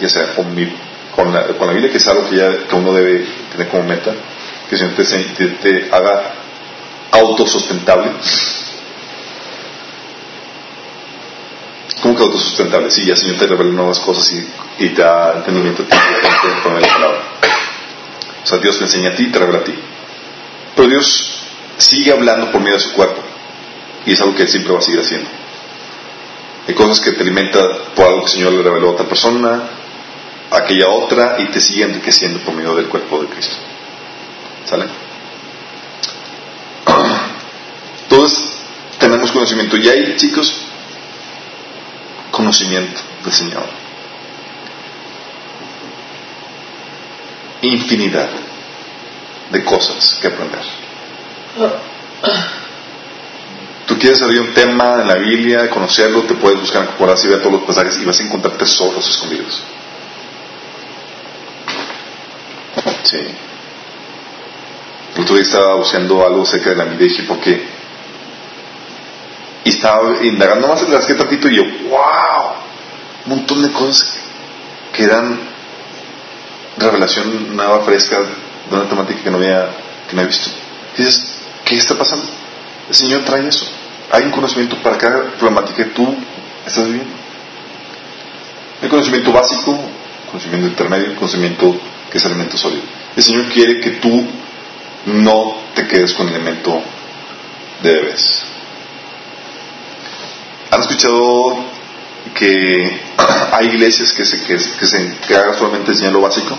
ya 0.00 0.08
sea 0.08 0.34
con, 0.34 1.32
la, 1.32 1.46
con 1.48 1.66
la 1.66 1.72
Biblia, 1.72 1.90
que 1.90 1.98
es 1.98 2.08
algo 2.08 2.28
que, 2.28 2.36
ya, 2.36 2.66
que 2.66 2.74
uno 2.74 2.92
debe 2.92 3.26
tener 3.52 3.68
como 3.68 3.84
meta, 3.84 4.12
que 4.68 4.74
el 4.74 5.06
Señor 5.06 5.34
te, 5.36 5.46
te, 5.48 5.88
haga 5.94 6.34
autosustentable. 7.12 8.12
económico 11.98 12.24
autosustentable. 12.24 12.90
Sí, 12.90 13.04
ya 13.04 13.12
el 13.12 13.18
Señor 13.18 13.36
te 13.38 13.46
revela 13.46 13.72
nuevas 13.72 13.98
cosas 13.98 14.32
y, 14.32 14.84
y 14.84 14.88
te 14.90 15.02
da 15.02 15.34
entendimiento 15.36 15.84
con 16.62 16.80
la 16.80 16.88
palabra. 16.88 17.18
O 18.42 18.46
sea, 18.46 18.58
Dios 18.58 18.78
te 18.78 18.84
enseña 18.84 19.10
a 19.10 19.14
ti 19.14 19.24
y 19.24 19.32
te 19.32 19.38
revela 19.38 19.58
a 19.58 19.64
ti. 19.64 19.74
Pero 20.76 20.88
Dios 20.88 21.37
sigue 21.78 22.12
hablando 22.12 22.50
por 22.50 22.60
medio 22.60 22.76
de 22.76 22.82
su 22.82 22.92
cuerpo. 22.92 23.22
Y 24.04 24.12
es 24.12 24.20
algo 24.20 24.34
que 24.34 24.46
siempre 24.46 24.72
va 24.72 24.78
a 24.78 24.82
seguir 24.82 25.00
haciendo. 25.00 25.28
Hay 26.66 26.74
cosas 26.74 27.00
que 27.00 27.12
te 27.12 27.22
alimentan 27.22 27.66
por 27.94 28.06
algo 28.06 28.20
que 28.20 28.26
el 28.26 28.32
Señor 28.32 28.52
le 28.52 28.62
reveló 28.62 28.88
a 28.88 28.92
otra 28.92 29.08
persona, 29.08 29.62
a 30.50 30.56
aquella 30.56 30.88
otra, 30.88 31.36
y 31.38 31.46
te 31.46 31.60
sigue 31.60 31.84
enriqueciendo 31.84 32.40
por 32.40 32.54
medio 32.54 32.74
del 32.74 32.88
cuerpo 32.88 33.22
de 33.22 33.28
Cristo. 33.28 33.56
¿Sale? 34.66 34.86
Entonces, 38.02 38.58
tenemos 38.98 39.32
conocimiento. 39.32 39.76
Y 39.76 39.88
hay, 39.88 40.16
chicos, 40.16 40.54
conocimiento 42.30 43.00
del 43.24 43.32
Señor. 43.32 43.66
Infinidad 47.62 48.28
de 49.50 49.64
cosas 49.64 50.18
que 50.20 50.28
aprender. 50.28 50.77
Tú 53.86 53.98
quieres 53.98 54.18
saber 54.18 54.40
un 54.40 54.52
tema 54.52 55.00
en 55.00 55.08
la 55.08 55.14
Biblia, 55.16 55.70
conocerlo, 55.70 56.22
te 56.24 56.34
puedes 56.34 56.60
buscar 56.60 56.82
en 56.82 56.88
Corán 56.96 57.16
y 57.22 57.26
ver 57.26 57.40
todos 57.40 57.52
los 57.52 57.62
pasajes 57.62 57.98
y 57.98 58.04
vas 58.04 58.20
a 58.20 58.22
encontrar 58.22 58.58
tesoros 58.58 59.08
escondidos. 59.08 59.62
Sí. 63.04 63.18
El 65.16 65.22
otro 65.22 65.34
día 65.34 65.44
estaba 65.44 65.74
buscando 65.76 66.24
algo 66.24 66.42
acerca 66.42 66.70
de 66.70 66.76
la 66.76 66.84
vida 66.84 67.04
y 67.04 67.08
dije, 67.08 67.22
¿por 67.22 67.40
qué? 67.40 67.66
Y 69.64 69.70
estaba 69.70 70.22
indagando 70.22 70.68
más 70.68 70.88
las 70.88 71.06
que 71.06 71.14
tantito 71.14 71.48
y 71.48 71.56
yo, 71.56 71.64
¡wow! 71.88 72.52
Un 73.26 73.36
montón 73.36 73.62
de 73.62 73.72
cosas 73.72 74.18
que 74.92 75.06
dan 75.06 75.38
revelación 76.76 77.56
nueva, 77.56 77.80
fresca, 77.80 78.20
de 78.20 78.76
una 78.76 78.88
temática 78.88 79.22
que 79.24 79.30
no 79.30 79.38
había, 79.38 79.70
que 80.08 80.14
no 80.14 80.20
había 80.20 80.28
visto. 80.28 80.50
Dices, 80.96 81.37
¿qué 81.68 81.76
está 81.76 81.96
pasando? 81.96 82.26
El 82.88 82.94
Señor 82.94 83.24
trae 83.24 83.46
eso. 83.46 83.66
Hay 84.10 84.22
un 84.22 84.30
conocimiento 84.30 84.76
para 84.82 84.96
cada 84.96 85.32
problemática 85.32 85.84
que 85.84 85.90
tú 85.90 86.16
estás 86.66 86.86
viviendo. 86.86 87.12
Hay 88.82 88.88
conocimiento 88.88 89.32
básico, 89.32 89.78
conocimiento 90.30 90.68
intermedio, 90.68 91.14
conocimiento 91.14 91.78
que 92.10 92.16
es 92.16 92.24
elemento 92.24 92.56
sólido. 92.56 92.82
El 93.14 93.22
Señor 93.22 93.48
quiere 93.48 93.80
que 93.80 93.90
tú 93.90 94.26
no 95.06 95.58
te 95.74 95.86
quedes 95.86 96.14
con 96.14 96.28
el 96.28 96.36
elemento 96.36 96.82
de 97.82 97.92
bebés. 97.92 98.44
¿Han 100.70 100.80
escuchado 100.80 101.64
que 102.34 103.00
hay 103.52 103.66
iglesias 103.66 104.12
que 104.12 104.24
se, 104.24 104.42
que, 104.44 104.58
se 104.58 104.96
encargan 104.96 105.54
solamente 105.54 105.86
de 105.86 105.92
enseñar 105.92 106.12
lo 106.14 106.20
básico? 106.22 106.56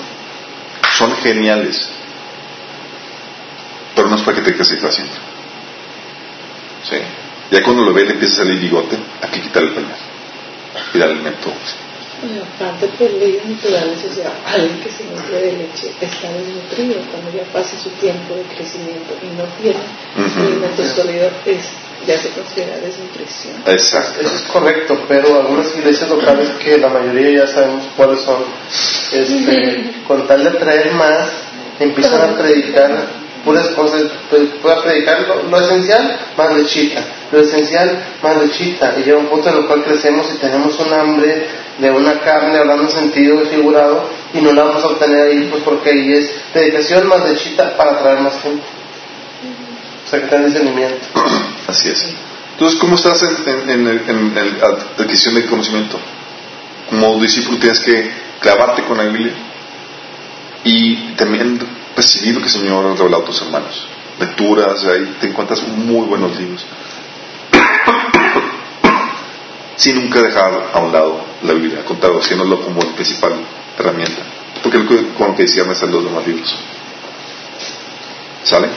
Son 0.98 1.16
geniales. 1.18 1.90
Pero 4.00 4.12
no 4.12 4.16
es 4.16 4.22
para 4.22 4.38
que 4.38 4.44
te 4.44 4.54
quedes 4.54 4.82
haciendo. 4.82 5.14
Sí. 6.90 6.96
Ya 7.52 7.62
cuando 7.62 7.84
lo 7.84 7.94
ve 7.94 8.06
le 8.06 8.14
empieza 8.14 8.36
a 8.36 8.46
salir 8.46 8.58
bigote, 8.58 8.96
hay 9.22 9.30
que 9.30 9.42
quitar 9.42 9.62
el 9.62 9.74
pañal 9.74 9.98
y 10.94 10.98
darle 10.98 11.16
el 11.16 11.22
mentón. 11.22 11.52
Bueno, 12.22 12.42
aparte 12.56 12.88
por 12.98 13.12
leyes 13.12 13.46
naturales, 13.46 14.00
o 14.10 14.16
sea, 14.16 14.32
alguien 14.48 14.80
que 14.80 14.90
se 14.90 15.04
nutre 15.04 15.42
de 15.42 15.52
leche 15.52 15.92
está 16.00 16.32
desnutrido 16.32 17.02
cuando 17.12 17.30
ya 17.30 17.44
pase 17.52 17.78
su 17.78 17.90
tiempo 18.00 18.36
de 18.36 18.44
crecimiento 18.44 19.18
y 19.22 19.36
no 19.36 19.44
tiene 19.60 19.80
alimento 20.48 20.86
sólido, 20.86 21.30
es, 21.46 21.66
ya 22.08 22.18
se 22.18 22.30
considera 22.30 22.78
desnutrición. 22.78 23.56
Exacto. 23.66 24.22
Eso 24.22 24.34
es 24.34 24.44
correcto, 24.44 25.04
pero 25.10 25.42
algunas 25.42 25.76
iglesias 25.76 26.10
locales 26.10 26.52
que 26.52 26.78
la 26.78 26.88
mayoría 26.88 27.46
ya 27.46 27.48
sabemos 27.48 27.84
cuáles 27.98 28.22
son, 28.22 28.46
este, 29.12 29.92
con 30.08 30.26
tal 30.26 30.42
de 30.42 30.50
atraer 30.52 30.94
más, 30.94 31.28
empiezan 31.82 32.22
a 32.22 32.38
predicar 32.38 33.20
puras 33.50 33.70
cosas, 33.70 34.04
pues, 34.30 34.44
pueda 34.62 34.84
predicar 34.84 35.26
lo, 35.50 35.60
esencial 35.60 36.20
más 36.38 36.54
lechita, 36.54 37.04
lo 37.32 37.40
esencial 37.40 38.00
más 38.22 38.38
lechita, 38.38 38.94
y 38.96 39.04
llega 39.04 39.18
un 39.18 39.26
punto 39.26 39.50
en 39.50 39.58
el 39.58 39.66
cual 39.66 39.84
crecemos 39.84 40.28
y 40.32 40.38
tenemos 40.38 40.80
un 40.80 40.94
hambre 40.94 41.48
de 41.80 41.90
una 41.90 42.20
carne, 42.20 42.60
hablando 42.60 42.84
en 42.84 42.92
sentido 42.92 43.40
figurado, 43.48 44.08
y 44.36 44.42
no 44.42 44.54
la 44.54 44.66
vamos 44.66 44.84
a 44.84 44.88
obtener 44.90 45.30
ahí, 45.30 45.48
pues 45.50 45.64
porque 45.64 45.90
ahí 45.90 46.14
es 46.14 46.32
predicación 46.54 47.08
más 47.08 47.28
lechita 47.28 47.76
para 47.76 47.94
atraer 47.94 48.20
más 48.20 48.40
gente. 48.40 48.62
O 50.06 50.10
sea 50.10 50.20
que 50.20 50.26
está 50.26 50.44
discernimiento. 50.44 51.08
Así 51.68 51.90
es. 51.90 52.14
Entonces, 52.52 52.80
¿cómo 52.80 52.98
estás 52.98 53.24
en, 53.24 53.68
en, 53.68 53.88
en, 53.88 54.60
la 54.60 54.68
adquisición 55.00 55.34
de 55.34 55.46
conocimiento? 55.48 56.00
Como 56.88 57.20
discípulo 57.20 57.58
tienes 57.58 57.80
que 57.80 58.12
clavarte 58.42 58.84
con 58.84 58.98
la 58.98 59.06
Biblia 59.06 59.34
y 60.64 61.14
también 61.16 61.60
recibir 62.00 62.36
lo 62.36 62.40
que 62.40 62.48
el 62.48 62.52
Señor 62.52 62.86
ha 62.86 62.96
revelado 62.96 63.24
a 63.24 63.26
tus 63.26 63.42
hermanos. 63.42 63.88
Lecturas, 64.20 64.86
ahí 64.86 65.18
te 65.20 65.28
encuentras 65.28 65.62
muy 65.68 66.08
buenos 66.08 66.36
libros. 66.38 66.66
Sin 69.76 69.96
nunca 69.96 70.22
dejar 70.22 70.70
a 70.74 70.80
un 70.80 70.92
lado 70.92 71.22
la 71.44 71.54
Biblia, 71.54 71.84
haciéndolo 72.20 72.62
como 72.62 72.82
la 72.82 72.96
principal 72.96 73.34
herramienta. 73.78 74.22
Porque 74.64 74.86
con 75.18 75.28
lo 75.28 75.36
que 75.36 75.44
decían 75.44 75.70
están 75.72 75.92
los 75.92 76.04
demás 76.04 76.26
libros. 76.26 76.54
¿Sale? 78.44 78.70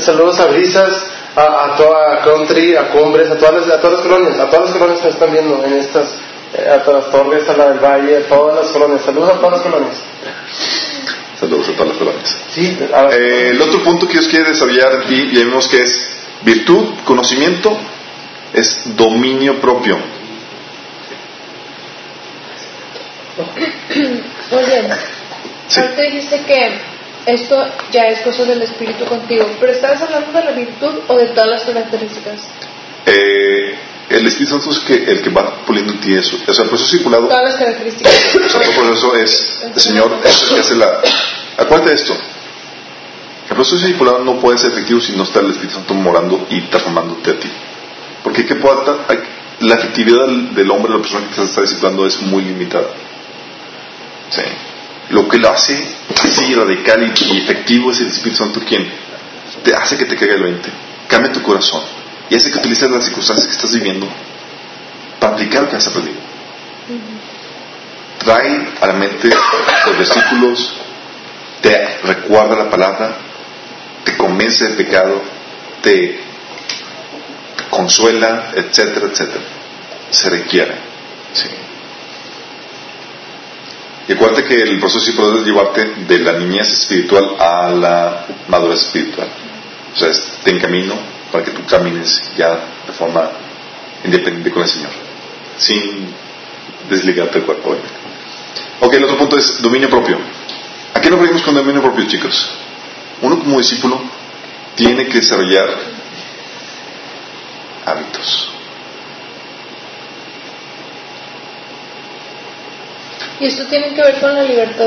Saludos 0.00 0.38
a 0.40 0.46
Brisas, 0.46 1.10
a, 1.36 1.42
a 1.42 1.76
toda 1.76 2.22
Country, 2.22 2.76
a 2.76 2.90
Cumbres, 2.90 3.30
a 3.30 3.38
todas, 3.38 3.68
a 3.68 3.80
todas 3.80 3.98
las 3.98 4.02
colonias, 4.02 4.38
a 4.38 4.50
todas 4.50 4.70
las 4.70 4.78
colonias 4.78 5.00
que 5.00 5.08
están 5.08 5.32
viendo 5.32 5.64
en 5.64 5.74
estas, 5.74 6.14
eh, 6.54 6.68
a 6.68 6.82
todas 6.82 7.04
las 7.04 7.12
torres, 7.12 7.48
a 7.48 7.56
la 7.56 7.70
del 7.70 7.78
Valle, 7.78 8.18
a 8.18 8.28
todas 8.28 8.64
las 8.64 8.72
colonias. 8.72 9.02
Saludos 9.02 9.34
a 9.34 9.38
todas 9.38 9.52
las 9.52 9.62
colonias. 9.62 9.96
A 11.44 11.48
todas 11.48 11.88
las 11.88 11.96
colonias. 11.96 12.36
Sí, 12.50 12.76
eh, 13.12 13.50
el 13.52 13.60
otro 13.60 13.82
punto 13.82 14.06
que 14.06 14.14
Dios 14.14 14.28
quiere 14.28 14.50
desarrollar 14.50 15.06
ti, 15.06 15.30
ya 15.32 15.44
vimos 15.44 15.68
que 15.68 15.82
es 15.82 16.10
virtud, 16.42 16.94
conocimiento, 17.04 17.76
es 18.52 18.96
dominio 18.96 19.60
propio. 19.60 19.98
Oye, 24.52 24.88
sí. 25.68 25.80
ahorita 25.80 26.02
dijiste 26.02 26.40
que 26.46 26.78
esto 27.26 27.66
ya 27.90 28.06
es 28.08 28.20
cosa 28.20 28.44
del 28.44 28.62
Espíritu 28.62 29.04
contigo, 29.06 29.46
pero 29.58 29.72
¿estabas 29.72 30.02
hablando 30.02 30.32
de 30.32 30.44
la 30.44 30.52
virtud 30.52 31.00
o 31.08 31.16
de 31.16 31.26
todas 31.28 31.48
las 31.48 31.62
características? 31.64 32.40
Eh, 33.06 33.74
el 34.16 34.26
Espíritu 34.26 34.52
Santo 34.52 34.70
es 34.70 34.78
que, 34.80 34.94
el 34.94 35.22
que 35.22 35.30
va 35.30 35.64
puliendo 35.66 35.92
en 35.92 36.00
ti 36.00 36.14
eso. 36.14 36.38
O 36.46 36.54
sea, 36.54 36.64
el 36.64 36.70
proceso 36.70 36.90
circulado. 36.90 37.26
Todas 37.26 37.44
las 37.44 37.56
características. 37.56 38.12
O 38.34 38.48
sea, 38.48 38.60
el 38.62 38.74
proceso 38.74 39.16
es, 39.16 39.64
el 39.74 39.80
Señor 39.80 40.18
es 40.24 40.42
el 40.42 40.54
que 40.54 40.60
hace 40.60 40.74
la. 40.76 41.00
Acuérdate 41.58 41.90
de 41.90 41.96
esto. 41.96 42.16
El 43.48 43.56
proceso 43.56 43.78
circulado 43.78 44.24
no 44.24 44.40
puede 44.40 44.58
ser 44.58 44.72
efectivo 44.72 45.00
si 45.00 45.12
no 45.12 45.24
está 45.24 45.40
el 45.40 45.50
Espíritu 45.50 45.74
Santo 45.74 45.94
morando 45.94 46.46
y 46.50 46.60
transformándote 46.62 47.30
a 47.30 47.40
ti. 47.40 47.50
Porque 48.22 48.46
¿qué 48.46 48.54
puede, 48.54 48.76
la 49.60 49.74
efectividad 49.74 50.26
del, 50.26 50.70
hombre, 50.70 50.92
de 50.92 50.98
la 50.98 51.02
persona 51.02 51.28
que 51.28 51.34
se 51.34 51.44
está 51.44 51.60
disciplinando 51.60 52.06
es 52.06 52.20
muy 52.22 52.42
limitada. 52.42 52.88
Sí. 54.30 54.42
Lo 55.10 55.28
que 55.28 55.38
lo 55.38 55.50
hace 55.50 55.86
así 56.22 56.54
radical 56.54 57.02
y, 57.02 57.38
efectivo 57.38 57.90
es 57.92 58.00
el 58.00 58.08
Espíritu 58.08 58.38
Santo 58.38 58.60
quien 58.66 58.90
te 59.62 59.74
hace 59.74 59.96
que 59.96 60.06
te 60.06 60.16
caiga 60.16 60.34
el 60.34 60.42
20, 60.42 60.70
cambia 61.08 61.32
tu 61.32 61.42
corazón 61.42 61.82
y 62.30 62.36
hace 62.36 62.50
que 62.50 62.58
utilices 62.58 62.90
las 62.90 63.04
circunstancias 63.04 63.46
que 63.46 63.52
estás 63.54 63.72
viviendo 63.74 64.08
para 65.20 65.34
aplicar 65.34 65.62
lo 65.62 65.70
que 65.70 65.76
has 65.76 65.86
aprendido. 65.86 66.18
Trae 68.18 68.68
a 68.80 68.86
la 68.86 68.92
mente 68.94 69.28
los 69.28 69.98
versículos, 69.98 70.72
te 71.60 71.98
recuerda 72.02 72.56
la 72.56 72.70
palabra, 72.70 73.16
te 74.04 74.16
convence 74.16 74.64
del 74.64 74.76
pecado, 74.76 75.22
te 75.82 76.20
consuela, 77.70 78.52
etcétera, 78.54 79.06
etcétera. 79.06 79.44
Se 80.10 80.30
requiere. 80.30 80.74
Sí. 81.32 81.48
Y 84.08 84.12
acuérdate 84.12 84.44
que 84.44 84.54
el 84.54 84.78
proceso 84.78 85.00
sí 85.00 85.12
es 85.12 85.46
llevarte 85.46 85.84
de 86.06 86.18
la 86.18 86.32
niñez 86.34 86.70
espiritual 86.70 87.36
a 87.38 87.70
la 87.70 88.26
madurez 88.48 88.80
espiritual. 88.80 89.28
O 89.94 89.98
sea, 89.98 90.10
te 90.42 90.50
encamino 90.50 91.13
para 91.34 91.44
que 91.44 91.50
tú 91.50 91.66
camines 91.66 92.30
ya 92.38 92.50
de 92.86 92.92
forma 92.92 93.28
independiente 94.04 94.52
con 94.52 94.62
el 94.62 94.68
Señor, 94.68 94.92
sin 95.58 96.06
desligarte 96.88 97.40
del 97.40 97.42
cuerpo. 97.44 97.76
Ok, 98.78 98.94
el 98.94 99.02
otro 99.02 99.18
punto 99.18 99.36
es 99.36 99.60
dominio 99.60 99.90
propio. 99.90 100.16
¿A 100.94 101.00
qué 101.00 101.10
nos 101.10 101.18
referimos 101.18 101.42
con 101.42 101.56
dominio 101.56 101.82
propio, 101.82 102.06
chicos? 102.06 102.50
Uno 103.20 103.40
como 103.40 103.58
discípulo 103.58 104.00
tiene 104.76 105.06
que 105.08 105.14
desarrollar 105.14 105.70
hábitos. 107.84 108.50
Y 113.40 113.46
esto 113.46 113.64
tiene 113.64 113.92
que 113.92 114.02
ver 114.02 114.20
con 114.20 114.36
la 114.36 114.44
libertad 114.44 114.86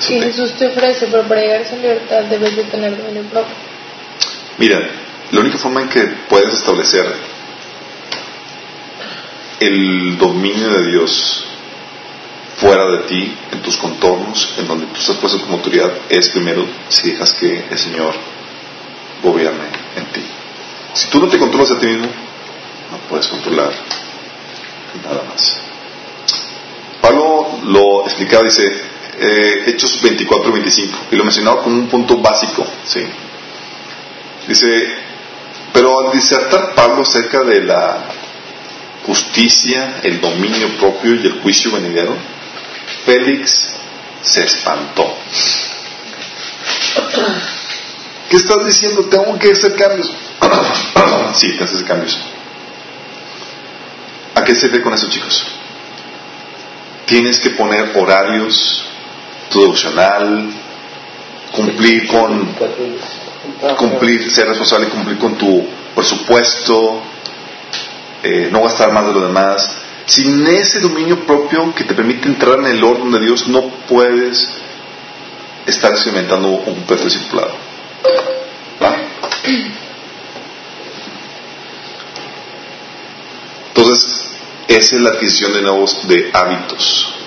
que, 0.00 0.20
Jesús 0.20 0.54
te 0.54 0.66
ofrece, 0.66 1.06
pero 1.06 1.22
para 1.28 1.42
llegar 1.42 1.60
a 1.60 1.62
esa 1.62 1.76
libertad 1.76 2.24
debes 2.24 2.56
de 2.56 2.64
tener 2.64 2.96
dominio 2.96 3.22
propio. 3.30 3.73
Mira, 4.58 4.80
la 5.32 5.40
única 5.40 5.58
forma 5.58 5.82
en 5.82 5.88
que 5.88 6.00
puedes 6.28 6.54
establecer 6.54 7.04
el 9.60 10.16
dominio 10.18 10.70
de 10.70 10.90
Dios 10.90 11.44
fuera 12.56 12.86
de 12.92 12.98
ti, 13.04 13.36
en 13.50 13.62
tus 13.62 13.76
contornos, 13.76 14.54
en 14.58 14.66
donde 14.68 14.86
tú 14.86 15.00
estás 15.00 15.16
puesto 15.16 15.40
como 15.40 15.54
autoridad, 15.54 15.92
es 16.08 16.28
primero 16.28 16.66
si 16.88 17.10
dejas 17.10 17.32
que 17.32 17.64
el 17.68 17.78
Señor 17.78 18.14
gobierne 19.22 19.66
en 19.96 20.06
ti. 20.06 20.22
Si 20.92 21.08
tú 21.08 21.20
no 21.20 21.28
te 21.28 21.38
controlas 21.38 21.72
a 21.72 21.78
ti 21.78 21.86
mismo, 21.86 22.06
no 22.06 22.98
puedes 23.08 23.26
controlar 23.26 23.72
nada 25.02 25.24
más. 25.28 25.56
Pablo 27.00 27.58
lo 27.64 28.04
explicaba, 28.04 28.44
dice, 28.44 28.64
eh, 29.18 29.64
Hechos 29.66 30.00
24 30.00 30.52
25, 30.52 30.98
y 31.10 31.16
lo 31.16 31.24
mencionaba 31.24 31.62
como 31.62 31.76
un 31.76 31.88
punto 31.88 32.18
básico, 32.18 32.64
¿sí? 32.84 33.04
Dice, 34.46 34.66
pero 35.72 36.06
al 36.06 36.12
disertar 36.12 36.74
Pablo 36.74 37.02
acerca 37.02 37.42
de 37.42 37.62
la 37.62 38.04
justicia, 39.06 40.00
el 40.02 40.20
dominio 40.20 40.76
propio 40.78 41.14
y 41.14 41.26
el 41.26 41.40
juicio 41.40 41.72
venidero, 41.72 42.16
Félix 43.04 43.74
se 44.22 44.44
espantó. 44.44 45.16
¿Qué 48.28 48.36
estás 48.36 48.64
diciendo? 48.66 49.04
Tengo 49.04 49.38
que 49.38 49.52
hacer 49.52 49.74
cambios. 49.76 50.12
sí, 51.34 51.56
te 51.56 51.64
haces 51.64 51.82
cambios. 51.82 52.18
¿A 54.34 54.44
qué 54.44 54.54
se 54.54 54.68
ve 54.68 54.82
con 54.82 54.92
eso, 54.92 55.08
chicos? 55.08 55.44
Tienes 57.06 57.38
que 57.40 57.50
poner 57.50 57.92
horarios, 57.96 58.84
tu 59.50 59.60
devocional, 59.60 60.50
cumplir 61.52 62.06
con, 62.08 62.56
cumplir, 63.76 64.30
ser 64.30 64.48
responsable 64.48 64.86
y 64.86 64.90
cumplir 64.90 65.18
con 65.18 65.36
tu 65.36 65.66
presupuesto, 65.94 67.02
eh, 68.22 68.48
no 68.50 68.62
gastar 68.62 68.92
más 68.92 69.06
de 69.06 69.12
lo 69.12 69.26
demás. 69.26 69.70
Sin 70.06 70.46
ese 70.46 70.80
dominio 70.80 71.26
propio 71.26 71.74
que 71.74 71.84
te 71.84 71.94
permite 71.94 72.28
entrar 72.28 72.58
en 72.58 72.66
el 72.66 72.84
orden 72.84 73.10
de 73.10 73.20
Dios, 73.20 73.48
no 73.48 73.68
puedes 73.88 74.48
estar 75.66 75.92
experimentando 75.92 76.48
un 76.48 76.82
perfecto 76.82 77.04
discipulado. 77.04 77.54
Entonces, 83.68 84.30
esa 84.68 84.96
es 84.96 85.02
la 85.02 85.10
adquisición 85.10 85.52
de 85.52 85.62
nuevos 85.62 86.06
de 86.06 86.30
hábitos. 86.32 87.23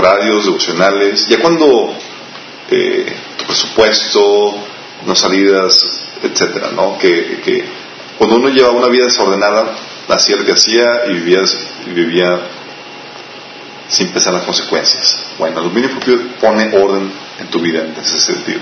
Horarios 0.00 0.46
devocionales. 0.46 1.26
Ya 1.28 1.40
cuando 1.40 1.94
eh, 2.70 3.14
tu 3.36 3.44
presupuesto, 3.44 4.56
no 5.04 5.14
salidas, 5.14 6.00
etcétera, 6.22 6.70
¿no? 6.70 6.96
Que, 6.96 7.42
que, 7.44 7.64
cuando 8.16 8.36
uno 8.36 8.48
lleva 8.48 8.70
una 8.70 8.88
vida 8.88 9.04
desordenada, 9.04 9.76
hacía 10.08 10.36
lo 10.36 10.46
que 10.46 10.52
hacía 10.52 11.06
y 11.06 11.12
vivía, 11.12 11.42
y 11.86 11.90
vivía 11.90 12.40
sin 13.88 14.08
pensar 14.08 14.32
las 14.32 14.44
consecuencias. 14.44 15.22
Bueno, 15.38 15.58
el 15.58 15.64
dominio 15.64 15.90
propio 15.90 16.18
pone 16.40 16.74
orden 16.74 17.12
en 17.38 17.46
tu 17.48 17.60
vida 17.60 17.82
en 17.82 17.94
ese 18.00 18.18
sentido. 18.18 18.60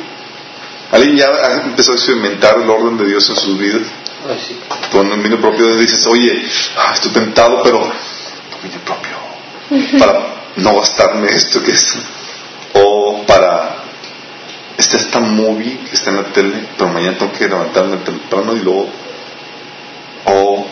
¿Alguien 0.91 1.19
ya 1.19 1.29
ha 1.29 1.67
empezado 1.67 1.93
a 1.93 2.01
experimentar 2.01 2.59
el 2.61 2.69
orden 2.69 2.97
de 2.97 3.07
Dios 3.07 3.31
en 3.31 3.37
sus 3.37 3.57
vidas? 3.57 3.83
Sí. 4.45 4.59
el 4.93 5.09
dominio 5.09 5.41
propio 5.41 5.77
dices, 5.77 6.05
oye, 6.09 6.49
ah, 6.77 6.95
estoy 6.95 7.13
tentado, 7.13 7.63
pero 7.63 7.79
dominio 8.51 8.81
propio. 8.85 9.99
Para 10.01 10.38
no 10.59 10.77
gastarme 10.77 11.29
esto 11.29 11.63
que 11.63 11.73
es. 11.73 11.99
O 12.75 13.25
para. 13.27 13.77
Está 14.77 14.97
esta 14.97 15.19
movie 15.19 15.77
que 15.79 15.97
está 15.97 16.11
en 16.11 16.17
la 16.19 16.25
tele, 16.25 16.65
pero 16.77 16.91
mañana 16.91 17.19
tengo 17.19 17.33
que 17.33 17.49
levantarme 17.49 17.97
temprano 17.99 18.55
y 18.55 18.61
luego. 18.61 18.89
O. 20.27 20.67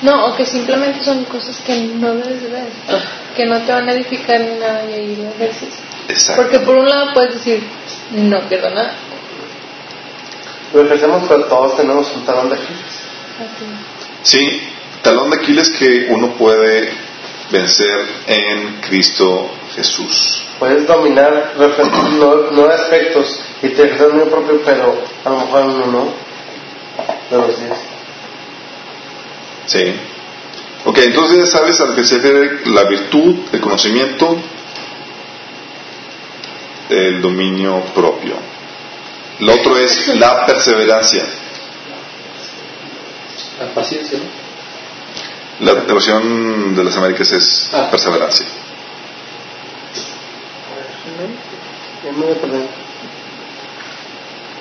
No, 0.00 0.26
o 0.26 0.36
que 0.36 0.46
simplemente 0.46 1.04
son 1.04 1.24
cosas 1.24 1.60
que 1.64 1.76
no 1.78 2.14
debes 2.14 2.42
de 2.42 2.48
ver. 2.48 2.68
Que 3.36 3.46
no 3.46 3.60
te 3.60 3.72
van 3.72 3.88
a 3.88 3.92
edificar 3.92 4.40
ni 4.40 4.58
nada 4.58 4.84
y 4.90 4.94
ahí 4.94 5.16
lo. 5.16 5.44
Exacto. 6.08 6.42
Porque 6.42 6.58
por 6.60 6.76
un 6.76 6.88
lado 6.88 7.12
puedes 7.12 7.34
decir, 7.34 7.62
no 8.12 8.40
pierdo 8.48 8.70
nada 8.70 8.94
lo 10.72 10.84
ejercemos, 10.84 11.24
pero 11.28 11.44
todos 11.44 11.76
tenemos 11.76 12.10
un 12.14 12.24
talón 12.24 12.48
de 12.48 12.56
Aquiles. 12.56 13.02
Sí, 14.22 14.62
talón 15.02 15.30
de 15.30 15.36
Aquiles 15.36 15.70
que 15.70 16.06
uno 16.10 16.34
puede 16.34 16.92
vencer 17.52 18.06
en 18.26 18.80
Cristo 18.80 19.50
Jesús. 19.76 20.42
Puedes 20.58 20.86
dominar 20.86 21.54
no, 21.56 22.64
aspectos 22.64 23.40
y 23.62 23.68
te 23.68 23.84
ejercer 23.84 24.10
el 24.14 24.28
propio, 24.28 24.60
pero 24.64 24.98
a 25.24 25.30
lo 25.30 25.40
mejor 25.40 25.62
uno 25.66 25.86
no. 25.86 26.32
De 27.30 27.36
los 27.36 27.60
días. 27.60 27.78
Sí. 29.66 29.94
Ok, 30.84 30.98
entonces 30.98 31.38
ya 31.38 31.46
sabes 31.46 31.80
al 31.80 31.94
que 31.94 32.04
se 32.04 32.16
refiere 32.16 32.66
la 32.66 32.84
virtud, 32.84 33.36
el 33.52 33.60
conocimiento, 33.60 34.36
el 36.88 37.22
dominio 37.22 37.82
propio. 37.94 38.34
Lo 39.40 39.54
otro 39.54 39.78
es 39.78 40.08
la 40.16 40.44
perseverancia. 40.44 41.24
La 43.60 43.72
paciencia, 43.74 44.18
¿no? 44.18 44.51
La 45.60 45.74
versión 45.74 46.74
de 46.74 46.84
las 46.84 46.96
Américas 46.96 47.30
es 47.32 47.70
ah. 47.72 47.88
perseverancia. 47.90 48.46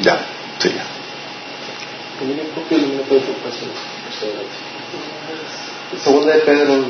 Ya, 0.02 0.26
sí, 0.60 0.70
ya. 0.70 0.86
Segunda 6.04 6.34
de 6.34 6.39
Pedro. 6.42 6.86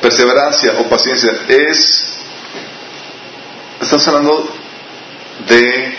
Perseverancia 0.00 0.74
o 0.78 0.84
paciencia 0.84 1.32
es. 1.48 2.18
Estamos 3.80 4.08
hablando 4.08 4.48
de 5.46 5.94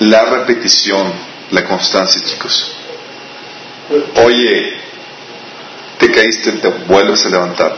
la 0.00 0.24
repetición, 0.24 1.12
la 1.50 1.64
constancia, 1.64 2.22
chicos. 2.24 2.70
Oye, 4.24 4.83
te 6.06 6.12
caíste, 6.12 6.52
te 6.52 6.68
vuelves 6.86 7.24
a 7.24 7.28
levantar. 7.30 7.76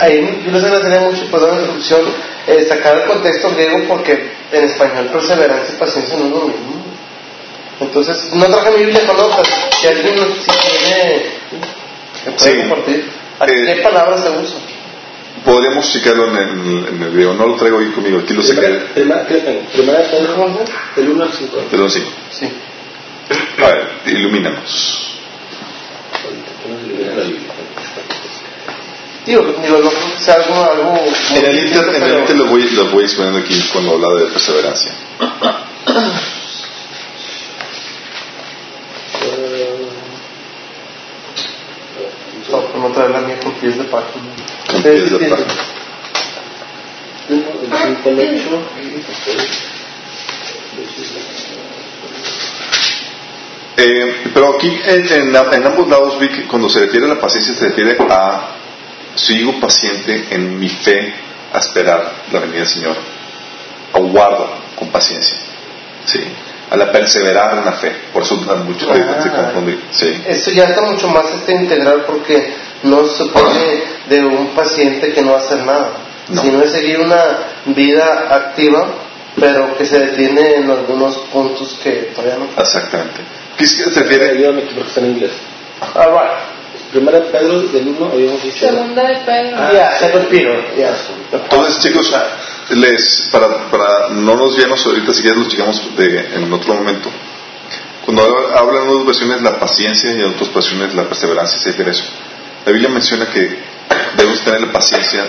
Ahí 0.00 0.42
yo 0.44 0.50
les 0.50 0.64
agradecería 0.64 1.00
mucho, 1.00 1.30
por 1.30 1.40
dar 1.40 1.50
una 1.50 1.60
introducción, 1.60 2.00
eh, 2.46 2.66
sacar 2.68 2.98
el 2.98 3.04
contexto 3.06 3.54
griego 3.54 3.84
porque 3.86 4.32
en 4.50 4.64
español 4.64 5.10
perseverancia 5.12 5.74
y 5.74 5.78
paciencia 5.78 6.16
no 6.16 6.24
es 6.24 6.30
lo 6.30 6.46
mismo. 6.46 6.84
Entonces, 7.80 8.32
no 8.32 8.46
traje 8.46 8.70
mi 8.72 8.84
Biblia 8.86 9.06
con 9.06 9.16
notas. 9.16 9.48
Si 9.80 9.86
alguien 9.86 10.14
si 10.34 10.50
tiene, 10.50 11.22
me 12.26 12.32
puede 12.32 12.58
compartir. 12.60 13.10
¿Qué 13.46 13.72
eh, 13.72 13.82
palabras 13.82 14.20
se 14.20 14.30
usan? 14.30 14.78
podríamos 15.44 15.92
checarlo 15.92 16.26
en 16.26 16.36
el, 16.36 16.88
en 16.88 17.02
el 17.02 17.10
video. 17.10 17.34
No 17.34 17.46
lo 17.46 17.54
traigo 17.54 17.78
ahí 17.78 17.90
conmigo, 17.90 18.18
aquí 18.18 18.34
lo 18.34 18.42
sacaré. 18.42 18.80
Primera, 18.94 19.24
primera, 19.26 20.02
del 20.96 21.08
1 21.10 21.22
al 21.22 21.32
5. 21.32 21.56
Del 21.70 21.80
1 21.80 21.84
al 21.84 21.90
5. 21.90 22.10
Sí. 22.30 22.48
A 23.62 23.66
ver, 23.68 23.88
ilumínanos. 24.06 25.17
Digo, 29.26 29.42
digo, 29.62 29.78
no 29.78 29.90
sea 30.18 30.34
algo, 30.34 30.54
algo 30.54 31.04
En 31.34 31.44
el 31.44 31.66
Inter, 31.66 31.94
en 31.94 32.02
el 32.02 32.18
inter 32.20 32.36
lo, 32.36 32.46
voy, 32.46 32.62
lo 32.70 32.86
voy 32.86 33.04
exponiendo 33.04 33.40
aquí 33.40 33.62
cuando 33.72 33.92
habla 33.92 34.24
de 34.24 34.30
perseverancia. 34.30 34.92
No, 42.50 42.62
por 42.62 42.80
no 42.80 42.88
traer 42.94 43.10
la 43.10 43.20
mía 43.20 43.38
con 43.42 43.52
pies 43.54 43.76
de 43.76 43.84
página. 43.84 44.24
Eh, 53.80 54.30
pero 54.34 54.56
aquí 54.56 54.80
en, 54.86 55.36
ambos 55.36 55.88
lados 55.88 56.18
vi 56.18 56.28
que 56.28 56.48
cuando 56.48 56.68
se 56.68 56.80
refiere 56.80 57.06
a 57.06 57.10
la 57.10 57.20
paciencia 57.20 57.54
se 57.54 57.68
refiere 57.68 57.96
a 58.10 58.40
sigo 59.14 59.60
paciente 59.60 60.26
en 60.30 60.58
mi 60.58 60.68
fe 60.68 61.14
a 61.52 61.58
esperar 61.58 62.12
la 62.32 62.40
venida 62.40 62.58
del 62.58 62.66
Señor. 62.66 62.96
Aguardo 63.92 64.50
con 64.76 64.88
paciencia. 64.88 65.36
Sí. 66.06 66.20
A 66.70 66.76
la 66.76 66.90
perseverar 66.90 67.56
en 67.58 67.64
la 67.64 67.72
fe. 67.72 67.92
Por 68.12 68.24
eso 68.24 68.34
mucho 68.36 68.90
ah, 68.90 69.52
Sí. 69.92 70.22
Eso 70.26 70.50
ya 70.50 70.64
está 70.64 70.82
mucho 70.82 71.08
más 71.08 71.32
este 71.32 71.52
integral 71.54 72.04
porque 72.04 72.52
no 72.82 73.04
se 73.06 73.18
supone 73.18 73.82
de 74.08 74.24
un 74.24 74.48
paciente 74.48 75.12
que 75.12 75.22
no 75.22 75.36
hacer 75.36 75.64
nada, 75.64 75.90
sino 76.26 76.62
es 76.62 76.72
seguir 76.72 76.98
una 76.98 77.22
vida 77.66 78.26
activa, 78.28 78.88
pero 79.38 79.76
que 79.78 79.86
se 79.86 80.00
detiene 80.00 80.56
en 80.56 80.70
algunos 80.70 81.16
puntos 81.32 81.78
que 81.82 82.12
todavía 82.14 82.38
no. 82.38 82.60
Exactamente. 82.60 83.37
¿Qué 83.58 83.66
se 83.66 83.90
refiere? 83.90 84.30
Ayúdame 84.30 84.62
porque 84.62 84.88
está 84.88 85.00
en 85.00 85.06
inglés. 85.06 85.32
Ah, 85.80 86.06
right. 86.06 86.58
Primera 86.92 87.20
de 87.20 87.26
Pedro 87.26 87.60
del 87.60 87.88
1 87.88 88.10
habíamos 88.12 88.42
dicho. 88.42 88.66
Segunda 88.66 89.02
de 89.02 89.16
Pedro. 89.16 89.56
Ah, 89.58 89.72
yeah, 89.72 89.98
second 89.98 90.28
Peter. 90.28 90.64
Entonces, 91.32 91.78
chicos, 91.80 92.14
les, 92.70 93.28
para, 93.30 93.68
para 93.70 94.08
no 94.10 94.36
nos 94.36 94.56
guiarnos 94.56 94.86
ahorita, 94.86 95.12
si 95.12 95.22
quieres 95.22 95.38
lo 95.38 95.48
checamos 95.48 95.82
en 95.98 96.52
otro 96.52 96.74
momento. 96.74 97.10
Cuando 98.04 98.22
hablan 98.56 98.84
en 98.84 98.88
unas 98.88 99.06
versiones 99.06 99.42
la 99.42 99.58
paciencia 99.58 100.10
y 100.12 100.20
en 100.20 100.30
otras 100.30 100.54
versiones 100.54 100.94
la 100.94 101.04
perseverancia, 101.04 101.58
se 101.58 101.90
eso. 101.90 102.04
La 102.64 102.72
Biblia 102.72 102.88
menciona 102.88 103.26
que 103.28 103.58
debemos 104.16 104.40
tener 104.44 104.60
la 104.62 104.72
paciencia, 104.72 105.24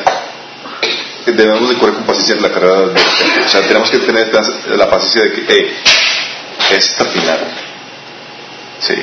que 1.25 1.32
debemos 1.32 1.67
de 1.67 1.77
correr 1.77 1.95
con 1.95 2.05
paciencia 2.05 2.36
en 2.36 2.43
la 2.43 2.51
carrera 2.51 2.80
de 2.82 2.93
O 2.93 3.49
sea, 3.49 3.61
tenemos 3.67 3.89
que 3.89 3.99
tener 3.99 4.32
la 4.67 4.89
paciencia 4.89 5.23
de 5.23 5.32
que, 5.32 5.45
hey, 5.49 5.77
es 6.71 6.89
hasta 6.89 7.03
el 7.03 7.09
final. 7.09 7.68
Sí, 8.80 8.95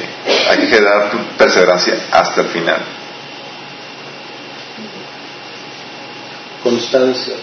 hay 0.51 0.59
que 0.59 0.67
generar 0.67 1.11
perseverancia 1.37 1.95
hasta 2.11 2.41
el 2.41 2.49
final. 2.49 2.81
Constancia. 6.63 7.35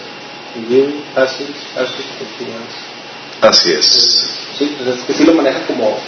Así 3.40 3.72
es. 3.72 3.86
Sí, 4.58 4.76
pues 4.76 4.96
es 4.96 5.04
que 5.04 5.12
sí 5.14 5.24
lo 5.24 5.34
maneja 5.34 5.60
como 5.66 5.98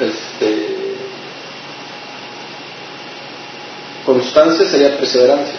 este, 0.00 0.76
constancia 4.04 4.68
sería 4.68 4.96
perseverancia. 4.96 5.54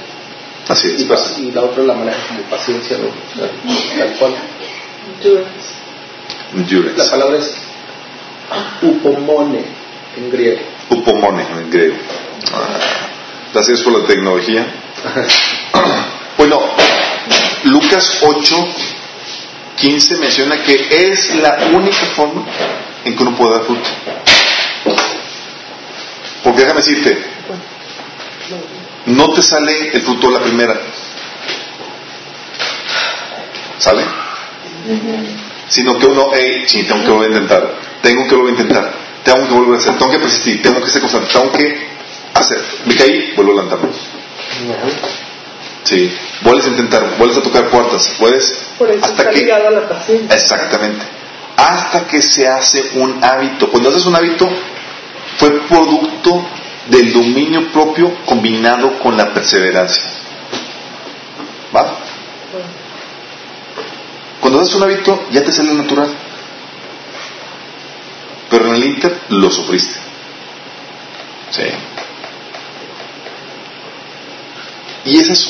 Así 0.68 0.88
es. 0.88 1.02
Y, 1.02 1.48
y 1.48 1.52
la 1.52 1.62
otra 1.62 1.84
la 1.84 1.94
maneja 1.94 2.28
como 2.28 2.42
paciencia, 2.44 2.98
¿no? 2.98 3.10
tal 3.98 4.14
cual. 4.18 4.34
Endurance. 6.54 7.04
La 7.04 7.10
palabra 7.10 7.38
es 7.38 7.54
upomone 8.82 9.64
en 10.18 10.32
griego. 10.32 10.62
Upomone 10.90 11.44
en 11.44 11.70
griego. 11.70 11.96
Gracias 13.54 13.82
por 13.82 14.00
la 14.00 14.08
tecnología. 14.08 14.66
bueno, 16.38 16.62
Lucas 17.64 18.20
8, 18.22 18.56
15 19.78 20.18
menciona 20.18 20.64
que 20.64 20.88
es 20.90 21.36
la 21.36 21.70
única 21.74 22.06
forma 22.16 22.46
en 23.04 23.16
que 23.16 23.24
uno 23.24 23.36
puede 23.36 23.52
dar 23.54 23.64
fruto. 23.64 23.90
Porque 26.44 26.62
déjame 26.62 26.82
decirte, 26.82 27.18
no 29.08 29.34
te 29.34 29.44
sale 29.44 29.90
el 29.94 30.02
fruto 30.02 30.30
la 30.30 30.40
primera. 30.40 30.80
¿Sale? 33.78 34.04
Sino 35.72 35.98
que 35.98 36.06
uno, 36.06 36.32
hey, 36.34 36.66
sí, 36.68 36.84
tengo 36.84 37.06
que 37.06 37.12
volver 37.12 37.30
a 37.30 37.32
intentar, 37.32 37.76
tengo 38.02 38.28
que 38.28 38.36
volver 38.36 38.50
a 38.50 38.62
intentar, 38.62 38.94
tengo 39.24 39.48
que 39.48 39.54
volver 39.54 39.76
a 39.76 39.78
hacer, 39.78 39.98
tengo 39.98 40.12
que 40.12 40.20
persistir, 40.20 40.62
tengo 40.62 40.82
que 40.82 40.90
ser 40.90 41.02
constante, 41.02 41.30
tengo 41.32 41.52
que 41.54 41.78
hacer. 42.34 42.62
Me 42.86 42.94
caí, 42.94 43.32
vuelvo 43.38 43.54
a 43.54 43.56
levantarme. 43.56 43.88
Sí, 45.86 46.12
vuelves 46.42 46.66
a 46.66 46.70
intentar, 46.72 47.16
vuelves 47.18 47.38
a 47.38 47.42
tocar 47.42 47.70
puertas, 47.70 48.12
puedes 48.20 48.64
hasta 49.02 49.30
que 49.30 49.46
la 49.46 49.88
paciencia. 49.88 50.36
Exactamente. 50.36 51.06
Hasta 51.56 52.06
que 52.06 52.22
se 52.22 52.46
hace 52.50 52.92
un 52.96 53.24
hábito. 53.24 53.70
Cuando 53.70 53.90
haces 53.90 54.06
un 54.06 54.16
hábito, 54.16 54.50
fue 55.38 55.52
producto 55.70 56.46
del 56.88 57.14
dominio 57.14 57.72
propio 57.72 58.14
combinado 58.26 59.00
con 59.00 59.16
la 59.16 59.34
perseverancia. 59.34 60.04
¿Va? 61.74 62.01
Cuando 64.42 64.60
haces 64.60 64.74
un 64.76 64.84
hábito, 64.84 65.28
ya 65.32 65.44
te 65.44 65.52
sale 65.52 65.74
natural. 65.74 66.10
Pero 68.50 68.66
en 68.68 68.76
el 68.76 68.84
Inter 68.84 69.22
lo 69.30 69.50
sufriste. 69.50 69.96
Sí. 71.52 71.64
Y 75.06 75.20
es 75.20 75.30
eso. 75.30 75.50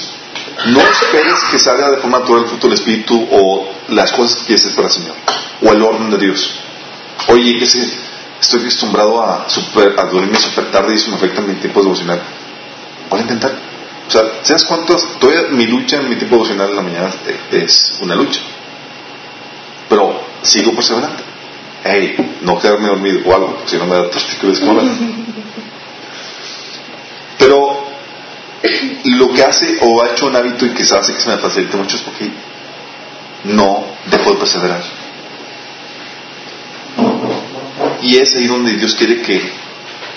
No 0.66 0.82
esperes 0.82 1.36
que 1.50 1.58
salga 1.58 1.89
de 1.89 1.98
forma 1.98 2.20
natural 2.20 2.44
el 2.44 2.50
fruto 2.50 2.68
del 2.68 2.76
Espíritu 2.76 3.28
o 3.32 3.70
las 3.88 4.12
cosas 4.12 4.38
que 4.38 4.46
quieres 4.48 4.68
para 4.76 4.88
el 4.88 4.94
Señor. 4.94 5.16
O 5.64 5.72
el 5.72 5.82
orden 5.82 6.12
de 6.12 6.18
Dios. 6.18 6.52
Oye, 7.28 7.58
que 7.58 7.66
estoy 7.66 8.60
acostumbrado 8.60 9.22
a, 9.22 9.50
super, 9.50 9.96
a 9.98 10.04
dormirme 10.06 10.38
súper 10.38 10.70
tarde 10.72 10.94
y 10.94 10.98
eso 10.98 11.10
me 11.10 11.16
afecta 11.16 11.42
en 11.42 11.48
mi 11.48 11.56
tiempo 11.56 11.82
devocional. 11.82 12.22
Voy 13.10 13.20
a 13.20 13.24
intentar. 13.24 13.52
O 14.08 14.12
sea, 14.12 14.24
¿sabes 14.44 14.66
cuántas? 14.66 15.02
Todavía 15.20 15.50
mi 15.52 15.66
lucha 15.66 15.98
en 15.98 16.10
mi 16.10 16.18
tiempo 16.18 16.36
devocional 16.36 16.70
en 16.70 16.76
la 16.76 16.82
mañana 16.82 17.10
es 17.52 17.98
una 18.02 18.16
lucha. 18.16 18.42
Pero 19.92 20.24
sigo 20.42 20.74
perseverante. 20.74 21.22
Hey, 21.84 22.38
no 22.44 22.58
quedarme 22.58 22.88
dormido 22.88 23.20
o 23.26 23.36
algo, 23.36 23.58
si 23.66 23.76
no 23.76 23.86
me 23.86 23.98
da 23.98 24.10
testículos 24.10 24.62
Pero 27.38 27.84
lo 29.04 29.34
que 29.34 29.44
hace 29.44 29.80
o 29.82 30.02
ha 30.02 30.12
hecho 30.12 30.28
un 30.28 30.36
hábito 30.38 30.66
y 30.66 30.70
que 30.70 30.86
se 30.86 30.96
hace 30.96 31.14
que 31.14 31.20
se 31.20 31.30
me 31.30 31.38
facilite 31.39 31.76
mucho 31.76 31.98
es 31.98 32.04
porque 32.04 32.30
no 33.44 33.86
dejo 34.06 34.32
de 34.32 34.38
perseverar. 34.38 34.82
Y 38.02 38.16
es 38.16 38.34
ahí 38.36 38.48
donde 38.48 38.74
Dios 38.78 38.96
quiere 38.96 39.22
que 39.22 39.52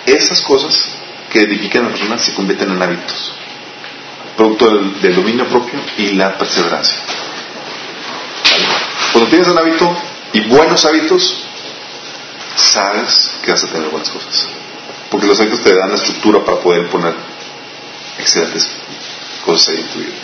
esas 0.07 0.41
cosas 0.43 0.91
que 1.33 1.41
edifican 1.41 1.83
a 1.83 1.89
la 1.89 1.95
persona 1.95 2.17
se 2.17 2.33
conviertan 2.35 2.71
en 2.71 2.81
hábitos, 2.81 3.33
producto 4.37 4.67
del, 5.01 5.17
dominio 5.17 5.49
propio 5.49 5.81
y 5.99 6.13
la 6.13 6.39
perseverancia. 6.39 7.04
Tienes 9.29 9.49
un 9.49 9.59
hábito 9.59 9.97
y 10.33 10.41
buenos 10.43 10.85
hábitos, 10.85 11.37
sabes 12.57 13.31
que 13.43 13.51
vas 13.51 13.65
a 13.65 13.69
tener 13.69 13.89
buenas 13.89 14.11
cosas. 14.11 14.47
Porque 15.11 15.27
los 15.27 15.41
hábitos 15.41 15.63
te 15.63 15.75
dan 15.75 15.91
la 15.91 15.97
estructura 15.97 16.45
para 16.45 16.59
poder 16.59 16.89
poner 16.89 17.15
excelentes 18.19 18.69
cosas 19.45 19.69
ahí 19.69 19.81
en 19.81 19.89
tu 19.89 19.99
vida. 19.99 20.15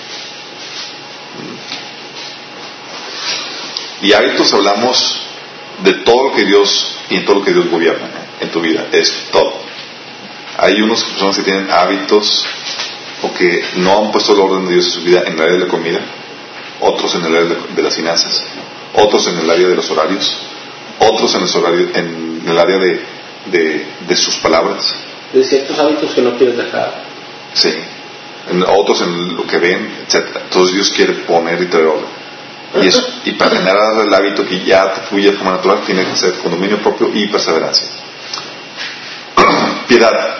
Y 4.02 4.12
hábitos 4.12 4.52
hablamos 4.54 5.20
de 5.82 5.92
todo 6.04 6.28
lo 6.28 6.34
que 6.34 6.44
Dios 6.44 6.96
y 7.10 7.16
en 7.16 7.24
todo 7.24 7.36
lo 7.36 7.44
que 7.44 7.52
Dios 7.52 7.68
gobierna 7.68 8.08
en 8.40 8.50
tu 8.50 8.60
vida, 8.60 8.86
es 8.90 9.12
todo. 9.30 9.60
Hay 10.58 10.80
unas 10.80 11.04
personas 11.04 11.36
que 11.36 11.42
tienen 11.42 11.70
hábitos 11.70 12.44
o 13.22 13.32
que 13.34 13.64
no 13.76 13.98
han 13.98 14.12
puesto 14.12 14.32
el 14.32 14.40
orden 14.40 14.66
de 14.66 14.74
Dios 14.74 14.86
en 14.86 14.92
su 14.92 15.02
vida 15.02 15.22
en 15.26 15.34
el 15.34 15.40
área 15.40 15.54
de 15.54 15.60
la 15.60 15.68
comida, 15.68 16.00
otros 16.80 17.14
en 17.14 17.24
el 17.26 17.36
área 17.36 17.56
de 17.74 17.82
las 17.82 17.94
finanzas, 17.94 18.42
otros 18.94 19.26
en 19.28 19.38
el 19.38 19.50
área 19.50 19.68
de 19.68 19.76
los 19.76 19.90
horarios, 19.90 20.36
otros 20.98 21.34
en 21.34 21.42
el, 21.42 21.56
horario, 21.56 21.88
en 21.94 22.42
el 22.46 22.58
área 22.58 22.78
de, 22.78 23.00
de, 23.46 23.86
de 24.06 24.16
sus 24.16 24.36
palabras. 24.36 24.94
De 25.32 25.44
ciertos 25.44 25.78
hábitos 25.78 26.12
que 26.14 26.22
no 26.22 26.36
quieres 26.36 26.56
dejar. 26.56 27.04
Sí. 27.54 27.72
En, 28.50 28.62
otros 28.62 29.00
en 29.02 29.36
lo 29.36 29.46
que 29.46 29.58
ven, 29.58 30.04
etc. 30.06 30.26
Entonces 30.44 30.74
Dios 30.74 30.90
quiere 30.90 31.12
poner 31.14 31.60
y 31.62 31.66
traer 31.66 31.86
orden. 31.86 32.20
Y, 32.82 32.86
eso, 32.86 33.04
y 33.24 33.32
para 33.32 33.56
generar 33.56 34.00
el 34.00 34.14
hábito 34.14 34.46
que 34.46 34.64
ya 34.64 34.92
te 34.92 35.00
fluye 35.02 35.30
de 35.30 35.36
forma 35.36 35.52
natural, 35.52 35.80
tiene 35.84 36.04
que 36.04 36.16
ser 36.16 36.34
con 36.34 36.52
dominio 36.52 36.78
propio 36.78 37.10
y 37.12 37.26
perseverancia. 37.26 37.86
Piedad. 39.88 40.36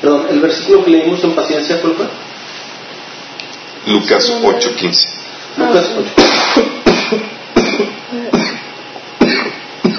Perdón, 0.00 0.26
el 0.30 0.40
versículo 0.40 0.84
que 0.84 0.90
leímos 0.90 1.22
en 1.22 1.34
paciencia, 1.34 1.80
¿cuál 1.80 1.94
fue? 1.94 2.06
Lucas 3.86 4.32
8:15. 4.42 5.21
Lucas 5.56 5.90
8. 5.96 6.10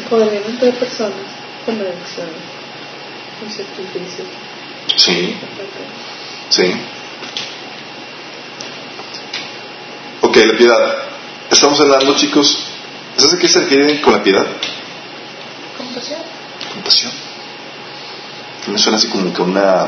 Podrían 0.09 0.59
de 0.59 0.71
personas 0.73 1.13
con 1.65 1.75
adicciones, 1.75 2.33
con 3.39 3.49
sacrificios. 3.51 4.27
Sí. 4.95 5.35
Sí. 6.49 6.73
Ok, 10.21 10.35
la 10.37 10.57
piedad. 10.57 10.95
Estamos 11.49 11.79
hablando, 11.81 12.15
chicos, 12.15 12.57
¿sabes 13.17 13.33
a 13.33 13.37
qué 13.37 13.47
se 13.47 13.59
refiere 13.61 14.01
con 14.01 14.13
la 14.13 14.23
piedad? 14.23 14.45
Compasión. 15.77 16.19
Compasión. 16.73 17.11
Me 18.67 18.77
suena 18.77 18.97
así 18.97 19.07
como 19.07 19.33
que 19.33 19.41
una 19.41 19.87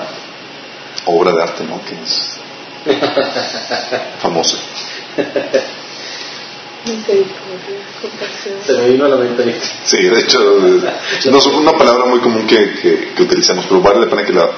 obra 1.06 1.32
de 1.32 1.44
arte, 1.44 1.64
¿no? 1.64 1.82
Que 1.86 1.96
es 2.02 2.38
famosa. 4.22 4.58
Se 8.66 8.74
me 8.74 8.90
vino 8.90 9.06
a 9.06 9.10
la 9.10 9.16
mente. 9.16 9.60
Sí, 9.86 9.98
de 10.04 10.20
hecho, 10.20 10.40
no 11.32 11.38
es 11.38 11.46
una 11.48 11.74
palabra 11.74 12.06
muy 12.06 12.20
común 12.20 12.46
que, 12.46 13.12
que, 13.16 13.22
utilizamos, 13.24 13.66
pero 13.66 13.82
vale 13.82 14.02
la 14.02 14.10
pena 14.10 14.26
que 14.26 14.34
la. 14.34 14.50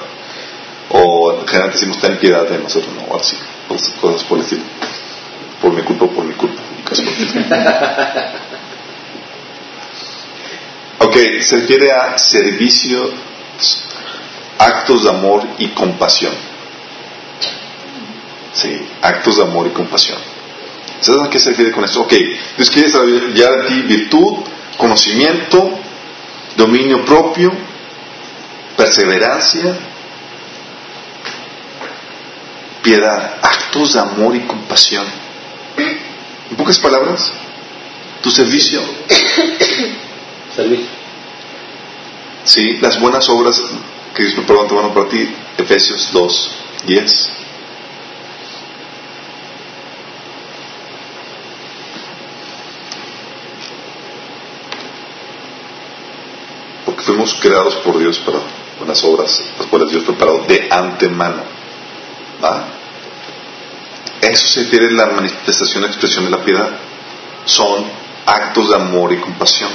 O 0.90 1.44
generalmente 1.46 1.78
decimos 1.78 1.98
ten 2.00 2.16
piedad 2.18 2.48
de 2.48 2.58
nosotros, 2.58 2.94
¿no? 2.94 3.02
O 3.12 3.16
así, 3.20 3.36
cosas 4.00 4.24
por 4.24 4.38
el 4.38 4.44
estilo 4.44 4.62
por 5.60 5.72
mi 5.72 5.82
culpa, 5.82 6.06
por 6.06 6.24
mi 6.24 6.34
culpa. 6.34 6.62
ok, 11.00 11.16
se 11.40 11.56
refiere 11.56 11.90
a 11.92 12.16
servicio, 12.18 13.10
actos 14.58 15.04
de 15.04 15.10
amor 15.10 15.46
y 15.58 15.68
compasión. 15.68 16.32
Sí, 18.52 18.88
actos 19.02 19.36
de 19.36 19.42
amor 19.42 19.66
y 19.66 19.70
compasión. 19.70 20.18
¿Sabes 21.00 21.22
a 21.22 21.30
qué 21.30 21.38
se 21.38 21.50
refiere 21.50 21.72
con 21.72 21.84
esto? 21.84 22.02
Ok, 22.02 22.12
Dios 22.56 22.70
quiere 22.70 22.88
saber 22.88 23.32
ya 23.34 23.50
de 23.50 23.68
ti 23.68 23.82
virtud, 23.82 24.38
conocimiento, 24.76 25.78
dominio 26.56 27.04
propio, 27.04 27.52
perseverancia, 28.76 29.76
piedad, 32.82 33.38
actos 33.42 33.94
de 33.94 34.00
amor 34.00 34.34
y 34.34 34.40
compasión. 34.40 35.06
En 36.50 36.56
pocas 36.56 36.78
palabras, 36.78 37.32
tu 38.22 38.30
servicio. 38.30 38.80
servicio. 40.56 40.86
Sí, 42.44 42.76
las 42.80 42.98
buenas 42.98 43.28
obras 43.28 43.62
que 44.14 44.22
Dios 44.22 44.34
preparó 44.34 44.66
van 44.66 44.94
para 44.94 45.08
ti, 45.08 45.28
Efesios 45.58 46.10
2, 46.12 46.50
10. 46.86 47.37
Fuimos 57.08 57.34
creados 57.40 57.76
por 57.76 57.98
Dios 57.98 58.18
para 58.18 58.38
buenas 58.76 59.02
obras, 59.02 59.42
las 59.58 59.66
cuales 59.68 59.90
Dios 59.90 60.04
preparado 60.04 60.44
de 60.46 60.68
antemano. 60.70 61.42
¿Va? 62.44 62.68
Eso 64.20 64.46
se 64.46 64.64
refiere 64.64 64.88
a 64.88 64.90
la 64.90 65.06
manifestación, 65.06 65.82
la 65.82 65.88
expresión 65.88 66.26
de 66.26 66.30
la 66.30 66.44
piedad. 66.44 66.68
Son 67.46 67.86
actos 68.26 68.68
de 68.68 68.76
amor 68.76 69.10
y 69.14 69.16
compasión. 69.16 69.70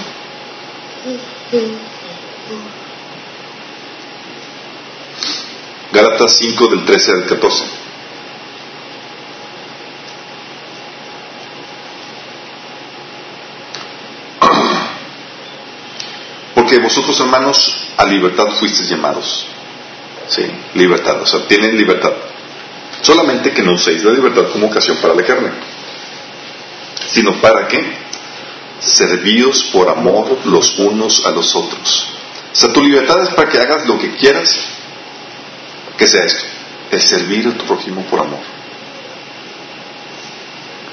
Gálatas 5.91 6.35
5 6.37 6.67
del 6.67 6.85
13 6.85 7.11
al 7.13 7.25
14. 7.25 7.82
Porque 16.73 16.87
vosotros 16.87 17.19
hermanos 17.19 17.71
a 17.97 18.05
libertad 18.07 18.47
fuisteis 18.59 18.89
llamados. 18.89 19.45
Sí, 20.27 20.41
libertad, 20.73 21.21
o 21.21 21.25
sea, 21.27 21.47
tienen 21.47 21.77
libertad. 21.77 22.11
Solamente 22.99 23.51
que 23.51 23.61
no 23.61 23.73
uséis 23.73 24.03
la 24.03 24.11
libertad 24.11 24.45
como 24.51 24.65
ocasión 24.65 24.97
para 24.97 25.13
la 25.13 25.23
carne, 25.23 25.51
sino 27.11 27.39
para 27.39 27.67
que 27.67 27.77
servíos 28.79 29.65
por 29.65 29.87
amor 29.87 30.35
los 30.45 30.79
unos 30.79 31.23
a 31.27 31.29
los 31.29 31.55
otros. 31.55 32.07
O 32.51 32.55
sea, 32.55 32.73
tu 32.73 32.81
libertad 32.81 33.21
es 33.21 33.35
para 33.35 33.51
que 33.51 33.59
hagas 33.59 33.85
lo 33.85 33.99
que 33.99 34.15
quieras, 34.15 34.49
que 35.95 36.07
sea 36.07 36.25
esto, 36.25 36.45
el 36.89 37.01
servir 37.03 37.49
a 37.49 37.51
tu 37.55 37.65
prójimo 37.65 38.01
por 38.05 38.19
amor. 38.19 38.41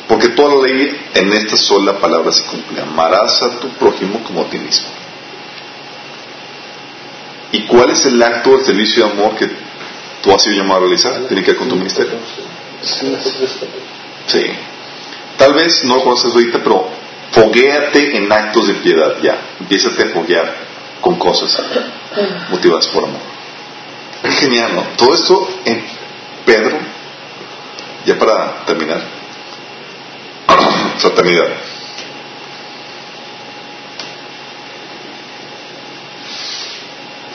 Porque 0.07 0.29
toda 0.29 0.57
la 0.57 0.69
ley 0.69 1.11
en 1.15 1.33
esta 1.33 1.57
sola 1.57 1.99
palabra 1.99 2.31
se 2.33 2.43
cumple. 2.43 2.83
Amarás 2.83 3.43
a 3.43 3.59
tu 3.59 3.71
prójimo 3.71 4.23
como 4.25 4.43
a 4.43 4.51
ti 4.51 4.59
mismo. 4.59 5.00
¿Y 7.53 7.67
cuál 7.67 7.91
es 7.91 8.05
el 8.07 8.23
acto 8.23 8.57
de 8.57 8.65
servicio 8.65 9.05
de 9.05 9.13
amor 9.13 9.37
que 9.37 9.51
tú 10.23 10.33
has 10.35 10.43
sido 10.43 10.57
llamado 10.57 10.81
a 10.81 10.81
realizar, 10.85 11.27
tiene 11.27 11.43
que 11.43 11.53
ver 11.53 11.59
con 11.59 11.69
tu 11.69 11.77
ministerio. 11.77 12.19
Sí. 14.27 14.47
Tal 15.37 15.55
vez 15.55 15.85
no 15.85 15.97
lo 15.97 16.05
conoces 16.05 16.33
ahorita, 16.33 16.59
pero 16.63 16.89
foguéate 17.33 18.17
en 18.17 18.31
actos 18.31 18.69
de 18.69 18.75
piedad 18.75 19.17
ya. 19.23 19.39
Empieza 19.59 19.89
a 19.89 20.07
foguear 20.13 20.55
con 21.01 21.17
cosas 21.17 21.63
motivadas 22.51 22.87
por 22.89 23.05
amor. 23.05 23.21
Es 24.23 24.39
genial, 24.39 24.75
¿no? 24.75 24.83
Todo 24.97 25.15
esto 25.15 25.49
en 25.65 25.83
Pedro, 26.45 26.79
ya 28.05 28.19
para 28.19 28.65
terminar, 28.67 29.03
fraternidad. 30.99 31.49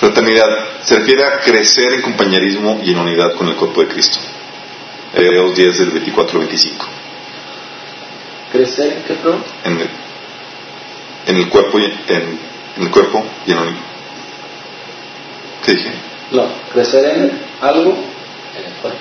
Fraternidad 0.06 0.84
se 0.84 1.00
refiere 1.00 1.24
a 1.24 1.40
crecer 1.40 1.94
en 1.94 2.04
compañerismo 2.04 2.80
y 2.84 2.92
en 2.92 3.00
unidad 3.00 3.34
con 3.34 3.48
el 3.48 3.56
cuerpo 3.56 3.82
de 3.82 3.88
Cristo. 3.88 4.20
Hebreos 5.12 5.56
10 5.56 5.80
del 5.80 5.90
24 5.90 6.42
al 6.42 6.46
25. 6.46 6.86
¿Crecer 8.52 8.94
en 8.98 9.04
qué, 9.04 9.14
perdón? 9.16 9.44
En 9.64 9.82
el, 9.82 9.90
en 11.26 11.38
el 11.38 11.50
cuerpo 11.50 11.80
y 11.80 11.86
en, 11.86 11.94
en, 12.08 12.40
el 12.84 12.92
cuerpo 12.92 13.26
y 13.48 13.52
en 13.52 13.58
unidad. 13.58 13.80
¿Qué 15.66 15.72
dije? 15.72 15.92
No, 16.30 16.50
crecer 16.72 17.06
en 17.06 17.42
algo 17.62 17.98
en 18.60 18.64
el 18.64 18.74
cuerpo. 18.80 19.00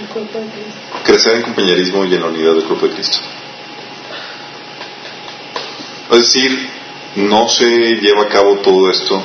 El 0.00 0.06
cuerpo 0.06 0.38
de 0.38 0.46
Cristo. 0.50 0.98
Crecer 1.02 1.34
en 1.34 1.42
compañerismo 1.42 2.04
y 2.04 2.14
en 2.14 2.20
la 2.20 2.28
unidad 2.28 2.54
del 2.54 2.62
cuerpo 2.62 2.86
de 2.86 2.94
Cristo. 2.94 3.18
Es 6.12 6.18
decir, 6.20 6.68
no 7.16 7.48
se 7.48 7.66
lleva 7.96 8.22
a 8.22 8.28
cabo 8.28 8.58
todo 8.58 8.88
esto 8.92 9.20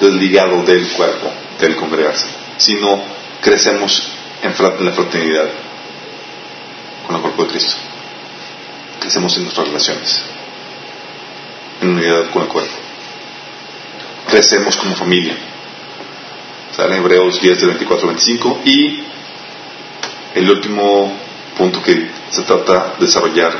desligado 0.00 0.62
del 0.62 0.88
cuerpo, 0.88 1.30
del 1.60 1.76
congregarse, 1.76 2.26
sino 2.56 3.02
crecemos 3.42 4.10
en, 4.42 4.50
la 4.84 4.92
fraternidad 4.92 5.48
con 7.06 7.16
el 7.16 7.22
cuerpo 7.22 7.44
de 7.44 7.50
Cristo. 7.50 7.74
Crecemos 9.00 9.36
en 9.36 9.44
nuestras 9.44 9.66
relaciones, 9.68 10.22
en 11.82 11.90
unidad 11.90 12.30
con 12.30 12.42
el 12.42 12.48
cuerpo. 12.48 12.72
Crecemos 14.28 14.76
como 14.76 14.94
familia. 14.94 15.36
Sale 16.74 16.96
en 16.96 17.02
Hebreos 17.02 17.40
10 17.40 17.58
del 17.58 17.68
24 17.68 18.08
al 18.08 18.14
25 18.14 18.60
y 18.64 19.04
el 20.34 20.50
último 20.50 21.12
punto 21.58 21.82
que 21.82 22.08
se 22.30 22.42
trata 22.42 22.94
de 22.98 23.06
desarrollar 23.06 23.52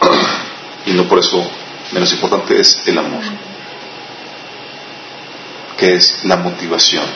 y 0.86 0.92
no 0.92 1.08
por 1.08 1.18
eso 1.18 1.50
menos 1.92 2.12
importante 2.12 2.60
es 2.60 2.82
el 2.86 2.98
amor 2.98 3.47
que 5.78 5.94
es 5.94 6.24
la 6.24 6.36
motivación. 6.36 7.06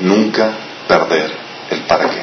Nunca 0.00 0.52
perder 0.86 1.32
el 1.70 1.80
para 1.82 2.10
qué, 2.10 2.22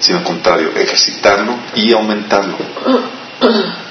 sino 0.00 0.18
al 0.18 0.24
contrario, 0.24 0.72
ejercitarlo 0.76 1.56
y 1.74 1.92
aumentarlo. 1.92 2.58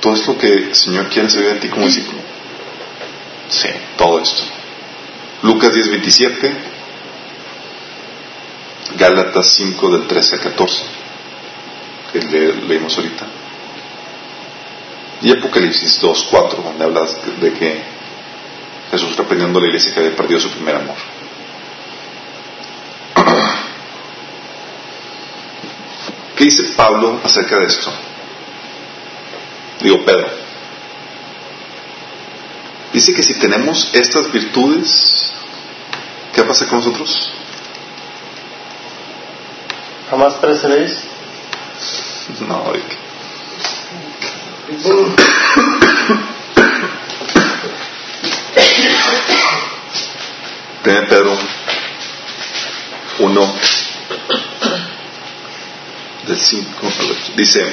Todo 0.00 0.14
esto 0.14 0.36
que 0.36 0.48
el 0.48 0.74
Señor 0.74 1.08
quiere 1.08 1.30
saber 1.30 1.54
de 1.54 1.60
ti 1.60 1.68
como 1.68 1.86
discípulo. 1.86 2.18
Sí, 3.48 3.68
todo 3.96 4.20
esto. 4.20 4.42
Lucas 5.42 5.74
10, 5.74 5.88
27, 5.90 6.56
Gálatas 8.96 9.54
5 9.54 9.90
del 9.90 10.06
13 10.06 10.34
al 10.34 10.40
14, 10.40 10.82
que 12.12 12.20
leímos 12.20 12.96
ahorita. 12.96 13.26
Y 15.22 15.32
Apocalipsis 15.32 16.00
2, 16.00 16.28
4, 16.30 16.62
donde 16.62 16.84
hablas 16.84 17.16
de 17.40 17.52
que 17.54 17.82
Jesús 18.90 19.16
reprendiendo 19.16 19.58
a 19.58 19.62
la 19.62 19.68
iglesia 19.68 19.92
que 19.92 20.00
había 20.00 20.16
perdido 20.16 20.40
su 20.40 20.50
primer 20.50 20.76
amor. 20.76 20.96
¿Qué 26.36 26.44
dice 26.44 26.64
Pablo 26.76 27.20
acerca 27.22 27.58
de 27.58 27.66
esto? 27.66 27.92
Digo, 29.80 30.04
Pedro. 30.04 30.28
Dice 32.92 33.14
que 33.14 33.22
si 33.22 33.34
tenemos 33.34 33.90
estas 33.92 34.32
virtudes, 34.32 35.32
¿qué 36.34 36.42
pasa 36.42 36.66
con 36.66 36.78
nosotros? 36.78 37.30
¿Jamás 40.10 40.34
pereceréis? 40.34 41.04
No, 42.48 42.72
Tiene 50.82 51.02
Pedro 51.02 51.36
1 53.18 53.54
del 56.28 56.38
5 56.38 56.68
dice 57.36 57.66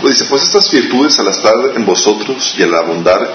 pues 0.00 0.14
dice 0.14 0.24
pues 0.28 0.42
estas 0.42 0.70
virtudes 0.70 1.18
al 1.18 1.28
estar 1.28 1.54
en 1.76 1.84
vosotros 1.84 2.54
y 2.58 2.62
al 2.62 2.74
abundar 2.74 3.28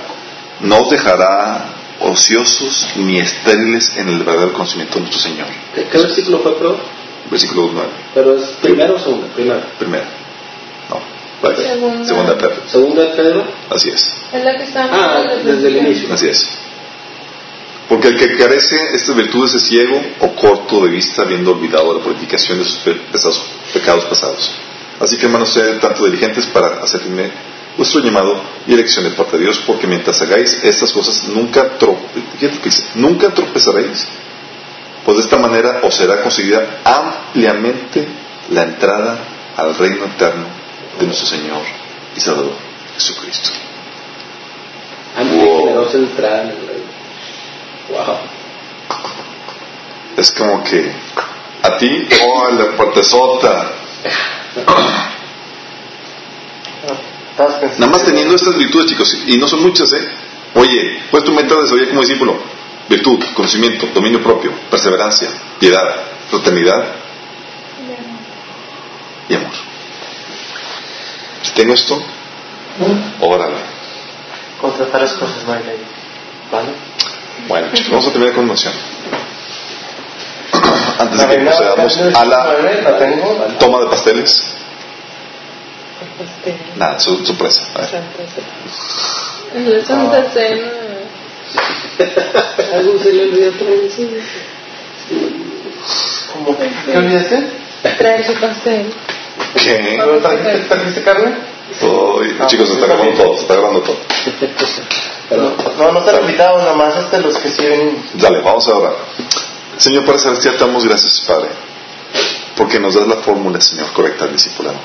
no 0.61 0.81
os 0.81 0.89
dejará 0.89 1.65
ociosos 2.01 2.89
ni 2.97 3.19
estériles 3.19 3.95
en 3.97 4.09
el 4.09 4.23
verdadero 4.23 4.53
conocimiento 4.53 4.95
de 4.95 5.01
nuestro 5.01 5.21
Señor. 5.21 5.47
¿qué, 5.73 5.97
versículo 5.97 6.39
fue 6.39 6.55
Pedro? 6.55 6.79
versículo 7.31 7.69
9 7.71 7.89
pero 8.13 8.35
es 8.35 8.49
primero 8.61 8.95
o 8.95 8.99
segundo? 8.99 9.27
primero. 9.27 9.61
Primero 9.79 10.24
Segunda. 11.41 12.33
de 12.33 12.35
Pedro. 12.35 12.55
Segunda 12.67 13.01
de 13.03 13.09
Pedro. 13.09 13.43
Así 13.69 13.89
es. 13.89 14.03
Es 14.31 14.43
la 14.43 14.55
que 14.57 14.63
está 14.63 14.89
ah, 14.91 15.23
desde 15.43 15.67
el 15.67 15.77
inicio. 15.77 16.13
Así 16.13 16.27
es. 16.27 16.47
Porque 17.87 18.07
el 18.07 18.17
que 18.17 18.35
carece 18.35 18.77
estas 18.93 19.15
virtudes 19.15 19.53
es 19.53 19.63
ciego 19.63 20.01
o 20.19 20.35
corto 20.35 20.83
de 20.83 20.89
vista, 20.89 21.21
habiendo 21.21 21.51
olvidado 21.51 21.93
la 21.93 22.03
purificación 22.03 22.57
de 22.57 22.65
sus 22.65 22.79
pecados 23.73 24.05
pasados. 24.05 24.51
Así 24.99 25.17
que, 25.17 25.25
hermanos, 25.25 25.49
sean 25.49 25.79
tanto 25.79 26.05
diligentes 26.05 26.47
para 26.47 26.81
hacer 26.81 27.01
vuestro 27.77 28.01
llamado 28.01 28.41
y 28.65 28.73
elección 28.73 29.03
de 29.03 29.11
parte 29.11 29.37
de 29.37 29.43
Dios, 29.43 29.61
porque 29.67 29.85
mientras 29.85 30.19
hagáis 30.21 30.59
estas 30.63 30.91
cosas, 30.91 31.27
nunca, 31.27 31.73
nunca 32.95 33.29
tropezaréis. 33.29 34.07
Pues 35.03 35.17
de 35.17 35.23
esta 35.23 35.37
manera 35.37 35.81
os 35.83 35.93
será 35.93 36.21
conseguida 36.23 36.79
ampliamente 36.83 38.07
la 38.49 38.63
entrada 38.63 39.19
al 39.57 39.75
reino 39.75 40.05
eterno 40.05 40.64
de 40.99 41.05
nuestro 41.05 41.27
Señor 41.27 41.61
y 42.15 42.19
Salvador 42.19 42.53
Jesucristo. 42.95 43.49
Antes 45.17 45.37
wow. 45.37 45.89
entrar 45.93 46.41
en 46.41 46.49
el 46.49 46.67
reino. 46.67 46.85
Wow. 47.89 48.17
Es 50.17 50.31
como 50.31 50.63
que 50.63 50.91
a 51.63 51.77
ti, 51.77 52.07
oh, 52.21 52.49
la 52.51 53.03
sota 53.03 53.71
Nada 57.77 57.91
más 57.91 58.03
teniendo 58.05 58.35
estas 58.35 58.55
virtudes, 58.55 58.87
chicos, 58.87 59.17
y 59.27 59.37
no 59.37 59.47
son 59.47 59.61
muchas, 59.61 59.91
¿eh? 59.93 60.07
Oye, 60.53 61.01
pues 61.11 61.23
tu 61.25 61.33
meta 61.33 61.55
de 61.55 61.67
saber 61.67 61.89
como 61.89 62.01
discípulo, 62.01 62.37
virtud, 62.87 63.19
conocimiento, 63.33 63.87
dominio 63.93 64.23
propio, 64.23 64.51
perseverancia, 64.69 65.29
piedad, 65.59 65.83
fraternidad 66.29 66.85
y 69.27 69.33
amor. 69.35 69.64
Si 71.45 71.51
tengo 71.51 71.75
esto, 71.75 72.01
órale. 73.19 73.57
Contratar 74.59 75.01
las 75.01 75.13
cosas 75.13 75.43
no 75.45 75.53
hay 75.53 75.63
ley. 75.63 75.77
¿Vale? 76.51 76.69
Bueno, 77.47 77.67
chicos, 77.73 77.91
vamos 77.91 78.07
a 78.07 78.11
terminar 78.11 78.33
con 78.33 78.47
noción. 78.47 78.73
Antes 80.97 81.19
de 81.19 81.27
que 81.27 81.43
procedamos 81.43 81.97
a 82.15 82.25
la 82.25 83.57
toma 83.59 83.79
de 83.81 83.85
pasteles. 83.85 84.55
Nada, 86.77 86.99
su, 86.99 87.23
sorpresa. 87.23 87.61
En 89.53 89.71
la 89.71 89.85
Santa 89.85 90.23
Cena. 90.31 90.71
Algo 92.73 92.99
se 92.99 93.13
le 93.13 93.23
olvidó 93.23 93.51
traer 93.51 93.81
¿Cómo? 96.33 96.57
¿Qué 96.57 96.97
olvidaste? 96.97 97.47
Traer 97.97 98.25
su 98.25 98.33
pastel. 98.33 98.91
¿Qué? 99.55 99.97
¿No 99.97 100.17
trajiste, 100.67 101.03
carne? 101.03 101.35
Oh, 101.81 102.21
chicos, 102.45 102.67
se 102.67 102.75
está 102.75 102.87
grabando 102.87 103.13
todo, 103.13 103.35
se 103.35 103.41
está 103.41 103.55
grabando 103.55 103.81
todo. 103.81 103.97
No, 105.77 105.91
no 105.91 106.03
te 106.03 106.11
han 106.11 106.21
invitado, 106.21 106.59
nada 106.59 106.75
más 106.75 106.95
hasta 106.95 107.17
los 107.19 107.37
que 107.37 107.49
siguen. 107.49 108.03
Dale, 108.13 108.41
vamos 108.41 108.67
a 108.67 108.75
orar. 108.75 108.93
Señor 109.77 110.05
Padre 110.05 110.19
Celestial, 110.19 110.55
te 110.55 110.65
damos 110.65 110.85
gracias, 110.85 111.21
Padre, 111.21 111.49
porque 112.55 112.79
nos 112.79 112.93
das 112.93 113.07
la 113.07 113.17
fórmula, 113.17 113.59
Señor, 113.59 113.91
correcta 113.93 114.25
al 114.25 114.33
discipulado. 114.33 114.77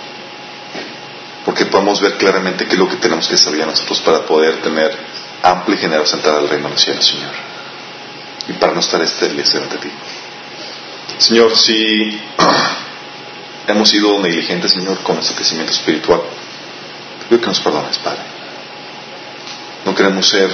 Porque 1.45 1.67
podemos 1.67 2.01
ver 2.01 2.17
claramente 2.17 2.67
qué 2.67 2.73
es 2.73 2.79
lo 2.79 2.89
que 2.89 2.97
tenemos 2.97 3.29
que 3.29 3.37
saber 3.37 3.67
nosotros 3.67 4.01
para 4.01 4.21
poder 4.25 4.61
tener 4.63 4.97
amplia 5.43 5.77
y 5.77 5.81
generosa 5.81 6.17
entrada 6.17 6.39
al 6.39 6.49
reino 6.49 6.69
de 6.69 6.75
los 6.75 6.83
cielos, 6.83 7.07
Señor. 7.07 7.33
Y 8.49 8.53
para 8.55 8.73
no 8.73 8.81
estar 8.81 9.01
estériles 9.03 9.53
delante 9.53 9.77
de 9.77 9.83
ti. 9.83 9.91
Señor, 11.19 11.57
si 11.57 12.21
hemos 13.73 13.89
sido 13.91 14.19
negligentes, 14.21 14.73
Señor, 14.73 14.99
con 15.03 15.17
nuestro 15.17 15.37
crecimiento 15.37 15.73
espiritual, 15.73 16.21
te 17.21 17.27
pido 17.27 17.41
que 17.41 17.47
nos 17.47 17.61
perdones, 17.61 17.99
Padre. 17.99 18.21
No 19.85 19.95
queremos 19.95 20.29
ser, 20.29 20.51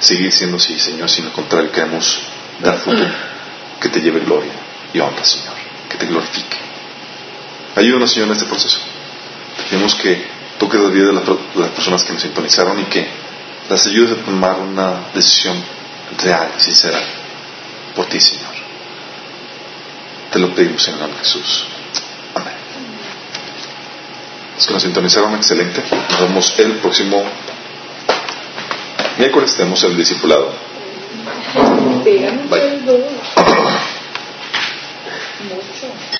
seguir 0.00 0.32
siendo 0.32 0.56
así, 0.56 0.78
Señor, 0.78 1.10
sino 1.10 1.28
al 1.28 1.34
contrario, 1.34 1.70
queremos 1.70 2.20
dar 2.60 2.78
fruto 2.78 3.04
que 3.80 3.88
te 3.88 4.00
lleve 4.00 4.20
gloria 4.20 4.52
y 4.92 5.00
honra, 5.00 5.24
Señor, 5.24 5.54
que 5.88 5.98
te 5.98 6.06
glorifique. 6.06 6.56
Ayúdanos, 7.76 8.10
Señor, 8.12 8.28
en 8.28 8.34
este 8.34 8.46
proceso. 8.46 8.78
Tenemos 9.68 9.94
que 9.96 10.24
toque 10.58 10.78
la 10.78 10.88
vida 10.88 11.06
de 11.06 11.12
las, 11.12 11.70
personas 11.70 12.04
que 12.04 12.12
nos 12.12 12.22
sintonizaron 12.22 12.80
y 12.80 12.84
que 12.84 13.06
las 13.68 13.86
ayudes 13.86 14.18
a 14.18 14.24
tomar 14.24 14.58
una 14.60 15.08
decisión 15.12 15.62
real 16.18 16.52
sincera 16.58 17.00
por 17.96 18.06
ti, 18.06 18.20
Señor. 18.20 18.54
Te 20.30 20.38
lo 20.38 20.54
pedimos 20.54 20.86
en 20.88 20.94
el 20.94 21.00
nombre 21.00 21.18
de 21.18 21.24
Jesús. 21.24 21.66
Los 24.56 24.66
que 24.66 24.72
nos 24.72 24.82
sintonizaron, 24.82 25.34
excelente. 25.34 25.82
Nos 25.90 26.20
vemos 26.20 26.58
el 26.58 26.72
próximo 26.78 27.22
miércoles. 29.18 29.54
Tenemos 29.56 29.82
el 29.82 29.96
discipulado. 29.96 30.52
Bye. 32.50 32.80